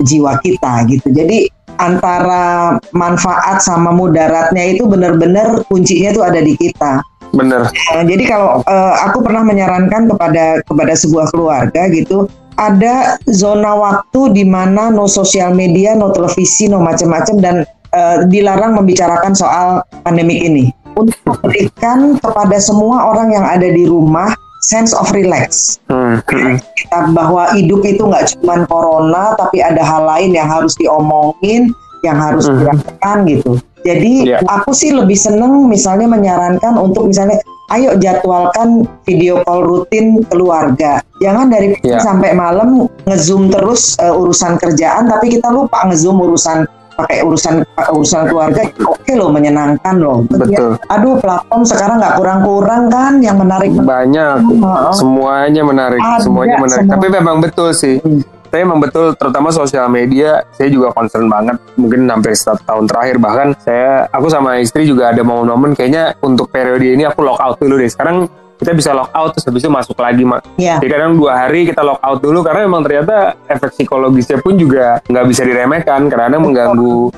jiwa 0.03 0.41
kita 0.41 0.89
gitu. 0.89 1.13
Jadi 1.13 1.51
antara 1.79 2.79
manfaat 2.95 3.59
sama 3.61 3.91
mudaratnya 3.91 4.63
itu 4.79 4.87
benar-benar 4.87 5.67
kuncinya 5.67 6.15
itu 6.15 6.23
ada 6.23 6.41
di 6.41 6.55
kita. 6.55 7.03
Benar. 7.35 7.67
Nah, 7.67 8.05
jadi 8.07 8.25
kalau 8.31 8.63
uh, 8.63 8.95
aku 9.11 9.27
pernah 9.27 9.43
menyarankan 9.43 10.07
kepada 10.07 10.63
kepada 10.63 10.95
sebuah 10.95 11.35
keluarga 11.35 11.91
gitu, 11.91 12.31
ada 12.55 13.19
zona 13.31 13.75
waktu 13.75 14.31
di 14.35 14.45
mana 14.47 14.91
no 14.91 15.11
sosial 15.11 15.55
media, 15.55 15.99
no 15.99 16.15
televisi, 16.15 16.71
no 16.71 16.79
macam-macam 16.79 17.37
dan 17.43 17.57
uh, 17.95 18.27
dilarang 18.31 18.79
membicarakan 18.79 19.35
soal 19.35 19.83
pandemik 20.07 20.39
ini 20.39 20.71
untuk 20.95 21.19
memberikan 21.27 22.19
kepada 22.23 22.57
semua 22.63 23.11
orang 23.11 23.35
yang 23.35 23.43
ada 23.47 23.67
di 23.67 23.85
rumah 23.87 24.31
sense 24.65 24.97
of 24.97 25.11
relax. 25.13 25.79
Hmm. 25.91 26.23
Kita 26.25 27.13
bahwa 27.13 27.53
hidup 27.53 27.85
itu 27.85 28.07
nggak 28.07 28.39
cuma 28.39 28.65
corona, 28.71 29.37
tapi 29.37 29.61
ada 29.61 29.83
hal 29.83 30.09
lain 30.09 30.33
yang 30.33 30.49
harus 30.49 30.73
diomongin, 30.81 31.69
yang 32.07 32.17
harus 32.17 32.49
hmm. 32.49 32.63
dilakukan 32.63 33.17
gitu. 33.29 33.53
Jadi 33.85 34.33
yeah. 34.33 34.41
aku 34.49 34.73
sih 34.73 34.97
lebih 34.97 35.19
seneng 35.19 35.69
misalnya 35.69 36.09
menyarankan 36.09 36.81
untuk 36.81 37.13
misalnya 37.13 37.37
ayo 37.71 37.97
jadwalkan 37.97 38.85
video 39.03 39.41
call 39.43 39.65
rutin 39.65 40.21
keluarga. 40.27 41.01
Jangan 41.17 41.49
dari 41.49 41.73
pagi 41.73 41.89
Ya. 41.89 41.99
sampai 41.99 42.35
malam 42.35 42.85
ngezoom 43.05 43.49
terus 43.49 43.97
eh, 43.97 44.11
urusan 44.11 44.61
kerjaan, 44.61 45.09
tapi 45.09 45.39
kita 45.39 45.49
lupa 45.49 45.87
ngezoom 45.89 46.21
urusan 46.21 46.67
pakai 46.95 47.27
urusan 47.27 47.67
urusan 47.91 48.23
keluarga. 48.29 48.63
Oke 48.85 49.13
loh, 49.15 49.27
menyenangkan 49.27 49.99
loh. 49.99 50.23
Betul. 50.29 50.79
Aduh, 50.87 51.19
platform 51.19 51.63
sekarang 51.67 51.97
nggak 51.99 52.15
kurang-kurang 52.15 52.83
kan 52.87 53.19
yang 53.19 53.35
menarik. 53.35 53.73
Banyak, 53.73 54.37
Heeh. 54.39 54.93
semuanya 54.95 55.63
menarik, 55.65 55.99
Ada 55.99 56.23
semuanya 56.23 56.57
menarik. 56.61 56.87
semua. 56.87 56.95
Tapi 56.95 57.07
memang 57.11 57.37
betul 57.43 57.69
sih. 57.75 57.99
Hmm. 57.99 58.23
Tapi 58.55 58.63
memang 58.63 58.79
betul, 58.79 59.19
terutama 59.19 59.51
sosial 59.51 59.91
media, 59.91 60.47
saya 60.55 60.71
juga 60.71 60.95
concern 60.95 61.27
banget. 61.27 61.59
Mungkin 61.75 62.07
hampir 62.07 62.39
satu 62.39 62.63
tahun 62.63 62.87
terakhir 62.87 63.19
bahkan 63.19 63.51
saya, 63.59 64.07
aku 64.15 64.31
sama 64.31 64.63
istri 64.63 64.87
juga 64.87 65.11
ada 65.11 65.27
momen-momen 65.27 65.75
kayaknya 65.75 66.15
untuk 66.23 66.55
periode 66.55 66.87
ini 66.87 67.03
aku 67.03 67.27
lock 67.27 67.43
out 67.43 67.59
dulu 67.59 67.83
deh. 67.83 67.91
Sekarang 67.91 68.31
kita 68.55 68.71
bisa 68.79 68.95
lock 68.95 69.11
out 69.11 69.35
terus 69.35 69.51
habis 69.51 69.59
itu 69.67 69.75
masuk 69.75 69.99
lagi, 69.99 70.23
Mak. 70.23 70.55
Ya, 70.55 70.79
Jadi 70.79 70.87
kadang 70.87 71.19
dua 71.19 71.35
hari 71.35 71.67
kita 71.67 71.83
lock 71.83 71.99
out 71.99 72.23
dulu 72.23 72.47
karena 72.47 72.61
memang 72.71 72.87
ternyata 72.87 73.35
efek 73.51 73.75
psikologisnya 73.75 74.39
pun 74.39 74.55
juga 74.55 75.03
nggak 75.03 75.27
bisa 75.27 75.43
diremehkan 75.43 76.07
karena 76.07 76.39
mengganggu 76.39 77.11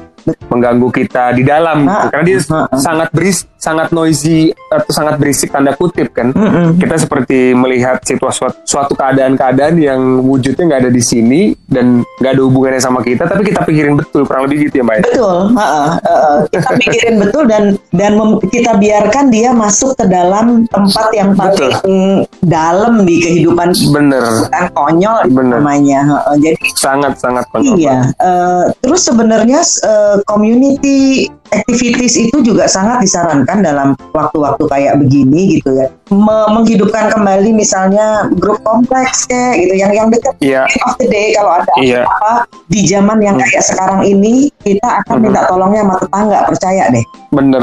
mengganggu 0.50 0.88
kita 0.90 1.36
di 1.38 1.46
dalam 1.46 1.86
gitu. 1.86 1.94
Ah, 2.00 2.08
karena 2.10 2.24
dia 2.26 2.38
ah, 2.50 2.66
ah. 2.66 2.80
sangat 2.80 3.08
beris 3.14 3.46
sangat 3.66 3.90
noisy 3.90 4.54
atau 4.70 4.90
sangat 4.94 5.18
berisik 5.18 5.50
tanda 5.50 5.74
kutip 5.74 6.14
kan 6.14 6.30
Mm-mm. 6.30 6.78
kita 6.78 6.94
seperti 7.02 7.50
melihat 7.50 7.98
situasi 8.06 8.38
suatu, 8.38 8.58
suatu 8.62 8.92
keadaan-keadaan 8.94 9.74
yang 9.80 10.00
wujudnya 10.22 10.62
nggak 10.70 10.80
ada 10.86 10.92
di 10.94 11.02
sini 11.02 11.40
dan 11.66 12.06
nggak 12.22 12.32
ada 12.38 12.42
hubungannya 12.46 12.78
sama 12.78 13.02
kita 13.02 13.26
tapi 13.26 13.50
kita 13.50 13.66
pikirin 13.66 13.98
betul 13.98 14.22
kurang 14.22 14.46
lebih 14.46 14.70
gitu 14.70 14.80
ya 14.80 14.84
mbak 14.86 14.96
ya? 15.00 15.02
Betul, 15.10 15.38
heeh, 15.56 15.88
heeh. 16.04 16.36
kita 16.54 16.68
pikirin 16.78 17.14
betul 17.18 17.42
dan 17.50 17.64
dan 17.96 18.12
kita 18.52 18.72
biarkan 18.78 19.24
dia 19.32 19.50
masuk 19.50 19.96
ke 19.98 20.04
dalam 20.06 20.68
tempat 20.70 21.08
yang 21.16 21.30
paling 21.34 21.74
mm, 21.82 22.18
dalam 22.44 23.02
di 23.02 23.16
kehidupan 23.24 23.72
bener 23.90 24.24
kan 24.52 24.70
konyol 24.76 25.26
Bener. 25.32 25.58
namanya. 25.58 26.00
heeh. 26.04 26.34
Jadi 26.52 26.66
sangat 26.76 27.18
sangat 27.18 27.48
konyol 27.50 27.80
iya, 27.80 28.12
eh, 28.20 28.64
terus 28.84 29.08
sebenarnya 29.08 29.64
eh, 29.64 30.16
community 30.28 31.26
activities 31.50 32.14
itu 32.16 32.36
juga 32.40 32.66
sangat 32.66 33.02
disarankan 33.02 33.60
dalam 33.60 33.88
waktu-waktu 34.10 34.64
kayak 34.66 34.94
begini 34.98 35.58
gitu 35.58 35.74
ya. 35.74 35.86
Me- 36.08 36.48
menghidupkan 36.52 37.10
kembali 37.10 37.50
misalnya 37.50 38.30
grup 38.34 38.62
kompleks 38.62 39.26
kayak 39.26 39.66
gitu 39.66 39.74
yang 39.76 39.92
yang 39.92 40.08
dekat 40.08 40.34
iya. 40.38 40.62
End 40.66 40.82
of 40.84 40.94
the 40.98 41.06
day. 41.06 41.34
Kalau 41.34 41.52
ada 41.58 41.72
Iya. 41.78 42.02
apa 42.04 42.32
di 42.66 42.80
zaman 42.84 43.18
yang 43.18 43.36
kayak 43.36 43.62
sekarang 43.62 44.00
ini 44.02 44.48
kita 44.62 45.02
akan 45.02 45.18
Mhm. 45.18 45.22
minta 45.22 45.40
tolongnya 45.46 45.80
sama 45.82 45.94
tetangga 45.98 46.38
percaya 46.46 46.84
deh. 46.90 47.04
Bener 47.30 47.62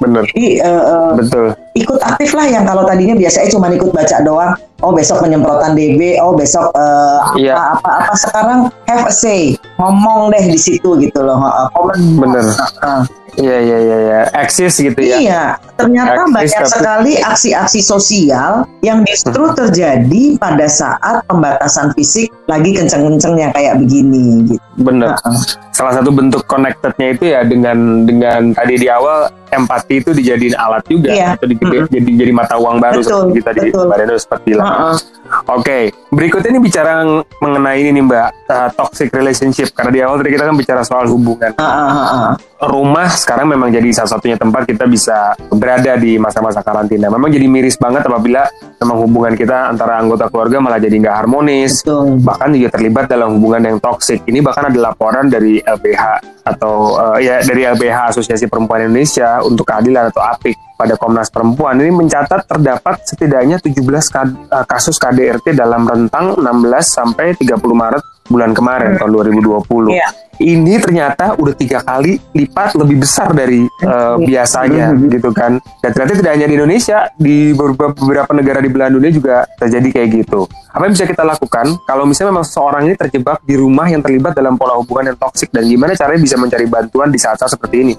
bener. 0.00 0.24
Jadi 0.32 0.64
eh, 0.64 0.64
eh, 0.64 1.10
betul. 1.12 1.46
ikut 1.76 2.00
aktif 2.00 2.32
lah 2.32 2.46
yang 2.48 2.64
kalau 2.64 2.88
tadinya 2.88 3.12
biasanya 3.12 3.52
cuma 3.52 3.68
ikut 3.68 3.92
baca 3.92 4.16
doang 4.24 4.52
oh 4.84 4.92
besok 4.92 5.18
penyemprotan 5.18 5.72
DB 5.72 6.20
oh 6.20 6.32
besok 6.32 6.68
eh, 6.70 7.18
Iya. 7.40 7.56
apa 7.56 7.80
apa 7.80 7.90
apa 8.04 8.14
sekarang 8.14 8.58
have 8.84 9.08
a 9.08 9.12
say 9.12 9.56
ngomong 9.74 10.28
deh 10.28 10.44
di 10.44 10.60
situ 10.60 10.94
gitu 10.98 11.18
loh 11.18 11.40
komen 11.72 11.98
Bener. 12.14 12.44
Heeh. 12.44 13.00
iya 13.34 13.56
iya 13.58 13.78
iya 13.80 13.96
iya 13.98 14.20
eksis 14.36 14.78
gitu 14.78 14.94
ya 14.96 15.18
Iya, 15.18 15.42
ternyata 15.74 16.22
Aktif, 16.22 16.34
banyak 16.36 16.60
tapi- 16.60 16.70
sekali 16.70 17.12
aksi-aksi 17.18 17.80
sosial 17.82 18.52
yang 18.80 19.02
justru 19.02 19.42
Hmm. 19.42 19.56
terjadi 19.56 20.38
pada 20.38 20.66
saat 20.66 21.26
pembatasan 21.26 21.90
fisik 21.92 22.30
lagi 22.46 22.70
kenceng-kencengnya 22.72 23.50
kayak 23.50 23.80
begini 23.80 24.46
gitu. 24.46 24.62
Bener 24.76 25.14
Heeh. 25.14 25.38
salah 25.70 25.92
satu 25.92 26.10
bentuk 26.10 26.42
connectednya 26.44 27.08
itu 27.10 27.24
ya 27.26 27.40
dengan 27.42 27.76
dengan 28.02 28.50
tadi 28.50 28.74
di 28.76 28.86
awal 28.86 29.26
empati 29.48 29.94
itu 29.96 30.10
dijadiin 30.10 30.54
alat 30.54 30.82
juga 30.84 31.10
Iya. 31.10 31.28
atau 31.34 31.46
di- 31.46 31.54
Mm-mm. 31.56 31.86
jadi 31.86 32.10
jadi 32.16 32.32
mata 32.32 32.54
uang 32.54 32.78
baru 32.78 32.98
Betul, 32.98 33.30
seperti 33.30 33.40
tadi 33.40 33.60
betul. 33.68 33.84
Mbak 33.84 33.96
Reno 33.96 34.14
sempat 34.16 34.40
bilang. 34.42 34.66
Heeh. 34.66 34.96
Oke, 35.44 35.92
berikutnya 36.08 36.56
ini 36.56 36.60
bicara 36.64 37.04
mengenai 37.36 37.76
ini 37.84 38.00
nih 38.00 38.04
Mbak, 38.08 38.28
uh, 38.48 38.68
toxic 38.72 39.12
relationship. 39.12 39.76
Karena 39.76 39.92
di 39.92 40.00
awal 40.00 40.24
tadi 40.24 40.32
kita 40.32 40.48
kan 40.48 40.56
bicara 40.56 40.80
soal 40.80 41.04
hubungan. 41.12 41.52
Heeh, 41.60 41.90
heeh. 41.92 42.32
Rumah 42.64 43.12
sekarang 43.12 43.52
memang 43.52 43.68
jadi 43.68 43.84
salah 43.92 44.16
satunya 44.16 44.40
tempat 44.40 44.64
kita 44.64 44.88
bisa 44.88 45.36
berada 45.52 46.00
di 46.00 46.16
masa-masa 46.16 46.64
karantina. 46.64 47.12
Memang 47.12 47.28
jadi 47.28 47.44
miris 47.44 47.76
banget 47.76 48.08
apabila 48.08 48.48
memang 48.80 48.96
hubungan 49.04 49.36
kita 49.36 49.68
antara 49.68 50.00
anggota 50.00 50.32
keluarga 50.32 50.64
malah 50.64 50.80
jadi 50.80 50.96
nggak 50.96 51.16
harmonis. 51.28 51.84
Betul. 51.84 52.24
Bahkan 52.24 52.48
juga 52.56 52.68
terlibat 52.72 53.04
dalam 53.12 53.36
hubungan 53.36 53.68
yang 53.68 53.76
toksik. 53.84 54.24
Ini 54.24 54.40
bahkan 54.40 54.72
ada 54.72 54.78
laporan 54.80 55.28
dari 55.28 55.60
LBH 55.60 56.33
atau 56.44 57.00
uh, 57.00 57.16
ya 57.16 57.40
dari 57.40 57.64
LBH 57.64 58.12
Asosiasi 58.12 58.44
Perempuan 58.46 58.84
Indonesia 58.84 59.40
untuk 59.40 59.64
Keadilan 59.64 60.12
atau 60.12 60.20
APIK 60.20 60.76
pada 60.76 60.94
Komnas 61.00 61.32
Perempuan 61.32 61.80
ini 61.80 61.88
mencatat 61.88 62.44
terdapat 62.44 63.00
setidaknya 63.08 63.56
17 63.56 63.80
ka- 64.12 64.28
uh, 64.52 64.64
kasus 64.68 65.00
KDRT 65.00 65.56
dalam 65.56 65.88
rentang 65.88 66.36
16 66.36 66.44
sampai 66.84 67.32
30 67.32 67.56
Maret 67.56 68.02
bulan 68.28 68.52
kemarin 68.52 68.96
tahun 68.96 69.10
2020. 69.32 69.92
Iya. 69.92 70.08
Ini 70.38 70.82
ternyata 70.82 71.38
udah 71.38 71.54
tiga 71.54 71.82
kali 71.82 72.18
lipat 72.34 72.74
lebih 72.74 73.02
besar 73.02 73.30
dari 73.30 73.66
uh, 73.86 74.16
biasanya 74.18 74.94
gitu 75.10 75.30
kan. 75.30 75.58
Dan 75.80 75.90
ternyata 75.94 76.12
tidak 76.18 76.32
hanya 76.34 76.46
di 76.50 76.54
Indonesia, 76.58 76.98
di 77.14 77.36
beberapa, 77.54 77.94
beberapa 77.94 78.32
negara 78.34 78.58
di 78.62 78.70
belahan 78.70 78.92
dunia 78.94 79.10
juga 79.14 79.36
terjadi 79.58 79.88
kayak 79.90 80.08
gitu. 80.24 80.46
Apa 80.74 80.90
yang 80.90 80.94
bisa 80.98 81.06
kita 81.06 81.22
lakukan 81.22 81.78
kalau 81.86 82.02
misalnya 82.02 82.34
memang 82.34 82.46
seorang 82.46 82.82
ini 82.90 82.94
terjebak 82.98 83.38
di 83.46 83.54
rumah 83.54 83.86
yang 83.86 84.02
terlibat 84.02 84.34
dalam 84.34 84.58
pola 84.58 84.74
hubungan 84.74 85.14
yang 85.14 85.18
toksik 85.22 85.54
dan 85.54 85.70
gimana 85.70 85.94
caranya 85.94 86.18
bisa 86.18 86.34
mencari 86.34 86.66
bantuan 86.66 87.14
di 87.14 87.18
saat-saat 87.22 87.54
seperti 87.54 87.76
ini? 87.86 87.94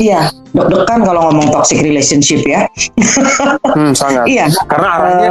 Iya, 0.00 0.32
deg-degan 0.56 1.04
kalau 1.04 1.28
ngomong 1.28 1.52
toxic 1.52 1.84
relationship 1.84 2.40
ya. 2.44 2.64
Hmm, 3.76 3.92
sangat. 3.92 4.24
Iya. 4.24 4.48
Karena 4.64 4.88
arahnya 4.96 5.30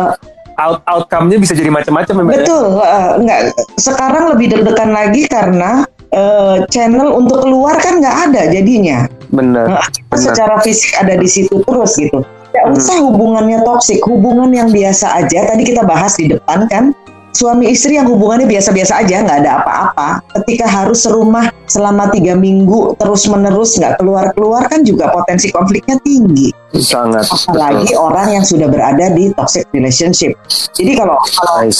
out 0.60 0.80
outcome-nya 0.88 1.38
bisa 1.40 1.54
jadi 1.58 1.72
macam-macam 1.72 2.14
ya? 2.14 2.24
Betul, 2.44 2.66
eh, 2.80 3.12
enggak. 3.20 3.40
Sekarang 3.76 4.24
lebih 4.36 4.56
deg-degan 4.56 4.92
lagi 4.94 5.22
karena 5.28 5.84
eh, 6.16 6.58
channel 6.72 7.12
untuk 7.12 7.44
keluar 7.44 7.76
kan 7.84 8.00
nggak 8.00 8.32
ada 8.32 8.42
jadinya. 8.50 9.06
Bener. 9.30 9.68
Nah, 9.68 9.84
benar. 9.84 10.16
secara 10.16 10.56
fisik 10.64 10.96
ada 10.96 11.20
di 11.20 11.28
situ 11.28 11.60
terus 11.68 12.00
gitu. 12.00 12.24
Tidak 12.24 12.72
Hmm. 12.72 12.80
usah 12.80 12.98
hubungannya 13.04 13.60
toksik, 13.68 14.00
hubungan 14.08 14.48
yang 14.56 14.72
biasa 14.72 15.12
aja. 15.20 15.44
Tadi 15.44 15.64
kita 15.68 15.84
bahas 15.84 16.16
di 16.16 16.32
depan 16.32 16.72
kan, 16.72 16.96
suami 17.36 17.68
istri 17.68 18.00
yang 18.00 18.08
hubungannya 18.08 18.48
biasa-biasa 18.48 19.04
aja, 19.04 19.20
nggak 19.28 19.44
ada 19.44 19.52
apa-apa. 19.60 20.24
Ketika 20.40 20.72
harus 20.72 21.04
serumah 21.04 21.52
selama 21.68 22.08
tiga 22.16 22.32
minggu 22.40 22.96
terus 22.96 23.28
menerus 23.28 23.76
nggak 23.76 24.00
keluar-keluar 24.00 24.70
kan 24.72 24.88
juga 24.88 25.12
potensi 25.12 25.52
konfliknya 25.52 26.00
tinggi. 26.00 26.56
Sangat. 26.76 27.24
Apalagi 27.28 27.92
betul. 27.92 28.04
orang 28.04 28.28
yang 28.36 28.46
sudah 28.46 28.68
berada 28.68 29.12
di 29.16 29.32
toxic 29.36 29.64
relationship. 29.72 30.36
Jadi 30.76 30.92
kalau 30.96 31.16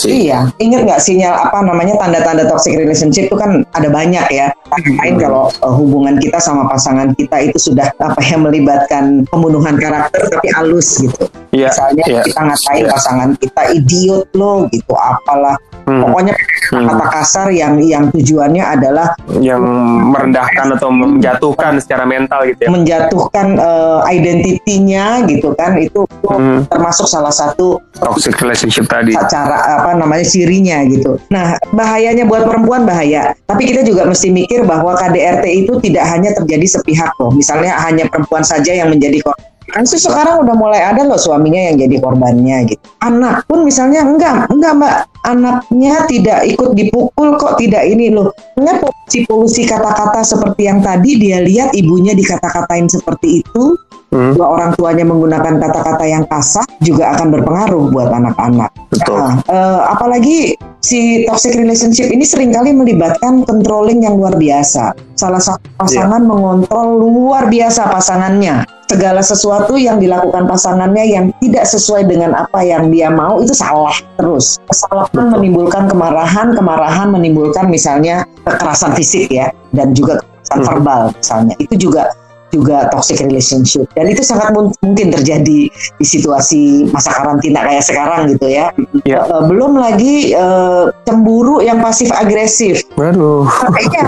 iya, 0.08 0.48
ingat 0.56 0.88
nggak 0.88 1.00
sinyal 1.00 1.36
apa 1.36 1.60
namanya 1.64 2.00
tanda-tanda 2.00 2.48
toxic 2.48 2.76
relationship 2.76 3.28
itu 3.28 3.36
kan 3.36 3.64
ada 3.76 3.88
banyak 3.88 4.24
ya. 4.32 4.52
Lain 5.00 5.16
Hmm. 5.16 5.22
kalau 5.22 5.44
uh, 5.62 5.72
hubungan 5.72 6.18
kita 6.18 6.36
sama 6.42 6.66
pasangan 6.68 7.14
kita 7.14 7.38
itu 7.48 7.70
sudah 7.70 7.88
apa 8.02 8.20
ya 8.24 8.36
melibatkan 8.40 9.22
pembunuhan 9.30 9.78
karakter 9.78 10.26
tapi 10.32 10.48
halus 10.52 10.98
gitu. 11.00 11.28
Iya, 11.54 11.70
Misalnya 11.72 12.04
iya. 12.10 12.20
kita 12.26 12.40
ngatain 12.42 12.84
Iya. 12.84 12.90
pasangan 12.92 13.28
kita 13.38 13.62
idiot 13.72 14.26
lo 14.34 14.66
gitu, 14.72 14.92
apalah. 14.96 15.45
Hmm. 15.86 16.02
Pokoknya 16.02 16.34
Hmm. 16.66 16.82
kata 16.82 17.06
kasar 17.14 17.46
yang 17.54 17.78
yang 17.78 18.10
tujuannya 18.10 18.58
adalah 18.58 19.14
yang 19.38 19.62
merendahkan 20.10 20.74
atau 20.74 20.90
menjatuhkan 20.90 21.78
secara 21.78 22.02
mental 22.02 22.42
gitu 22.42 22.66
ya. 22.66 22.70
menjatuhkan 22.74 23.54
uh, 23.54 24.02
identitinya 24.10 25.22
gitu 25.30 25.54
kan 25.54 25.78
itu, 25.78 26.02
Hmm. 26.26 26.66
termasuk 26.66 27.06
salah 27.06 27.30
satu 27.30 27.78
Toxic 28.02 28.34
relationship 28.42 28.90
tadi. 28.90 29.14
cara 29.30 29.78
apa 29.78 29.94
namanya 29.94 30.26
cirinya 30.26 30.82
gitu. 30.90 31.22
Nah, 31.30 31.54
bahayanya 31.70 32.26
buat 32.26 32.42
perempuan 32.50 32.82
bahaya. 32.82 33.30
Tapi 33.46 33.62
kita 33.70 33.86
juga 33.86 34.02
mesti 34.02 34.34
mikir 34.34 34.66
bahwa 34.66 34.98
KDRT 34.98 35.46
itu 35.64 35.72
tidak 35.86 36.02
hanya 36.10 36.34
terjadi 36.34 36.66
sepihak 36.66 37.14
loh. 37.22 37.30
Misalnya 37.30 37.78
hanya 37.86 38.10
perempuan 38.10 38.42
saja 38.42 38.74
yang 38.74 38.90
menjadi 38.90 39.22
korban. 39.22 39.55
Kan 39.74 39.82
sih 39.82 39.98
sekarang 39.98 40.46
udah 40.46 40.54
mulai 40.54 40.80
ada 40.82 41.02
loh 41.02 41.18
suaminya 41.18 41.70
yang 41.70 41.76
jadi 41.82 41.96
korbannya 41.98 42.70
gitu. 42.70 42.82
Anak 43.02 43.44
pun 43.50 43.66
misalnya 43.66 44.06
enggak, 44.06 44.46
enggak 44.50 44.72
mbak, 44.78 44.94
anaknya 45.26 45.94
tidak 46.06 46.40
ikut 46.46 46.70
dipukul 46.78 47.34
kok 47.36 47.58
tidak 47.58 47.82
ini 47.86 48.14
loh. 48.14 48.30
Enggak 48.54 48.86
polusi-polusi 48.86 49.66
kata-kata 49.66 50.22
seperti 50.22 50.70
yang 50.70 50.80
tadi 50.80 51.18
dia 51.18 51.42
lihat 51.42 51.74
ibunya 51.74 52.14
dikata-katain 52.14 52.86
seperti 52.86 53.42
itu, 53.42 53.74
Hmm, 54.06 54.38
dua 54.38 54.54
orang 54.54 54.70
tuanya 54.78 55.02
menggunakan 55.02 55.58
kata-kata 55.58 56.06
yang 56.06 56.22
kasar 56.30 56.62
juga 56.78 57.10
akan 57.18 57.26
berpengaruh 57.36 57.90
buat 57.90 58.14
anak-anak. 58.14 58.70
betul. 58.86 59.18
Nah, 59.18 59.42
eh, 59.50 59.80
apalagi 59.90 60.54
si 60.78 61.26
toxic 61.26 61.58
relationship 61.58 62.06
ini 62.14 62.22
sering 62.22 62.54
kali 62.54 62.70
melibatkan 62.70 63.42
controlling 63.42 64.06
yang 64.06 64.14
luar 64.14 64.38
biasa. 64.38 64.94
Salah 65.18 65.42
satu 65.42 65.66
pasangan 65.74 66.22
mengontrol 66.22 67.02
luar 67.02 67.50
biasa 67.50 67.90
pasangannya. 67.90 68.62
Segala 68.86 69.18
sesuatu 69.18 69.74
yang 69.74 69.98
dilakukan 69.98 70.46
pasangannya 70.46 71.04
yang 71.10 71.24
tidak 71.42 71.66
sesuai 71.66 72.06
dengan 72.06 72.38
apa 72.38 72.62
yang 72.62 72.86
dia 72.94 73.10
mau 73.10 73.42
itu 73.42 73.50
salah 73.50 73.94
terus. 74.14 74.62
Kesalahan 74.70 75.34
menimbulkan 75.34 75.90
kemarahan, 75.90 76.54
kemarahan 76.54 77.10
menimbulkan 77.10 77.66
misalnya 77.66 78.22
kekerasan 78.46 78.94
fisik 78.94 79.26
ya 79.26 79.50
dan 79.74 79.90
juga 79.90 80.22
kekerasan 80.22 80.58
Hmm. 80.62 80.68
verbal 80.70 81.02
misalnya. 81.18 81.54
Itu 81.58 81.74
juga 81.90 82.14
juga 82.54 82.86
toxic 82.94 83.18
relationship 83.26 83.90
dan 83.98 84.06
itu 84.06 84.22
sangat 84.22 84.54
mungkin 84.54 85.10
terjadi 85.10 85.66
di 85.66 86.06
situasi 86.06 86.86
masa 86.94 87.10
karantina 87.10 87.66
kayak 87.66 87.82
sekarang 87.82 88.30
gitu 88.30 88.46
ya. 88.46 88.70
Ya. 89.02 89.26
Uh, 89.26 89.50
belum 89.50 89.74
lagi 89.74 90.30
uh, 90.38 90.94
cemburu 91.02 91.58
yang 91.58 91.82
pasif 91.82 92.06
agresif. 92.14 92.86
Waduh. 92.94 93.50
Kayaknya 93.50 94.02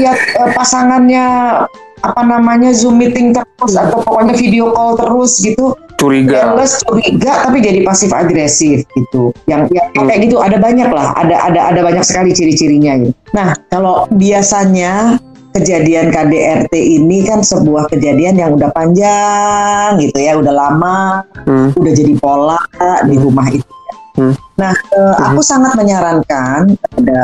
lihat 0.00 0.18
uh, 0.40 0.50
pasangannya 0.56 1.26
apa 2.10 2.20
namanya 2.26 2.70
zoom 2.76 3.00
meeting 3.00 3.32
terus 3.32 3.74
atau 3.78 4.04
pokoknya 4.04 4.36
video 4.36 4.74
call 4.76 5.00
terus 5.00 5.40
gitu. 5.40 5.72
Curiga. 5.96 6.52
Jealous 6.52 6.84
curiga 6.84 7.48
tapi 7.48 7.64
jadi 7.64 7.80
pasif 7.86 8.10
agresif 8.12 8.84
gitu. 8.92 9.32
Yang, 9.48 9.72
yang 9.72 9.88
hmm. 9.94 10.06
kayak 10.10 10.20
gitu 10.28 10.36
ada 10.42 10.56
banyak 10.60 10.90
lah. 10.92 11.16
Ada 11.16 11.36
ada 11.48 11.60
ada 11.72 11.80
banyak 11.80 12.04
sekali 12.04 12.36
ciri-cirinya 12.36 13.00
gitu. 13.00 13.14
Nah 13.32 13.56
kalau 13.72 14.04
biasanya 14.12 15.16
kejadian 15.54 16.10
KDRT 16.10 16.74
ini 16.74 17.22
kan 17.22 17.46
sebuah 17.46 17.86
kejadian 17.86 18.34
yang 18.34 18.50
udah 18.58 18.74
panjang 18.74 20.02
gitu 20.02 20.18
ya 20.18 20.34
udah 20.34 20.50
lama 20.50 21.22
hmm. 21.46 21.78
udah 21.78 21.92
jadi 21.94 22.12
pola 22.18 22.58
di 23.06 23.16
rumah 23.22 23.46
itu 23.54 23.62
Hmm. 24.14 24.30
Nah, 24.54 24.70
eh, 24.70 25.14
aku 25.18 25.42
hmm. 25.42 25.50
sangat 25.50 25.72
menyarankan 25.74 26.78
pada 26.78 27.22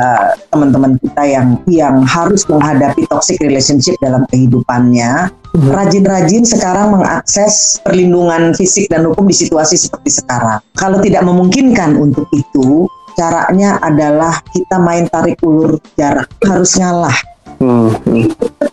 teman-teman 0.50 0.98
kita 0.98 1.22
yang 1.22 1.48
yang 1.70 2.02
harus 2.02 2.42
menghadapi 2.50 3.06
toxic 3.06 3.38
relationship 3.38 3.94
dalam 4.02 4.26
kehidupannya, 4.26 5.30
hmm. 5.54 5.70
rajin-rajin 5.70 6.42
sekarang 6.42 6.90
mengakses 6.98 7.78
perlindungan 7.86 8.58
fisik 8.58 8.90
dan 8.90 9.06
hukum 9.06 9.30
di 9.30 9.38
situasi 9.38 9.78
seperti 9.78 10.18
sekarang. 10.18 10.58
Kalau 10.74 10.98
tidak 10.98 11.22
memungkinkan 11.22 11.94
untuk 11.94 12.26
itu, 12.34 12.90
caranya 13.14 13.78
adalah 13.86 14.42
kita 14.50 14.82
main 14.82 15.06
tarik 15.06 15.38
ulur 15.46 15.78
jarak, 15.94 16.26
harus 16.42 16.74
ngalah. 16.74 17.14
Hmm. 17.62 17.94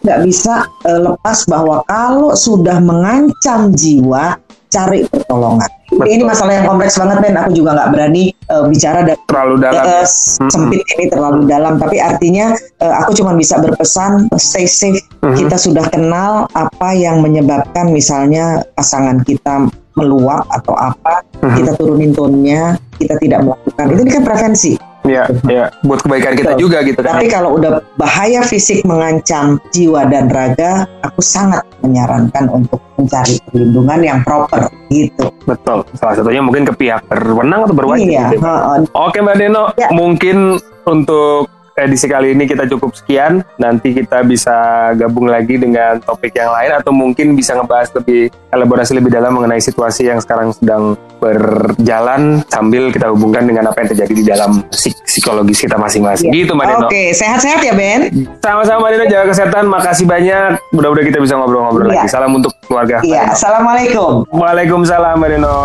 Nggak 0.01 0.19
bisa 0.25 0.65
uh, 0.89 0.99
lepas 1.13 1.45
bahwa 1.45 1.85
kalau 1.85 2.33
sudah 2.33 2.81
mengancam 2.81 3.77
jiwa, 3.77 4.41
cari 4.73 5.05
pertolongan. 5.05 5.69
Betul. 5.97 6.13
Ini 6.13 6.23
masalah 6.23 6.53
yang 6.61 6.65
kompleks 6.69 6.95
banget 6.95 7.17
Ben. 7.25 7.35
Aku 7.41 7.51
juga 7.57 7.73
nggak 7.73 7.89
berani 7.89 8.23
uh, 8.53 8.63
bicara 8.69 9.01
dan 9.01 9.17
terlalu 9.25 9.55
dalam. 9.57 9.83
Uh, 9.83 10.05
sempit 10.53 10.81
ini 10.97 11.05
terlalu 11.09 11.41
dalam. 11.49 11.73
Tapi 11.81 11.97
artinya 11.97 12.53
uh, 12.81 12.93
aku 13.01 13.17
cuma 13.17 13.33
bisa 13.33 13.57
berpesan 13.57 14.29
stay 14.37 14.69
safe. 14.69 15.01
Uh-huh. 15.25 15.33
Kita 15.33 15.57
sudah 15.57 15.89
kenal 15.89 16.45
apa 16.53 16.93
yang 16.93 17.25
menyebabkan 17.25 17.89
misalnya 17.89 18.61
pasangan 18.77 19.25
kita 19.25 19.67
meluap 19.97 20.45
atau 20.53 20.77
apa. 20.77 21.25
Uh-huh. 21.41 21.55
Kita 21.57 21.73
turunin 21.75 22.13
tonnya. 22.13 22.77
Kita 22.97 23.17
tidak 23.17 23.45
melakukan. 23.45 23.85
Itu 23.93 24.01
kan 24.09 24.23
prevensi. 24.25 24.73
Ya, 25.07 25.23
ya, 25.47 25.71
buat 25.87 26.03
kebaikan 26.03 26.35
kita 26.35 26.53
Betul. 26.53 26.61
juga 26.67 26.77
gitu 26.83 26.99
kan. 26.99 27.17
Tapi 27.17 27.27
kalau 27.31 27.55
udah 27.55 27.79
bahaya 27.95 28.43
fisik 28.43 28.83
mengancam 28.83 29.57
jiwa 29.71 30.03
dan 30.11 30.27
raga, 30.27 30.83
aku 31.01 31.23
sangat 31.23 31.63
menyarankan 31.81 32.51
untuk 32.51 32.83
mencari 32.99 33.39
perlindungan 33.47 33.99
yang 34.03 34.19
proper 34.27 34.67
gitu. 34.91 35.31
Betul. 35.47 35.87
Salah 35.95 36.15
satunya 36.19 36.43
mungkin 36.43 36.67
ke 36.67 36.73
pihak 36.75 37.07
berwenang 37.07 37.65
atau 37.65 37.75
berwajib. 37.75 38.11
Iya. 38.11 38.35
Gitu. 38.35 38.43
Oke 38.91 39.17
Mbak 39.23 39.35
Deno, 39.39 39.63
ya. 39.79 39.87
mungkin 39.95 40.59
untuk 40.83 41.47
edisi 41.77 42.09
kali 42.09 42.33
ini 42.33 42.49
kita 42.49 42.65
cukup 42.65 42.97
sekian. 42.97 43.45
Nanti 43.61 43.93
kita 43.93 44.25
bisa 44.25 44.89
gabung 44.97 45.29
lagi 45.29 45.61
dengan 45.61 46.01
topik 46.01 46.33
yang 46.33 46.49
lain 46.49 46.71
atau 46.81 46.89
mungkin 46.89 47.37
bisa 47.37 47.53
ngebahas 47.53 47.93
lebih 47.93 48.33
elaborasi 48.49 48.97
lebih 48.97 49.13
dalam 49.13 49.37
mengenai 49.37 49.61
situasi 49.61 50.09
yang 50.09 50.17
sekarang 50.17 50.49
sedang 50.55 50.97
berjalan 51.17 52.45
sambil 52.49 52.89
kita 52.93 53.09
hubungkan 53.09 53.45
dengan 53.45 53.69
apa 53.69 53.85
yang 53.85 53.89
terjadi 53.93 54.13
di 54.13 54.23
dalam 54.25 54.61
psik 54.69 54.93
psikologis 55.05 55.61
kita 55.61 55.77
masing-masing. 55.77 56.29
Ya. 56.29 56.45
Gitu 56.45 56.51
Mbak 56.53 56.65
Deno. 56.65 56.87
Oke, 56.89 57.03
sehat-sehat 57.13 57.61
ya 57.61 57.73
Ben. 57.73 58.09
Sama-sama 58.41 58.85
Mbak 58.85 58.91
Deno, 58.93 59.05
jaga 59.09 59.25
kesehatan. 59.33 59.63
Makasih 59.69 60.05
banyak. 60.05 60.49
Mudah-mudahan 60.73 61.07
kita 61.09 61.19
bisa 61.21 61.33
ngobrol-ngobrol 61.37 61.89
ya. 61.89 62.01
lagi. 62.01 62.07
Salam 62.09 62.31
untuk 62.33 62.53
keluarga. 62.65 63.01
Iya, 63.01 63.33
Assalamualaikum. 63.33 64.25
Waalaikumsalam 64.29 65.17
Mbak 65.17 65.29
Deno. 65.37 65.57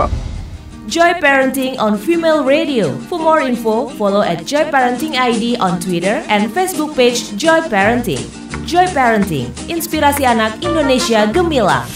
Joy 0.91 1.15
Parenting 1.23 1.79
on 1.79 1.97
Female 1.97 2.43
Radio. 2.43 2.91
For 3.07 3.19
more 3.19 3.41
info, 3.41 3.89
follow 3.95 4.23
at 4.23 4.45
Joy 4.45 4.67
Parenting 4.67 5.15
ID 5.15 5.57
on 5.63 5.79
Twitter 5.79 6.27
and 6.27 6.51
Facebook 6.51 6.97
page 6.99 7.37
Joy 7.39 7.63
Parenting. 7.71 8.27
Joy 8.67 8.91
Parenting, 8.91 9.55
inspirasi 9.71 10.27
anak 10.27 10.59
Indonesia 10.59 11.31
gemilang. 11.31 11.87